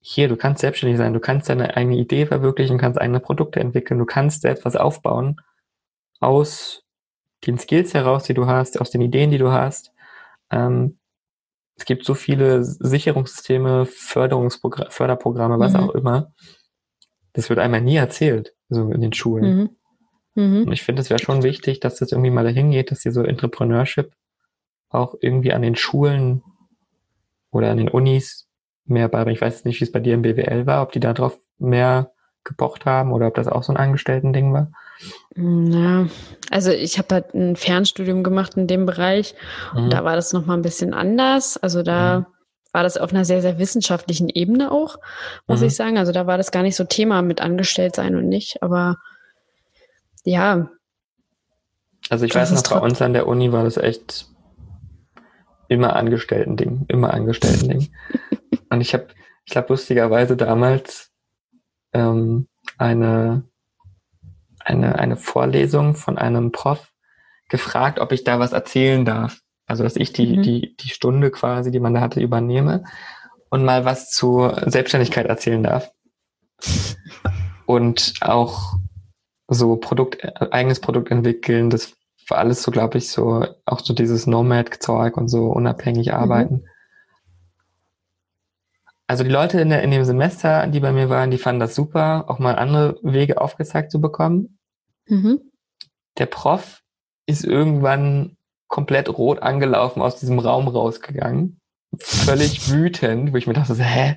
[0.00, 3.98] hier, du kannst selbstständig sein, du kannst deine eigene Idee verwirklichen, kannst eigene Produkte entwickeln,
[3.98, 5.40] du kannst etwas aufbauen
[6.20, 6.82] aus
[7.46, 9.92] den Skills heraus, die du hast, aus den Ideen, die du hast.
[10.50, 10.98] Ähm,
[11.78, 15.80] es gibt so viele Sicherungssysteme, Förderungsprogramme, Förderprogramme, was mhm.
[15.80, 16.32] auch immer.
[17.34, 19.70] Das wird einmal nie erzählt, so in den Schulen.
[20.34, 20.44] Mhm.
[20.44, 20.62] Mhm.
[20.64, 23.12] Und ich finde, es wäre schon wichtig, dass das irgendwie mal dahin geht, dass hier
[23.12, 24.12] so Entrepreneurship
[24.88, 26.42] auch irgendwie an den Schulen
[27.50, 28.48] oder an den Unis
[28.84, 29.36] mehr beibringen.
[29.36, 32.12] Ich weiß nicht, wie es bei dir im BWL war, ob die da drauf mehr
[32.42, 34.72] gepocht haben oder ob das auch so ein Angestellten-Ding war.
[35.36, 36.08] Ja,
[36.50, 39.34] also ich habe halt ein Fernstudium gemacht in dem Bereich
[39.72, 39.84] mhm.
[39.84, 41.56] und da war das nochmal ein bisschen anders.
[41.56, 42.26] Also da mhm.
[42.72, 44.96] war das auf einer sehr, sehr wissenschaftlichen Ebene auch,
[45.46, 45.66] muss mhm.
[45.66, 45.98] ich sagen.
[45.98, 48.96] Also da war das gar nicht so Thema mit angestellt sein und nicht, aber
[50.24, 50.68] ja.
[52.10, 54.26] Also ich weiß noch, bei uns an der Uni war das echt
[55.68, 57.92] immer Angestellten-Ding, immer Angestellten-Ding.
[58.70, 59.08] und ich habe,
[59.44, 61.12] ich glaube lustigerweise damals
[61.92, 62.48] ähm,
[62.78, 63.47] eine
[64.68, 66.92] eine, eine Vorlesung von einem Prof
[67.48, 69.40] gefragt, ob ich da was erzählen darf.
[69.66, 70.42] Also, dass ich die, mhm.
[70.42, 72.84] die, die Stunde quasi, die man da hatte, übernehme
[73.50, 75.90] und mal was zur Selbstständigkeit erzählen darf.
[77.66, 78.74] Und auch
[79.48, 80.22] so Produkt,
[80.52, 81.94] eigenes Produkt entwickeln, das
[82.28, 86.14] war alles so, glaube ich, so, auch so dieses Nomad-Zeug und so unabhängig mhm.
[86.14, 86.54] arbeiten.
[86.54, 86.68] Mhm.
[89.06, 91.74] Also die Leute in, der, in dem Semester, die bei mir waren, die fanden das
[91.74, 94.57] super, auch mal andere Wege aufgezeigt zu bekommen.
[95.08, 95.40] Mhm.
[96.18, 96.82] Der Prof
[97.26, 98.36] ist irgendwann
[98.68, 101.60] komplett rot angelaufen aus diesem Raum rausgegangen.
[101.98, 104.16] Völlig wütend, wo ich mir dachte, so, hä,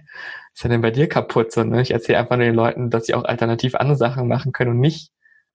[0.54, 1.52] ist denn bei dir kaputt?
[1.52, 1.82] So, ne?
[1.82, 4.80] Ich erzähle einfach nur den Leuten, dass sie auch alternativ andere Sachen machen können und
[4.80, 5.12] nicht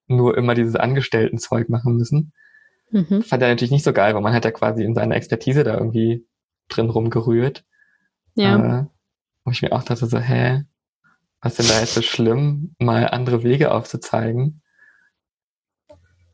[0.08, 2.32] nur immer dieses Angestellten-Zeug machen müssen.
[2.90, 3.22] Mhm.
[3.22, 5.74] Fand er natürlich nicht so geil, weil man hat ja quasi in seiner Expertise da
[5.74, 6.26] irgendwie
[6.68, 7.64] drin rumgerührt.
[8.34, 8.80] Ja.
[8.80, 8.86] Äh,
[9.44, 10.64] wo ich mir auch dachte so, hä,
[11.40, 14.62] was ist denn da jetzt so schlimm, mal andere Wege aufzuzeigen?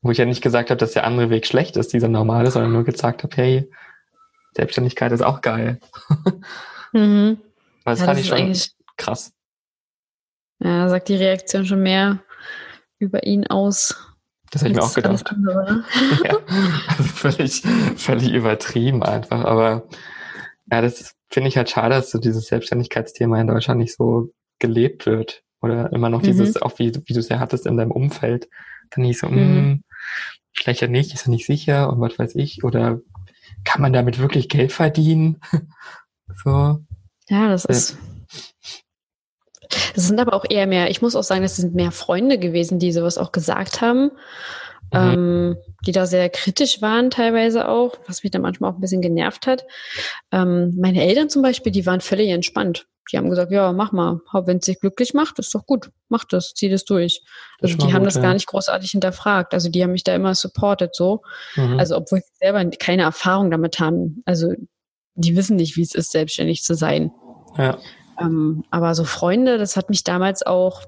[0.03, 2.73] Wo ich ja nicht gesagt habe, dass der andere Weg schlecht ist, dieser normale, sondern
[2.73, 3.71] nur gesagt habe, hey,
[4.55, 5.81] Selbstständigkeit ist auch geil.
[6.95, 7.39] Mhm.
[7.87, 9.33] das ja, fand das ich schon krass.
[10.59, 12.23] Ja, sagt die Reaktion schon mehr
[12.99, 13.97] über ihn aus.
[14.51, 15.35] Das habe ich mir auch gedacht.
[16.25, 16.37] Ja,
[16.87, 17.63] also völlig,
[17.97, 19.45] völlig übertrieben einfach.
[19.45, 19.89] Aber
[20.71, 25.07] ja, das finde ich halt schade, dass so dieses Selbstständigkeitsthema in Deutschland nicht so gelebt
[25.07, 25.43] wird.
[25.63, 26.27] Oder immer noch mhm.
[26.27, 28.49] dieses, auch wie, wie du es ja hattest in deinem Umfeld.
[28.91, 29.83] Dann hieß so, mhm.
[30.53, 32.65] Vielleicht ja nicht, ist ja nicht sicher und was weiß ich.
[32.65, 33.01] Oder
[33.65, 35.41] kann man damit wirklich Geld verdienen?
[36.45, 36.79] so.
[37.29, 37.97] Ja, das ist.
[39.95, 42.79] Das sind aber auch eher mehr, ich muss auch sagen, das sind mehr Freunde gewesen,
[42.79, 44.11] die sowas auch gesagt haben.
[44.93, 44.99] Mhm.
[44.99, 45.57] Ähm,
[45.87, 49.47] die da sehr kritisch waren teilweise auch, was mich dann manchmal auch ein bisschen genervt
[49.47, 49.65] hat.
[50.31, 54.21] Ähm, meine Eltern zum Beispiel, die waren völlig entspannt die haben gesagt, ja, mach mal.
[54.33, 55.91] Wenn es dich glücklich macht, ist doch gut.
[56.09, 57.23] Mach das, zieh das durch.
[57.61, 58.23] Also die haben gut, das ja.
[58.23, 59.55] gar nicht großartig hinterfragt.
[59.55, 61.23] Also die haben mich da immer supportet so.
[61.57, 61.79] Mhm.
[61.79, 64.23] Also obwohl sie selber keine Erfahrung damit haben.
[64.25, 64.53] Also
[65.15, 67.13] die wissen nicht, wie es ist, selbstständig zu sein.
[67.59, 67.79] Ja.
[68.21, 70.83] Ähm, aber so Freunde, das hat mich damals auch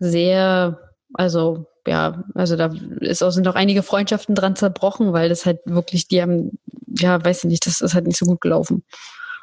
[0.00, 0.78] sehr,
[1.14, 5.60] also ja, also da ist auch, sind auch einige Freundschaften dran zerbrochen, weil das halt
[5.64, 8.84] wirklich, die haben, ja, weiß ich nicht, das ist halt nicht so gut gelaufen.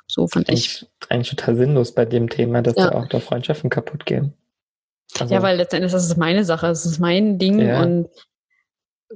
[0.07, 0.85] So fand ich.
[1.09, 2.89] Eigentlich total sinnlos bei dem Thema, dass ja.
[2.89, 4.33] da auch da Freundschaften kaputt gehen.
[5.19, 7.81] Also, ja, weil letztendlich das ist meine Sache, es ist mein Ding ja.
[7.81, 8.09] und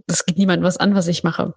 [0.08, 1.54] das geht niemandem was an, was ich mache.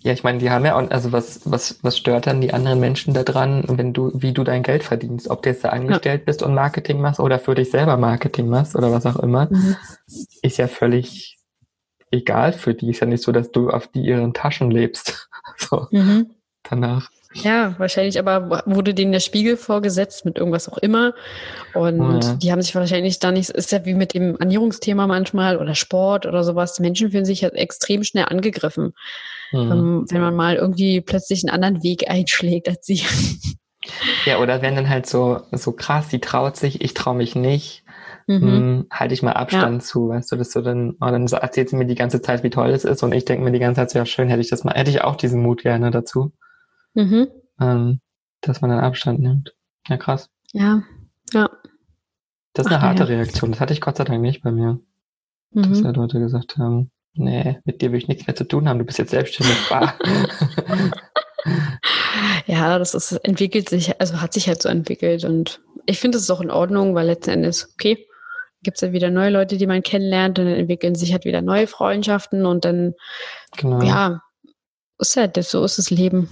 [0.00, 2.78] Ja, ich meine, die haben ja auch, also was, was, was stört dann die anderen
[2.78, 5.28] Menschen daran, wenn du, wie du dein Geld verdienst?
[5.28, 6.24] Ob du jetzt da angestellt ja.
[6.24, 9.76] bist und Marketing machst oder für dich selber Marketing machst oder was auch immer, mhm.
[10.42, 11.38] ist ja völlig
[12.12, 12.90] egal für die.
[12.90, 15.28] Ist ja nicht so, dass du auf die ihren Taschen lebst.
[15.56, 16.30] so, mhm.
[16.62, 17.10] danach.
[17.34, 21.12] Ja, wahrscheinlich, aber wurde denen der Spiegel vorgesetzt mit irgendwas auch immer.
[21.74, 22.34] Und ja.
[22.34, 26.24] die haben sich wahrscheinlich da nicht, ist ja wie mit dem Ernährungsthema manchmal oder Sport
[26.24, 26.80] oder sowas.
[26.80, 28.94] Menschen fühlen sich halt extrem schnell angegriffen,
[29.52, 29.72] mhm.
[29.72, 33.02] ähm, wenn man mal irgendwie plötzlich einen anderen Weg einschlägt als sie.
[34.26, 37.84] Ja, oder wenn dann halt so, so krass, die traut sich, ich traue mich nicht.
[38.26, 38.42] Mhm.
[38.42, 39.86] Hm, halte ich mal Abstand ja.
[39.86, 42.50] zu, weißt du, dass du dann, oh, dann erzählt sie mir die ganze Zeit, wie
[42.50, 44.50] toll es ist und ich denke mir die ganze Zeit, so, ja schön, hätte ich
[44.50, 46.32] das mal, hätte ich auch diesen Mut gerne dazu.
[46.92, 47.28] Mhm.
[47.58, 48.00] Ähm,
[48.42, 49.54] dass man dann Abstand nimmt.
[49.88, 50.28] Ja, krass.
[50.52, 50.82] Ja,
[51.32, 51.48] ja.
[52.52, 53.08] Das ist eine Ach, harte ja.
[53.08, 53.52] Reaktion.
[53.52, 54.80] Das hatte ich Gott sei Dank nicht bei mir.
[55.52, 55.62] Mhm.
[55.62, 58.78] Dass ja Leute gesagt haben, nee, mit dir will ich nichts mehr zu tun haben,
[58.78, 59.56] du bist jetzt selbstständig.
[62.46, 66.30] ja, das ist, entwickelt sich, also hat sich halt so entwickelt und ich finde es
[66.30, 68.06] auch in Ordnung, weil letzten Endes, okay,
[68.62, 71.42] gibt es ja wieder neue Leute, die man kennenlernt und dann entwickeln sich halt wieder
[71.42, 72.94] neue Freundschaften und dann,
[73.56, 73.82] genau.
[73.82, 74.20] ja,
[74.98, 76.28] ist das, so ist das Leben.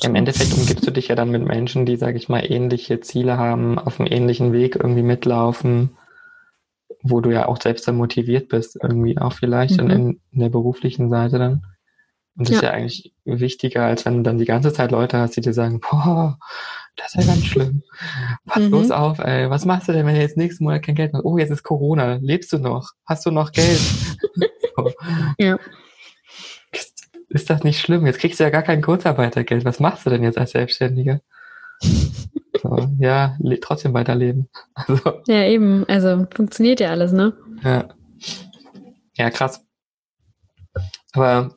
[0.00, 3.00] Ja, Im Endeffekt umgibst du dich ja dann mit Menschen, die, sage ich mal, ähnliche
[3.00, 5.96] Ziele haben, auf einem ähnlichen Weg irgendwie mitlaufen,
[7.04, 9.90] wo du ja auch selbst dann motiviert bist, irgendwie auch vielleicht mhm.
[9.90, 11.66] in, in der beruflichen Seite dann.
[12.36, 12.56] Und das ja.
[12.56, 15.52] ist ja eigentlich wichtiger, als wenn du dann die ganze Zeit Leute hast, die dir
[15.52, 16.38] sagen, boah,
[16.96, 17.82] das ist ja ganz schlimm.
[18.46, 18.70] Pass mhm.
[18.70, 19.50] bloß auf, ey.
[19.50, 21.24] Was machst du denn, wenn du jetzt nächsten Monat kein Geld hast?
[21.24, 22.18] Oh, jetzt ist Corona.
[22.22, 22.90] Lebst du noch?
[23.04, 23.78] Hast du noch Geld?
[24.76, 24.90] so.
[25.38, 25.58] Ja.
[27.28, 28.06] Ist das nicht schlimm?
[28.06, 29.64] Jetzt kriegst du ja gar kein Kurzarbeitergeld.
[29.64, 31.20] Was machst du denn jetzt als Selbstständiger?
[32.64, 34.48] So, ja, trotzdem weiterleben.
[34.74, 35.84] Also, ja, eben.
[35.86, 37.34] Also funktioniert ja alles, ne?
[37.62, 37.88] Ja.
[39.16, 39.64] Ja, krass.
[41.12, 41.54] Aber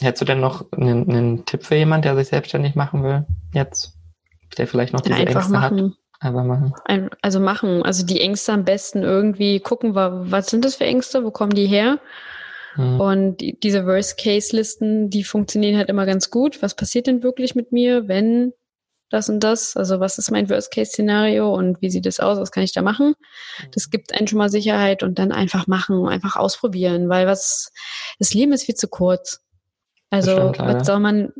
[0.00, 3.24] Hättest du denn noch einen, einen, Tipp für jemanden, der sich selbstständig machen will,
[3.54, 3.94] jetzt?
[4.58, 5.96] Der vielleicht noch diese Ängste machen.
[6.20, 6.26] hat?
[6.26, 6.74] Einfach machen.
[6.84, 7.82] Ein, also machen.
[7.82, 11.66] Also die Ängste am besten irgendwie gucken, was sind das für Ängste, wo kommen die
[11.66, 11.98] her?
[12.76, 13.00] Mhm.
[13.00, 16.62] Und die, diese Worst-Case-Listen, die funktionieren halt immer ganz gut.
[16.62, 18.52] Was passiert denn wirklich mit mir, wenn
[19.10, 19.76] das und das?
[19.76, 22.38] Also was ist mein Worst-Case-Szenario und wie sieht es aus?
[22.38, 23.14] Was kann ich da machen?
[23.60, 23.70] Mhm.
[23.72, 27.72] Das gibt einen schon mal Sicherheit und dann einfach machen, einfach ausprobieren, weil was,
[28.18, 29.40] das Leben ist viel zu kurz.
[30.10, 31.32] Also, stimmt, was soll man,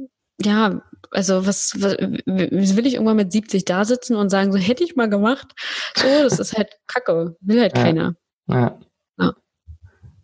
[0.43, 4.85] ja, also was, was, will ich irgendwann mit 70 da sitzen und sagen, so hätte
[4.85, 5.53] ich mal gemacht?
[5.95, 7.83] So, das ist halt Kacke, will halt ja.
[7.83, 8.17] keiner.
[8.49, 8.79] Ja.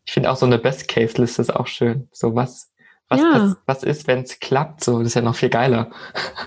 [0.05, 2.09] Ich finde auch so eine Best-Case-Liste ist auch schön.
[2.13, 2.73] So was,
[3.09, 3.33] was, ja.
[3.35, 4.83] was, was ist, wenn es klappt?
[4.83, 5.91] So, das ist ja noch viel geiler.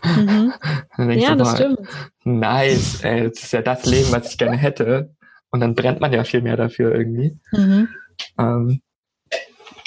[0.03, 0.53] Mhm.
[1.11, 1.80] ja, das boah, stimmt.
[2.23, 5.15] Nice, ey, das ist ja das Leben, was ich gerne hätte.
[5.52, 7.38] Und dann brennt man ja viel mehr dafür irgendwie.
[7.52, 7.88] Mhm.
[8.38, 8.82] Ähm,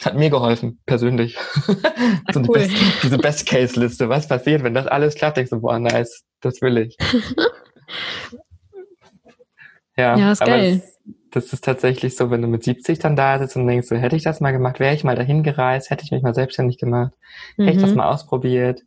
[0.05, 1.37] hat mir geholfen, persönlich.
[1.37, 1.67] Ach,
[2.33, 2.55] so cool.
[2.55, 2.73] Best,
[3.03, 4.09] diese Best-Case-Liste.
[4.09, 5.39] Was passiert, wenn das alles klappt?
[5.39, 6.97] Ich so, boah, nice, das will ich.
[9.97, 10.79] ja, ja, ist geil.
[10.79, 10.98] Das,
[11.31, 14.17] das ist tatsächlich so, wenn du mit 70 dann da sitzt und denkst, so hätte
[14.17, 17.13] ich das mal gemacht, wäre ich mal dahin gereist, hätte ich mich mal selbstständig gemacht,
[17.57, 17.65] mhm.
[17.65, 17.99] hätte ich das mhm.
[17.99, 18.83] mal ausprobiert,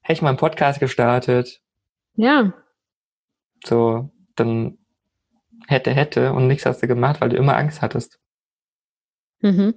[0.00, 1.60] hätte ich mal einen Podcast gestartet.
[2.14, 2.52] Ja.
[3.64, 4.78] So, dann
[5.66, 8.18] hätte, hätte und nichts hast du gemacht, weil du immer Angst hattest.
[9.40, 9.74] Mhm.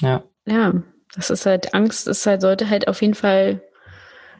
[0.00, 0.24] Ja.
[0.46, 0.74] Ja,
[1.14, 3.62] das ist halt, Angst ist halt, sollte halt auf jeden Fall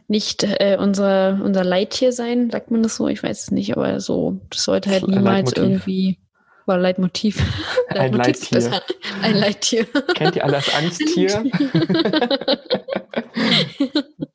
[0.08, 3.08] nicht äh, unser, unser Leittier sein, sagt man das so?
[3.08, 5.62] Ich weiß es nicht, aber so, das sollte halt niemals Leitmotiv.
[5.62, 6.18] irgendwie
[6.66, 7.42] war Leitmotiv.
[7.88, 8.82] Ein Leittier.
[9.22, 9.86] Ein Leittier.
[10.14, 11.44] Kennt ihr alle das Angsttier?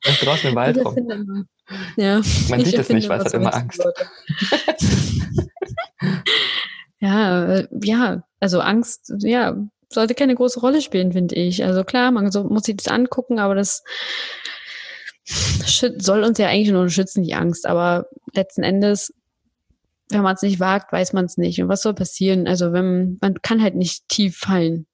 [0.02, 1.46] das draußen im Wald rum.
[1.96, 2.22] Ja.
[2.48, 3.82] Man sieht es nicht, weil es hat immer Angst.
[7.00, 9.56] ja, äh, ja, also Angst, ja,
[9.90, 11.64] sollte keine große Rolle spielen, finde ich.
[11.64, 13.84] Also klar, man so, muss sich das angucken, aber das
[15.24, 17.66] soll uns ja eigentlich nur schützen, die Angst.
[17.66, 19.12] Aber letzten Endes,
[20.10, 21.60] wenn man es nicht wagt, weiß man es nicht.
[21.62, 22.46] Und was soll passieren?
[22.46, 24.86] Also wenn man kann halt nicht tief fallen.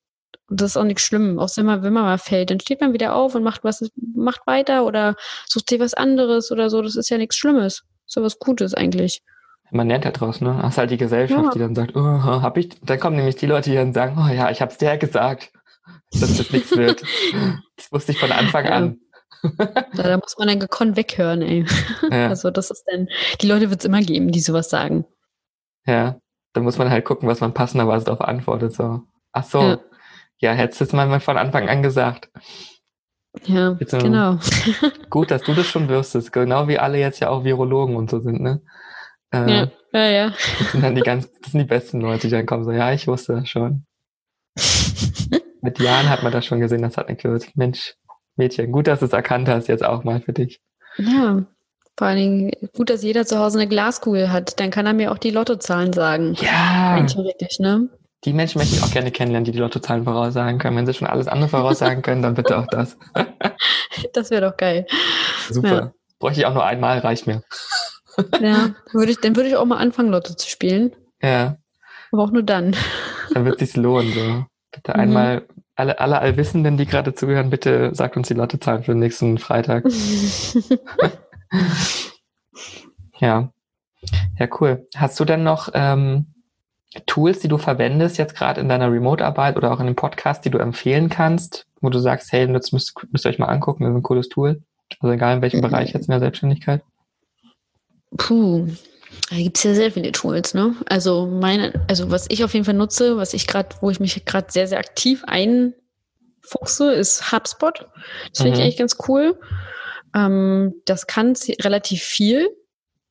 [0.49, 1.39] Und das ist auch nichts schlimm.
[1.39, 3.91] Auch wenn man, wenn man mal fällt, dann steht man wieder auf und macht was,
[3.97, 5.15] macht weiter oder
[5.47, 6.83] sucht sich was anderes oder so.
[6.83, 7.85] Das ist ja nichts Schlimmes.
[8.07, 9.23] So was Gutes eigentlich
[9.71, 10.63] man lernt halt draus, ne?
[10.63, 11.51] Hast halt die Gesellschaft, ja.
[11.51, 12.71] die dann sagt, oh, hab ich.
[12.83, 15.53] Dann kommen nämlich die Leute, die dann sagen, oh ja, ich hab's dir gesagt,
[16.13, 17.03] dass das nichts wird.
[17.77, 18.73] Das wusste ich von Anfang ja.
[18.73, 18.99] an.
[19.43, 21.65] Da, da, muss man dann gekonnt weghören, ey.
[22.11, 22.29] Ja.
[22.29, 23.09] Also das ist dann,
[23.41, 25.05] die Leute wird es immer geben, die sowas sagen.
[25.87, 26.21] Ja,
[26.53, 28.75] dann muss man halt gucken, was man passenderweise darauf antwortet.
[28.75, 29.03] So,
[29.33, 29.79] ach so, ja,
[30.39, 32.31] ja hättest du es mal von Anfang an gesagt.
[33.45, 34.39] Ja, Bitte, genau.
[35.11, 38.21] Gut, dass du das schon wüsstest, genau wie alle jetzt ja auch Virologen und so
[38.21, 38.63] sind, ne?
[39.31, 40.35] Äh, ja, ja, ja.
[40.59, 42.93] Das sind dann die ganz, das sind die besten Leute, die dann kommen so, ja,
[42.93, 43.85] ich wusste das schon.
[45.61, 47.51] Mit Jahren hat man das schon gesehen, das hat nicht gehört.
[47.57, 47.95] Mensch,
[48.39, 50.61] Mädchen, gut, dass du es erkannt hast, jetzt auch mal für dich.
[50.97, 51.45] Ja,
[51.97, 54.61] vor allen Dingen gut, dass jeder zu Hause eine Glaskugel hat.
[54.61, 56.37] Dann kann er mir auch die Lottozahlen sagen.
[56.41, 57.05] Ja.
[57.05, 57.89] theoretisch, ne?
[58.25, 60.77] Die Menschen möchte ich auch gerne kennenlernen, die die Lottozahlen voraussagen können.
[60.77, 62.97] Wenn sie schon alles andere voraussagen können, dann bitte auch das.
[64.13, 64.87] das wäre doch geil.
[65.49, 65.75] Super.
[65.75, 65.93] Ja.
[66.19, 67.43] Bräuchte ich auch nur einmal, reicht mir.
[68.41, 70.93] Ja, würde ich, dann würde ich auch mal anfangen, Lotto zu spielen.
[71.23, 71.57] Ja.
[72.11, 72.75] Aber auch nur dann.
[73.35, 74.45] Dann wird es sich lohnen, so.
[74.73, 75.01] Bitte mhm.
[75.01, 75.47] einmal,
[75.79, 79.85] alle, alle Allwissenden, die gerade zugehören, bitte sagt uns die Lottozahlen für den nächsten Freitag.
[83.19, 83.53] ja.
[84.39, 84.87] Ja, cool.
[84.97, 86.35] Hast du denn noch ähm,
[87.07, 90.51] Tools, die du verwendest, jetzt gerade in deiner Remote-Arbeit oder auch in dem Podcast, die
[90.51, 93.93] du empfehlen kannst, wo du sagst, hey, das müsst, müsst ihr euch mal angucken, das
[93.93, 94.63] ist ein cooles Tool.
[94.99, 95.63] Also egal in welchem mhm.
[95.63, 96.83] Bereich jetzt in der Selbstständigkeit.
[98.17, 98.67] Puh,
[99.31, 100.75] da gibt es ja sehr viele Tools, ne?
[100.89, 104.25] Also meine, also was ich auf jeden Fall nutze, was ich gerade, wo ich mich
[104.25, 107.87] gerade sehr, sehr aktiv einfuchse, ist HubSpot.
[108.31, 108.57] Das finde mhm.
[108.57, 109.39] ich eigentlich ganz cool.
[110.15, 112.49] Ähm, das kann relativ viel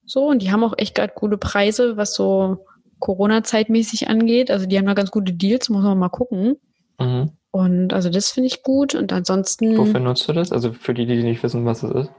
[0.06, 2.66] so und die haben auch echt gerade gute Preise, was so
[3.00, 4.50] Corona-zeitmäßig angeht.
[4.50, 6.56] Also die haben da ganz gute Deals, muss man mal gucken.
[7.00, 7.32] Mhm.
[7.52, 8.96] Und also das finde ich gut.
[8.96, 9.78] Und ansonsten.
[9.78, 10.52] Wofür nutzt du das?
[10.52, 12.12] Also für die, die nicht wissen, was es ist.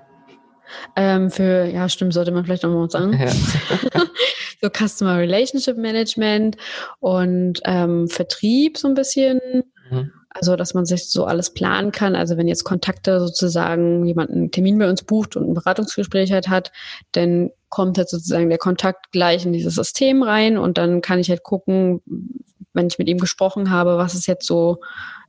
[0.97, 3.19] Ähm, für, ja, stimmt, sollte man vielleicht auch mal sagen.
[3.19, 3.31] Ja.
[4.63, 6.57] so Customer Relationship Management
[7.01, 9.41] und ähm, Vertrieb so ein bisschen.
[9.91, 10.13] Mhm.
[10.31, 12.15] Also, dass man sich so alles planen kann.
[12.15, 16.49] Also, wenn jetzt Kontakte sozusagen jemand einen Termin bei uns bucht und ein Beratungsgespräch halt
[16.49, 16.71] hat,
[17.13, 21.31] dann kommt halt sozusagen der Kontakt gleich in dieses System rein und dann kann ich
[21.31, 22.03] halt gucken,
[22.73, 24.79] wenn ich mit ihm gesprochen habe, was ist jetzt so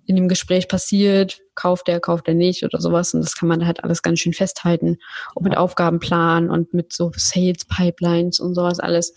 [0.09, 3.13] in dem Gespräch passiert, kauft er, kauft er nicht oder sowas.
[3.13, 4.97] Und das kann man halt alles ganz schön festhalten.
[5.35, 9.13] Und mit Aufgabenplan und mit so Sales Pipelines und sowas alles.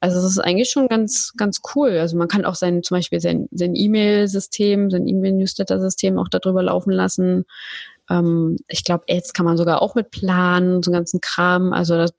[0.00, 1.90] Also das ist eigentlich schon ganz, ganz cool.
[1.90, 6.90] Also man kann auch sein, zum Beispiel sein, sein E-Mail-System, sein E-Mail-Newsletter-System auch darüber laufen
[6.90, 7.44] lassen.
[8.10, 11.72] Ähm, ich glaube, Ads kann man sogar auch mit planen, so einen ganzen Kram.
[11.72, 12.10] Also das,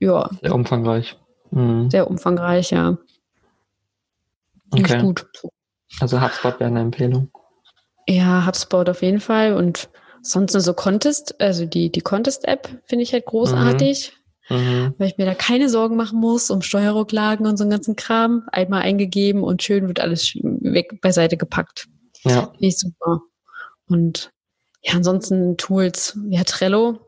[0.00, 0.28] ja.
[0.42, 1.16] Sehr umfangreich.
[1.52, 1.88] Mhm.
[1.88, 2.98] Sehr umfangreich, ja.
[4.72, 5.00] Okay.
[5.00, 5.24] gut.
[6.00, 7.30] Also HubSpot wäre eine Empfehlung.
[8.10, 9.54] Ja, HubSpot auf jeden Fall.
[9.54, 9.88] Und
[10.20, 14.12] sonst nur so Contest, also die, die Contest-App finde ich halt großartig.
[14.48, 14.56] Mhm.
[14.56, 14.94] Mhm.
[14.98, 18.48] Weil ich mir da keine Sorgen machen muss um Steuerrücklagen und so einen ganzen Kram.
[18.50, 21.86] Einmal eingegeben und schön wird alles weg beiseite gepackt.
[22.24, 22.46] Ja.
[22.46, 23.20] Finde ich super.
[23.86, 24.32] Und
[24.82, 26.98] ja, ansonsten Tools, ja, Trello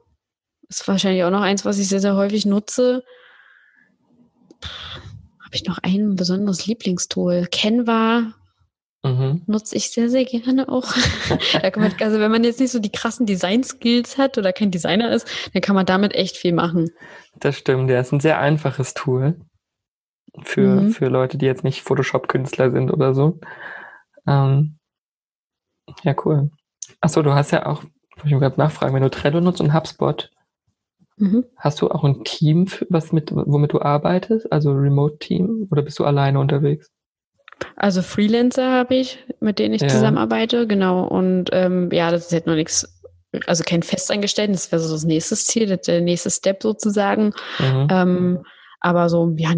[0.69, 3.03] ist wahrscheinlich auch noch eins, was ich sehr, sehr häufig nutze.
[4.63, 7.49] Habe ich noch ein besonderes Lieblingstool?
[7.51, 8.35] Canva
[9.05, 9.43] Mhm.
[9.47, 10.95] Nutze ich sehr, sehr gerne auch.
[11.77, 15.27] man, also wenn man jetzt nicht so die krassen Design-Skills hat oder kein Designer ist,
[15.53, 16.91] dann kann man damit echt viel machen.
[17.41, 18.01] Das stimmt, ja.
[18.01, 19.41] ist ein sehr einfaches Tool
[20.43, 20.91] für, mhm.
[20.93, 23.41] für Leute, die jetzt nicht Photoshop-Künstler sind oder so.
[24.27, 24.79] Ähm,
[26.05, 26.51] ja, cool.
[27.01, 27.83] Achso, du hast ja auch,
[28.19, 30.31] ich ich gerade nachfragen, wenn du Trello nutzt und HubSpot,
[31.17, 31.45] mhm.
[31.57, 34.53] hast du auch ein Team, was mit, womit du arbeitest?
[34.53, 35.67] Also Remote-Team?
[35.73, 36.93] Oder bist du alleine unterwegs?
[37.77, 39.89] Also Freelancer habe ich, mit denen ich ja.
[39.89, 41.05] zusammenarbeite, genau.
[41.05, 43.01] Und ähm, ja, das ist halt noch nichts,
[43.47, 47.33] also kein Festangestellten, das wäre so das nächste Ziel, der nächste Step sozusagen.
[47.59, 47.89] Mhm.
[47.91, 48.45] Ähm,
[48.81, 49.55] aber so, ja,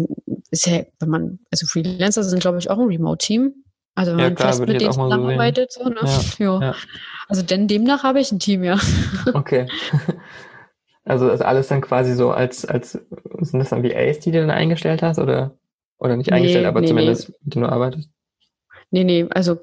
[0.51, 3.53] ist ja, wenn man, also Freelancer sind, glaube ich, auch ein Remote-Team.
[3.95, 6.01] Also wenn ja, man klar, fest mit denen zusammenarbeitet, so, ne?
[6.37, 6.75] Ja, ja.
[7.27, 8.77] Also denn demnach habe ich ein Team, ja.
[9.33, 9.67] Okay.
[11.05, 12.93] Also ist alles dann quasi so als, als,
[13.39, 15.55] sind das dann VAs, die du dann eingestellt hast, oder?
[15.97, 17.35] Oder nicht eingestellt, nee, aber nee, zumindest nee.
[17.43, 18.09] mit dem du arbeitest?
[18.91, 19.59] Nee, nee, also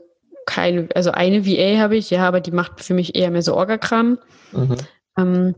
[0.47, 3.55] keine, also eine VA habe ich, ja, aber die macht für mich eher mehr so
[3.55, 4.19] Orgakram.
[4.53, 4.77] Mhm.
[5.17, 5.55] Ähm,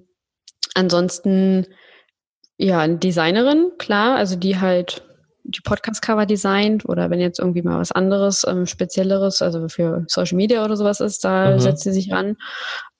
[0.74, 1.66] ansonsten,
[2.58, 5.02] ja, eine Designerin, klar, also die halt
[5.44, 10.36] die Podcast-Cover designt oder wenn jetzt irgendwie mal was anderes, ähm, Spezielleres, also für Social
[10.36, 11.60] Media oder sowas ist, da mhm.
[11.60, 12.36] setzt sie sich ran.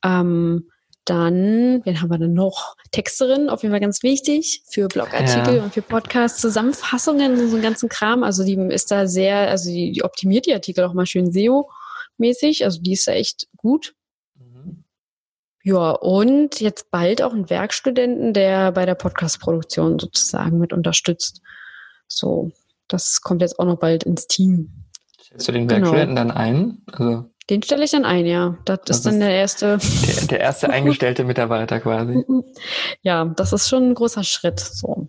[0.05, 0.69] Ähm,
[1.05, 2.77] dann, wen haben wir denn noch?
[2.91, 5.63] Texterin, auf jeden Fall ganz wichtig für Blogartikel ja.
[5.63, 8.23] und für Podcasts, Zusammenfassungen und so einen ganzen Kram.
[8.23, 12.65] Also die ist da sehr, also die, die optimiert die Artikel auch mal schön SEO-mäßig.
[12.65, 13.95] Also die ist da echt gut.
[14.35, 14.85] Mhm.
[15.63, 21.43] Ja, und jetzt bald auch ein Werkstudenten, der bei der Podcast-Produktion sozusagen mit unterstützt.
[22.09, 22.51] So,
[22.89, 24.85] das kommt jetzt auch noch bald ins Team.
[25.21, 26.29] Stellst du den Werkstudenten genau.
[26.29, 26.83] dann ein?
[26.87, 28.57] Also den stelle ich dann ein, ja.
[28.65, 29.79] Das, das ist dann der erste.
[30.07, 32.25] Der, der erste eingestellte Mitarbeiter quasi.
[33.03, 34.61] Ja, das ist schon ein großer Schritt.
[34.61, 35.09] So,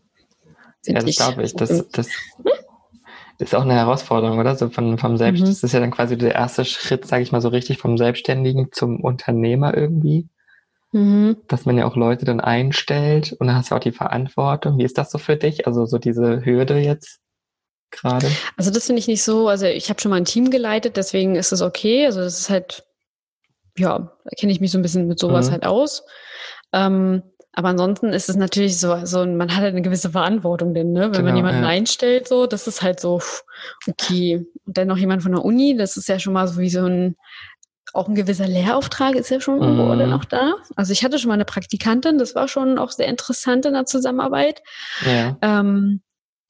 [0.85, 1.55] ja, das glaube ich.
[1.55, 2.09] Das, das
[3.39, 4.55] ist auch eine Herausforderung, oder?
[4.55, 5.45] So von, vom Selbst, mhm.
[5.45, 8.69] das ist ja dann quasi der erste Schritt, sage ich mal so richtig, vom Selbstständigen
[8.71, 10.27] zum Unternehmer irgendwie.
[10.91, 11.37] Mhm.
[11.47, 14.77] Dass man ja auch Leute dann einstellt und dann hast du auch die Verantwortung.
[14.77, 15.67] Wie ist das so für dich?
[15.67, 17.19] Also so diese Hürde jetzt?
[17.95, 18.29] Gerade?
[18.57, 21.35] Also das finde ich nicht so, also ich habe schon mal ein Team geleitet, deswegen
[21.35, 22.05] ist es okay.
[22.05, 22.83] Also das ist halt,
[23.77, 25.51] ja, da kenne ich mich so ein bisschen mit sowas mhm.
[25.51, 26.03] halt aus.
[26.73, 27.23] Ähm,
[27.57, 31.03] aber ansonsten ist es natürlich so, so man hat halt eine gewisse Verantwortung, denn, ne?
[31.03, 31.69] wenn genau, man jemanden ja.
[31.69, 33.21] einstellt, so, das ist halt so,
[33.87, 34.45] okay.
[34.65, 36.85] Und dann noch jemand von der Uni, das ist ja schon mal so wie so
[36.85, 37.15] ein,
[37.93, 39.99] auch ein gewisser Lehrauftrag ist ja schon irgendwo mhm.
[39.99, 40.55] dann auch da.
[40.75, 43.85] Also ich hatte schon mal eine Praktikantin, das war schon auch sehr interessant in der
[43.85, 44.61] Zusammenarbeit.
[45.05, 45.37] Ja.
[45.41, 46.01] Ähm,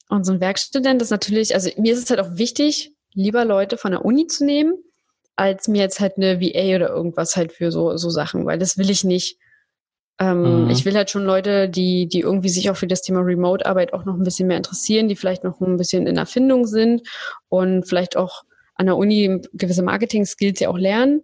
[0.08, 3.76] und so ein Werkstudent ist natürlich, also mir ist es halt auch wichtig, lieber Leute
[3.76, 4.74] von der Uni zu nehmen,
[5.34, 8.78] als mir jetzt halt eine VA oder irgendwas halt für so, so Sachen, weil das
[8.78, 9.38] will ich nicht.
[10.18, 10.70] Ähm, mhm.
[10.70, 14.04] Ich will halt schon Leute, die, die irgendwie sich auch für das Thema Remote-Arbeit auch
[14.04, 17.02] noch ein bisschen mehr interessieren, die vielleicht noch ein bisschen in Erfindung sind
[17.48, 18.44] und vielleicht auch
[18.76, 21.22] an der Uni gewisse Marketing-Skills ja auch lernen.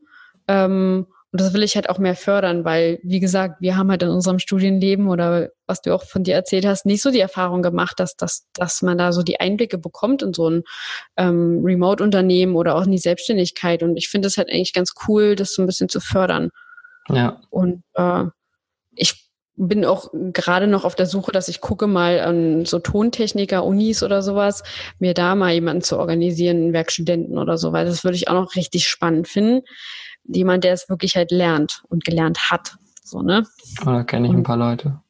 [0.49, 4.03] Ähm, und das will ich halt auch mehr fördern, weil, wie gesagt, wir haben halt
[4.03, 7.63] in unserem Studienleben oder was du auch von dir erzählt hast, nicht so die Erfahrung
[7.63, 10.63] gemacht, dass, dass, dass man da so die Einblicke bekommt in so ein
[11.17, 13.83] ähm, Remote-Unternehmen oder auch in die Selbstständigkeit.
[13.83, 16.51] Und ich finde es halt eigentlich ganz cool, das so ein bisschen zu fördern.
[17.09, 17.41] Ja.
[17.49, 18.25] Und äh,
[18.95, 23.65] ich bin auch gerade noch auf der Suche, dass ich gucke mal an so Tontechniker,
[23.65, 24.65] Unis oder sowas,
[24.99, 28.35] mir da mal jemanden zu organisieren, einen Werkstudenten oder so, weil das würde ich auch
[28.35, 29.63] noch richtig spannend finden.
[30.25, 32.77] Jemand, der es wirklich halt lernt und gelernt hat.
[33.03, 33.45] So, ne?
[33.83, 35.01] Oh, da kenne ich und, ein paar Leute.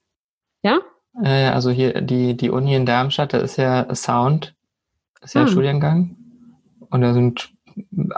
[0.62, 0.80] Ja?
[1.22, 4.54] Äh, also hier die, die Uni in Darmstadt, da ist ja Sound,
[5.20, 5.48] ist ja hm.
[5.48, 6.16] Studiengang.
[6.90, 7.52] Und da sind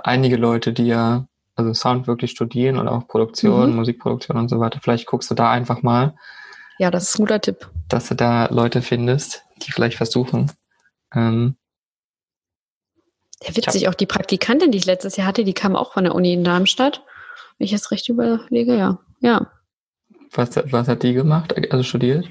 [0.03, 1.27] einige Leute, die ja
[1.57, 3.77] also Sound wirklich studieren und auch Produktion, mhm.
[3.77, 4.81] Musikproduktion und so weiter.
[4.83, 6.15] Vielleicht guckst du da einfach mal.
[6.79, 7.71] Ja, das ist ein guter Tipp.
[7.89, 10.51] Dass du da Leute findest, die vielleicht versuchen.
[11.15, 11.57] Ähm,
[13.47, 16.15] ja, witzig, auch die Praktikantin, die ich letztes Jahr hatte, die kam auch von der
[16.15, 17.03] Uni in Darmstadt.
[17.59, 18.99] Wenn ich jetzt recht überlege, ja.
[19.21, 19.51] Ja.
[20.33, 21.55] Was, was hat die gemacht?
[21.71, 22.27] Also studiert?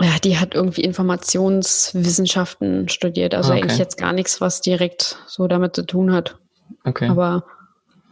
[0.00, 3.34] Ja, die hat irgendwie Informationswissenschaften studiert.
[3.34, 3.62] Also okay.
[3.62, 6.38] eigentlich jetzt gar nichts, was direkt so damit zu tun hat.
[6.84, 7.08] Okay.
[7.08, 7.44] Aber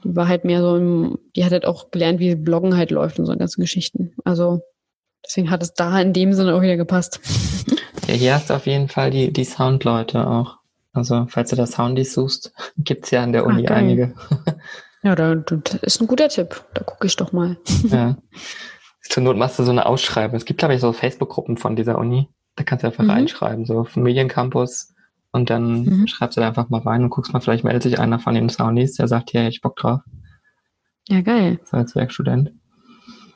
[0.05, 3.19] die war halt mehr so im, die hat halt auch gelernt, wie Bloggen halt läuft
[3.19, 4.15] und so ganzen Geschichten.
[4.25, 4.61] Also
[5.25, 7.21] deswegen hat es da in dem Sinne auch wieder gepasst.
[8.07, 10.60] Ja, hier hast du auf jeden Fall die, die Soundleute auch.
[10.93, 14.15] Also, falls du da Soundies suchst, gibt's ja an der ah, Uni ah, einige.
[15.03, 16.65] ja, da, das ist ein guter Tipp.
[16.75, 17.57] Da gucke ich doch mal.
[17.85, 18.17] ja.
[19.03, 20.37] Zur Not machst du so eine Ausschreibung.
[20.37, 22.29] Es gibt, glaube ich, so Facebook-Gruppen von dieser Uni.
[22.55, 23.11] Da kannst du einfach mhm.
[23.11, 24.95] reinschreiben, so Familiencampus
[25.33, 26.07] und dann mhm.
[26.07, 28.49] schreibst du da einfach mal rein und guckst mal, vielleicht meldet sich einer von den
[28.49, 30.01] Soundies, der sagt, ja, ich Bock drauf.
[31.09, 31.59] Ja, geil.
[31.65, 32.53] So als Werkstudent.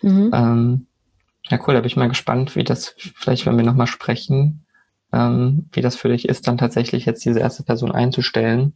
[0.02, 0.30] Mhm.
[0.32, 0.86] Ähm,
[1.48, 4.63] ja, cool, da bin ich mal gespannt, wie das, vielleicht wenn wir nochmal sprechen,
[5.14, 8.74] ähm, wie das für dich ist, dann tatsächlich jetzt diese erste Person einzustellen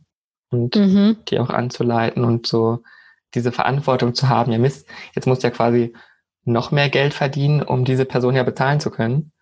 [0.50, 1.16] und mhm.
[1.28, 2.82] die auch anzuleiten und so
[3.34, 4.52] diese Verantwortung zu haben.
[4.52, 5.94] Ja, Mist, jetzt musst du ja quasi
[6.44, 9.32] noch mehr Geld verdienen, um diese Person ja bezahlen zu können.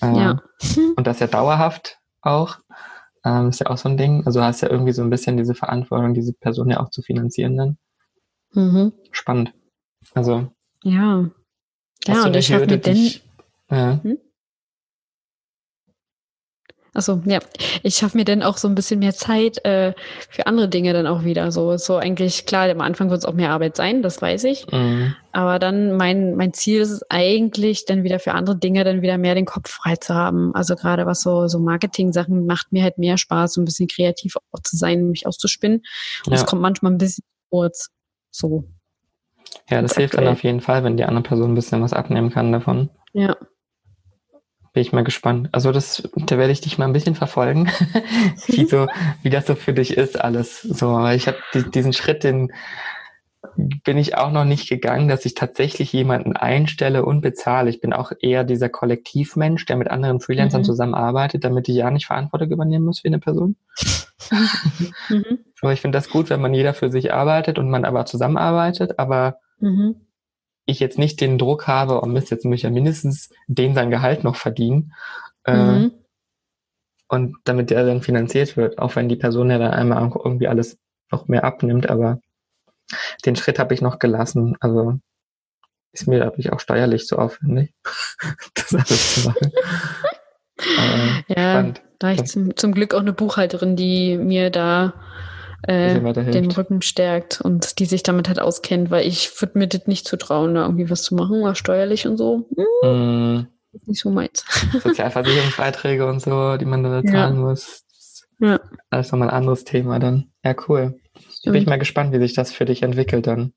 [0.00, 0.42] Äh, ja.
[0.96, 2.58] und das ja dauerhaft auch.
[3.24, 4.26] Ähm, ist ja auch so ein Ding.
[4.26, 7.56] Also hast ja irgendwie so ein bisschen diese Verantwortung, diese Person ja auch zu finanzieren
[7.56, 7.78] dann.
[8.52, 8.92] Mhm.
[9.12, 9.54] Spannend.
[10.12, 10.52] Also.
[10.82, 11.30] Ja.
[12.04, 13.10] Ja, und ich habe mir denn.
[13.70, 14.00] Ja.
[14.02, 14.18] Hm?
[16.94, 17.38] Achso, ja.
[17.82, 19.94] Ich schaffe mir dann auch so ein bisschen mehr Zeit äh,
[20.28, 21.50] für andere Dinge dann auch wieder.
[21.50, 24.70] So, so eigentlich, klar, am Anfang wird es auch mehr Arbeit sein, das weiß ich.
[24.70, 25.14] Mhm.
[25.32, 29.16] Aber dann mein, mein Ziel ist es eigentlich, dann wieder für andere Dinge dann wieder
[29.16, 30.54] mehr den Kopf frei zu haben.
[30.54, 34.36] Also gerade was so, so Marketing-Sachen macht mir halt mehr Spaß, so ein bisschen kreativ
[34.52, 35.82] auch zu sein, mich auszuspinnen.
[36.26, 37.88] Und es kommt manchmal ein bisschen kurz.
[38.30, 38.64] So.
[39.70, 40.26] Ja, das hilft aktuell.
[40.26, 42.90] dann auf jeden Fall, wenn die andere Person ein bisschen was abnehmen kann davon.
[43.14, 43.34] Ja
[44.72, 45.48] bin ich mal gespannt.
[45.52, 47.70] Also das, da werde ich dich mal ein bisschen verfolgen,
[48.46, 48.86] wie so,
[49.22, 50.62] wie das so für dich ist alles.
[50.62, 52.52] So, ich habe die, diesen Schritt, den
[53.84, 57.68] bin ich auch noch nicht gegangen, dass ich tatsächlich jemanden einstelle und bezahle.
[57.68, 60.66] Ich bin auch eher dieser Kollektivmensch, der mit anderen Freelancern mhm.
[60.66, 63.56] zusammenarbeitet, damit ich ja nicht Verantwortung übernehmen muss für eine Person.
[65.10, 65.40] mhm.
[65.60, 68.98] Aber ich finde das gut, wenn man jeder für sich arbeitet und man aber zusammenarbeitet,
[68.98, 69.96] aber mhm
[70.64, 73.90] ich jetzt nicht den Druck habe, oh Mist, jetzt muss ich ja mindestens den sein
[73.90, 74.92] Gehalt noch verdienen.
[75.44, 75.92] Äh, mhm.
[77.08, 80.78] und damit der dann finanziert wird, auch wenn die Person ja dann einmal irgendwie alles
[81.10, 82.20] noch mehr abnimmt, aber
[83.26, 84.56] den Schritt habe ich noch gelassen.
[84.60, 84.98] Also
[85.92, 87.74] ist mir, glaube ich, auch steuerlich zu aufwendig,
[88.54, 89.52] das alles zu machen.
[91.28, 91.82] ja, spannend.
[91.98, 94.94] da habe ich zum, zum Glück auch eine Buchhalterin, die mir da
[95.62, 99.86] äh, den Rücken stärkt und die sich damit halt auskennt, weil ich würde mir das
[99.86, 102.48] nicht zutrauen, da irgendwie was zu machen, was steuerlich und so.
[102.82, 103.46] Hm.
[103.72, 104.44] Ist nicht so meins.
[104.82, 107.40] Sozialversicherungsbeiträge und so, die man da zahlen ja.
[107.40, 107.84] muss.
[108.40, 108.60] Ja.
[108.90, 110.32] Das ist nochmal ein anderes Thema dann.
[110.44, 110.98] Ja, cool.
[111.44, 113.52] Bin ich mal gespannt, wie sich das für dich entwickelt dann.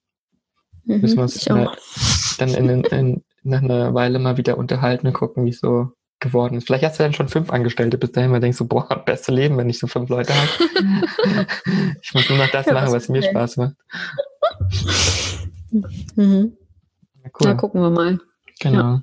[0.85, 1.43] Mhm, Müssen wir uns
[2.37, 5.91] dann in, in, in, nach einer Weile mal wieder unterhalten und gucken, wie es so
[6.19, 6.67] geworden ist.
[6.67, 9.57] Vielleicht hast du dann schon fünf Angestellte bis dahin, weil denkst du, boah, beste Leben,
[9.57, 10.49] wenn ich so fünf Leute habe.
[12.01, 13.75] ich muss nur noch das ja, machen, was mir Spaß macht.
[16.15, 16.55] Mhm.
[17.23, 17.47] Ja, cool.
[17.47, 18.19] Na, gucken wir mal.
[18.61, 19.01] Genau.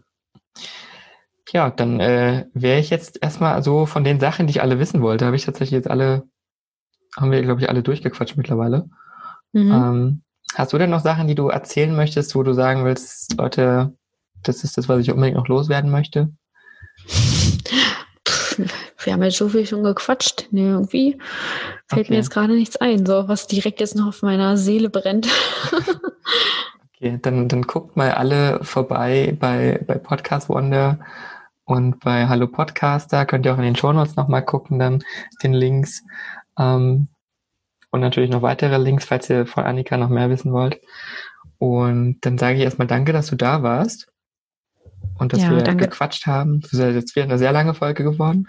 [1.50, 4.78] Ja, ja dann äh, wäre ich jetzt erstmal so von den Sachen, die ich alle
[4.78, 6.22] wissen wollte, habe ich tatsächlich jetzt alle,
[7.16, 8.88] haben wir, glaube ich, alle durchgequatscht mittlerweile.
[9.52, 9.70] Mhm.
[9.70, 10.22] Ähm,
[10.54, 13.92] hast du denn noch Sachen, die du erzählen möchtest, wo du sagen willst, Leute,
[14.42, 16.32] das ist das, was ich unbedingt noch loswerden möchte?
[19.04, 20.48] Wir haben jetzt so viel schon gequatscht.
[20.50, 21.18] Nee, irgendwie
[21.86, 22.12] fällt okay.
[22.12, 25.28] mir jetzt gerade nichts ein, so was direkt jetzt noch auf meiner Seele brennt.
[26.94, 31.00] okay, dann, dann guckt mal alle vorbei bei, bei Podcast Wonder
[31.64, 33.26] und bei Hallo Podcaster.
[33.26, 35.02] Könnt ihr auch in den Shownotes nochmal gucken, dann
[35.42, 36.02] den Links.
[36.58, 37.08] Ähm,
[37.90, 40.80] und natürlich noch weitere Links, falls ihr von Annika noch mehr wissen wollt.
[41.58, 44.11] Und dann sage ich erstmal danke, dass du da warst
[45.18, 45.86] und dass ja, wir danke.
[45.86, 46.60] gequatscht haben.
[46.60, 48.46] Das ist jetzt wieder eine sehr lange Folge geworden.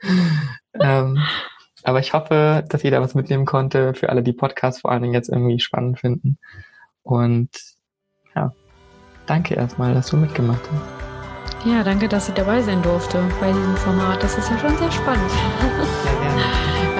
[0.80, 1.18] ähm,
[1.82, 5.14] aber ich hoffe, dass jeder was mitnehmen konnte, für alle, die Podcasts vor allen Dingen
[5.14, 6.38] jetzt irgendwie spannend finden.
[7.02, 7.50] Und
[8.34, 8.52] ja,
[9.26, 11.04] danke erstmal, dass du mitgemacht hast.
[11.66, 14.22] Ja, danke, dass ich dabei sein durfte bei diesem Format.
[14.22, 15.30] Das ist ja schon sehr spannend.
[16.04, 16.84] Ja, gerne.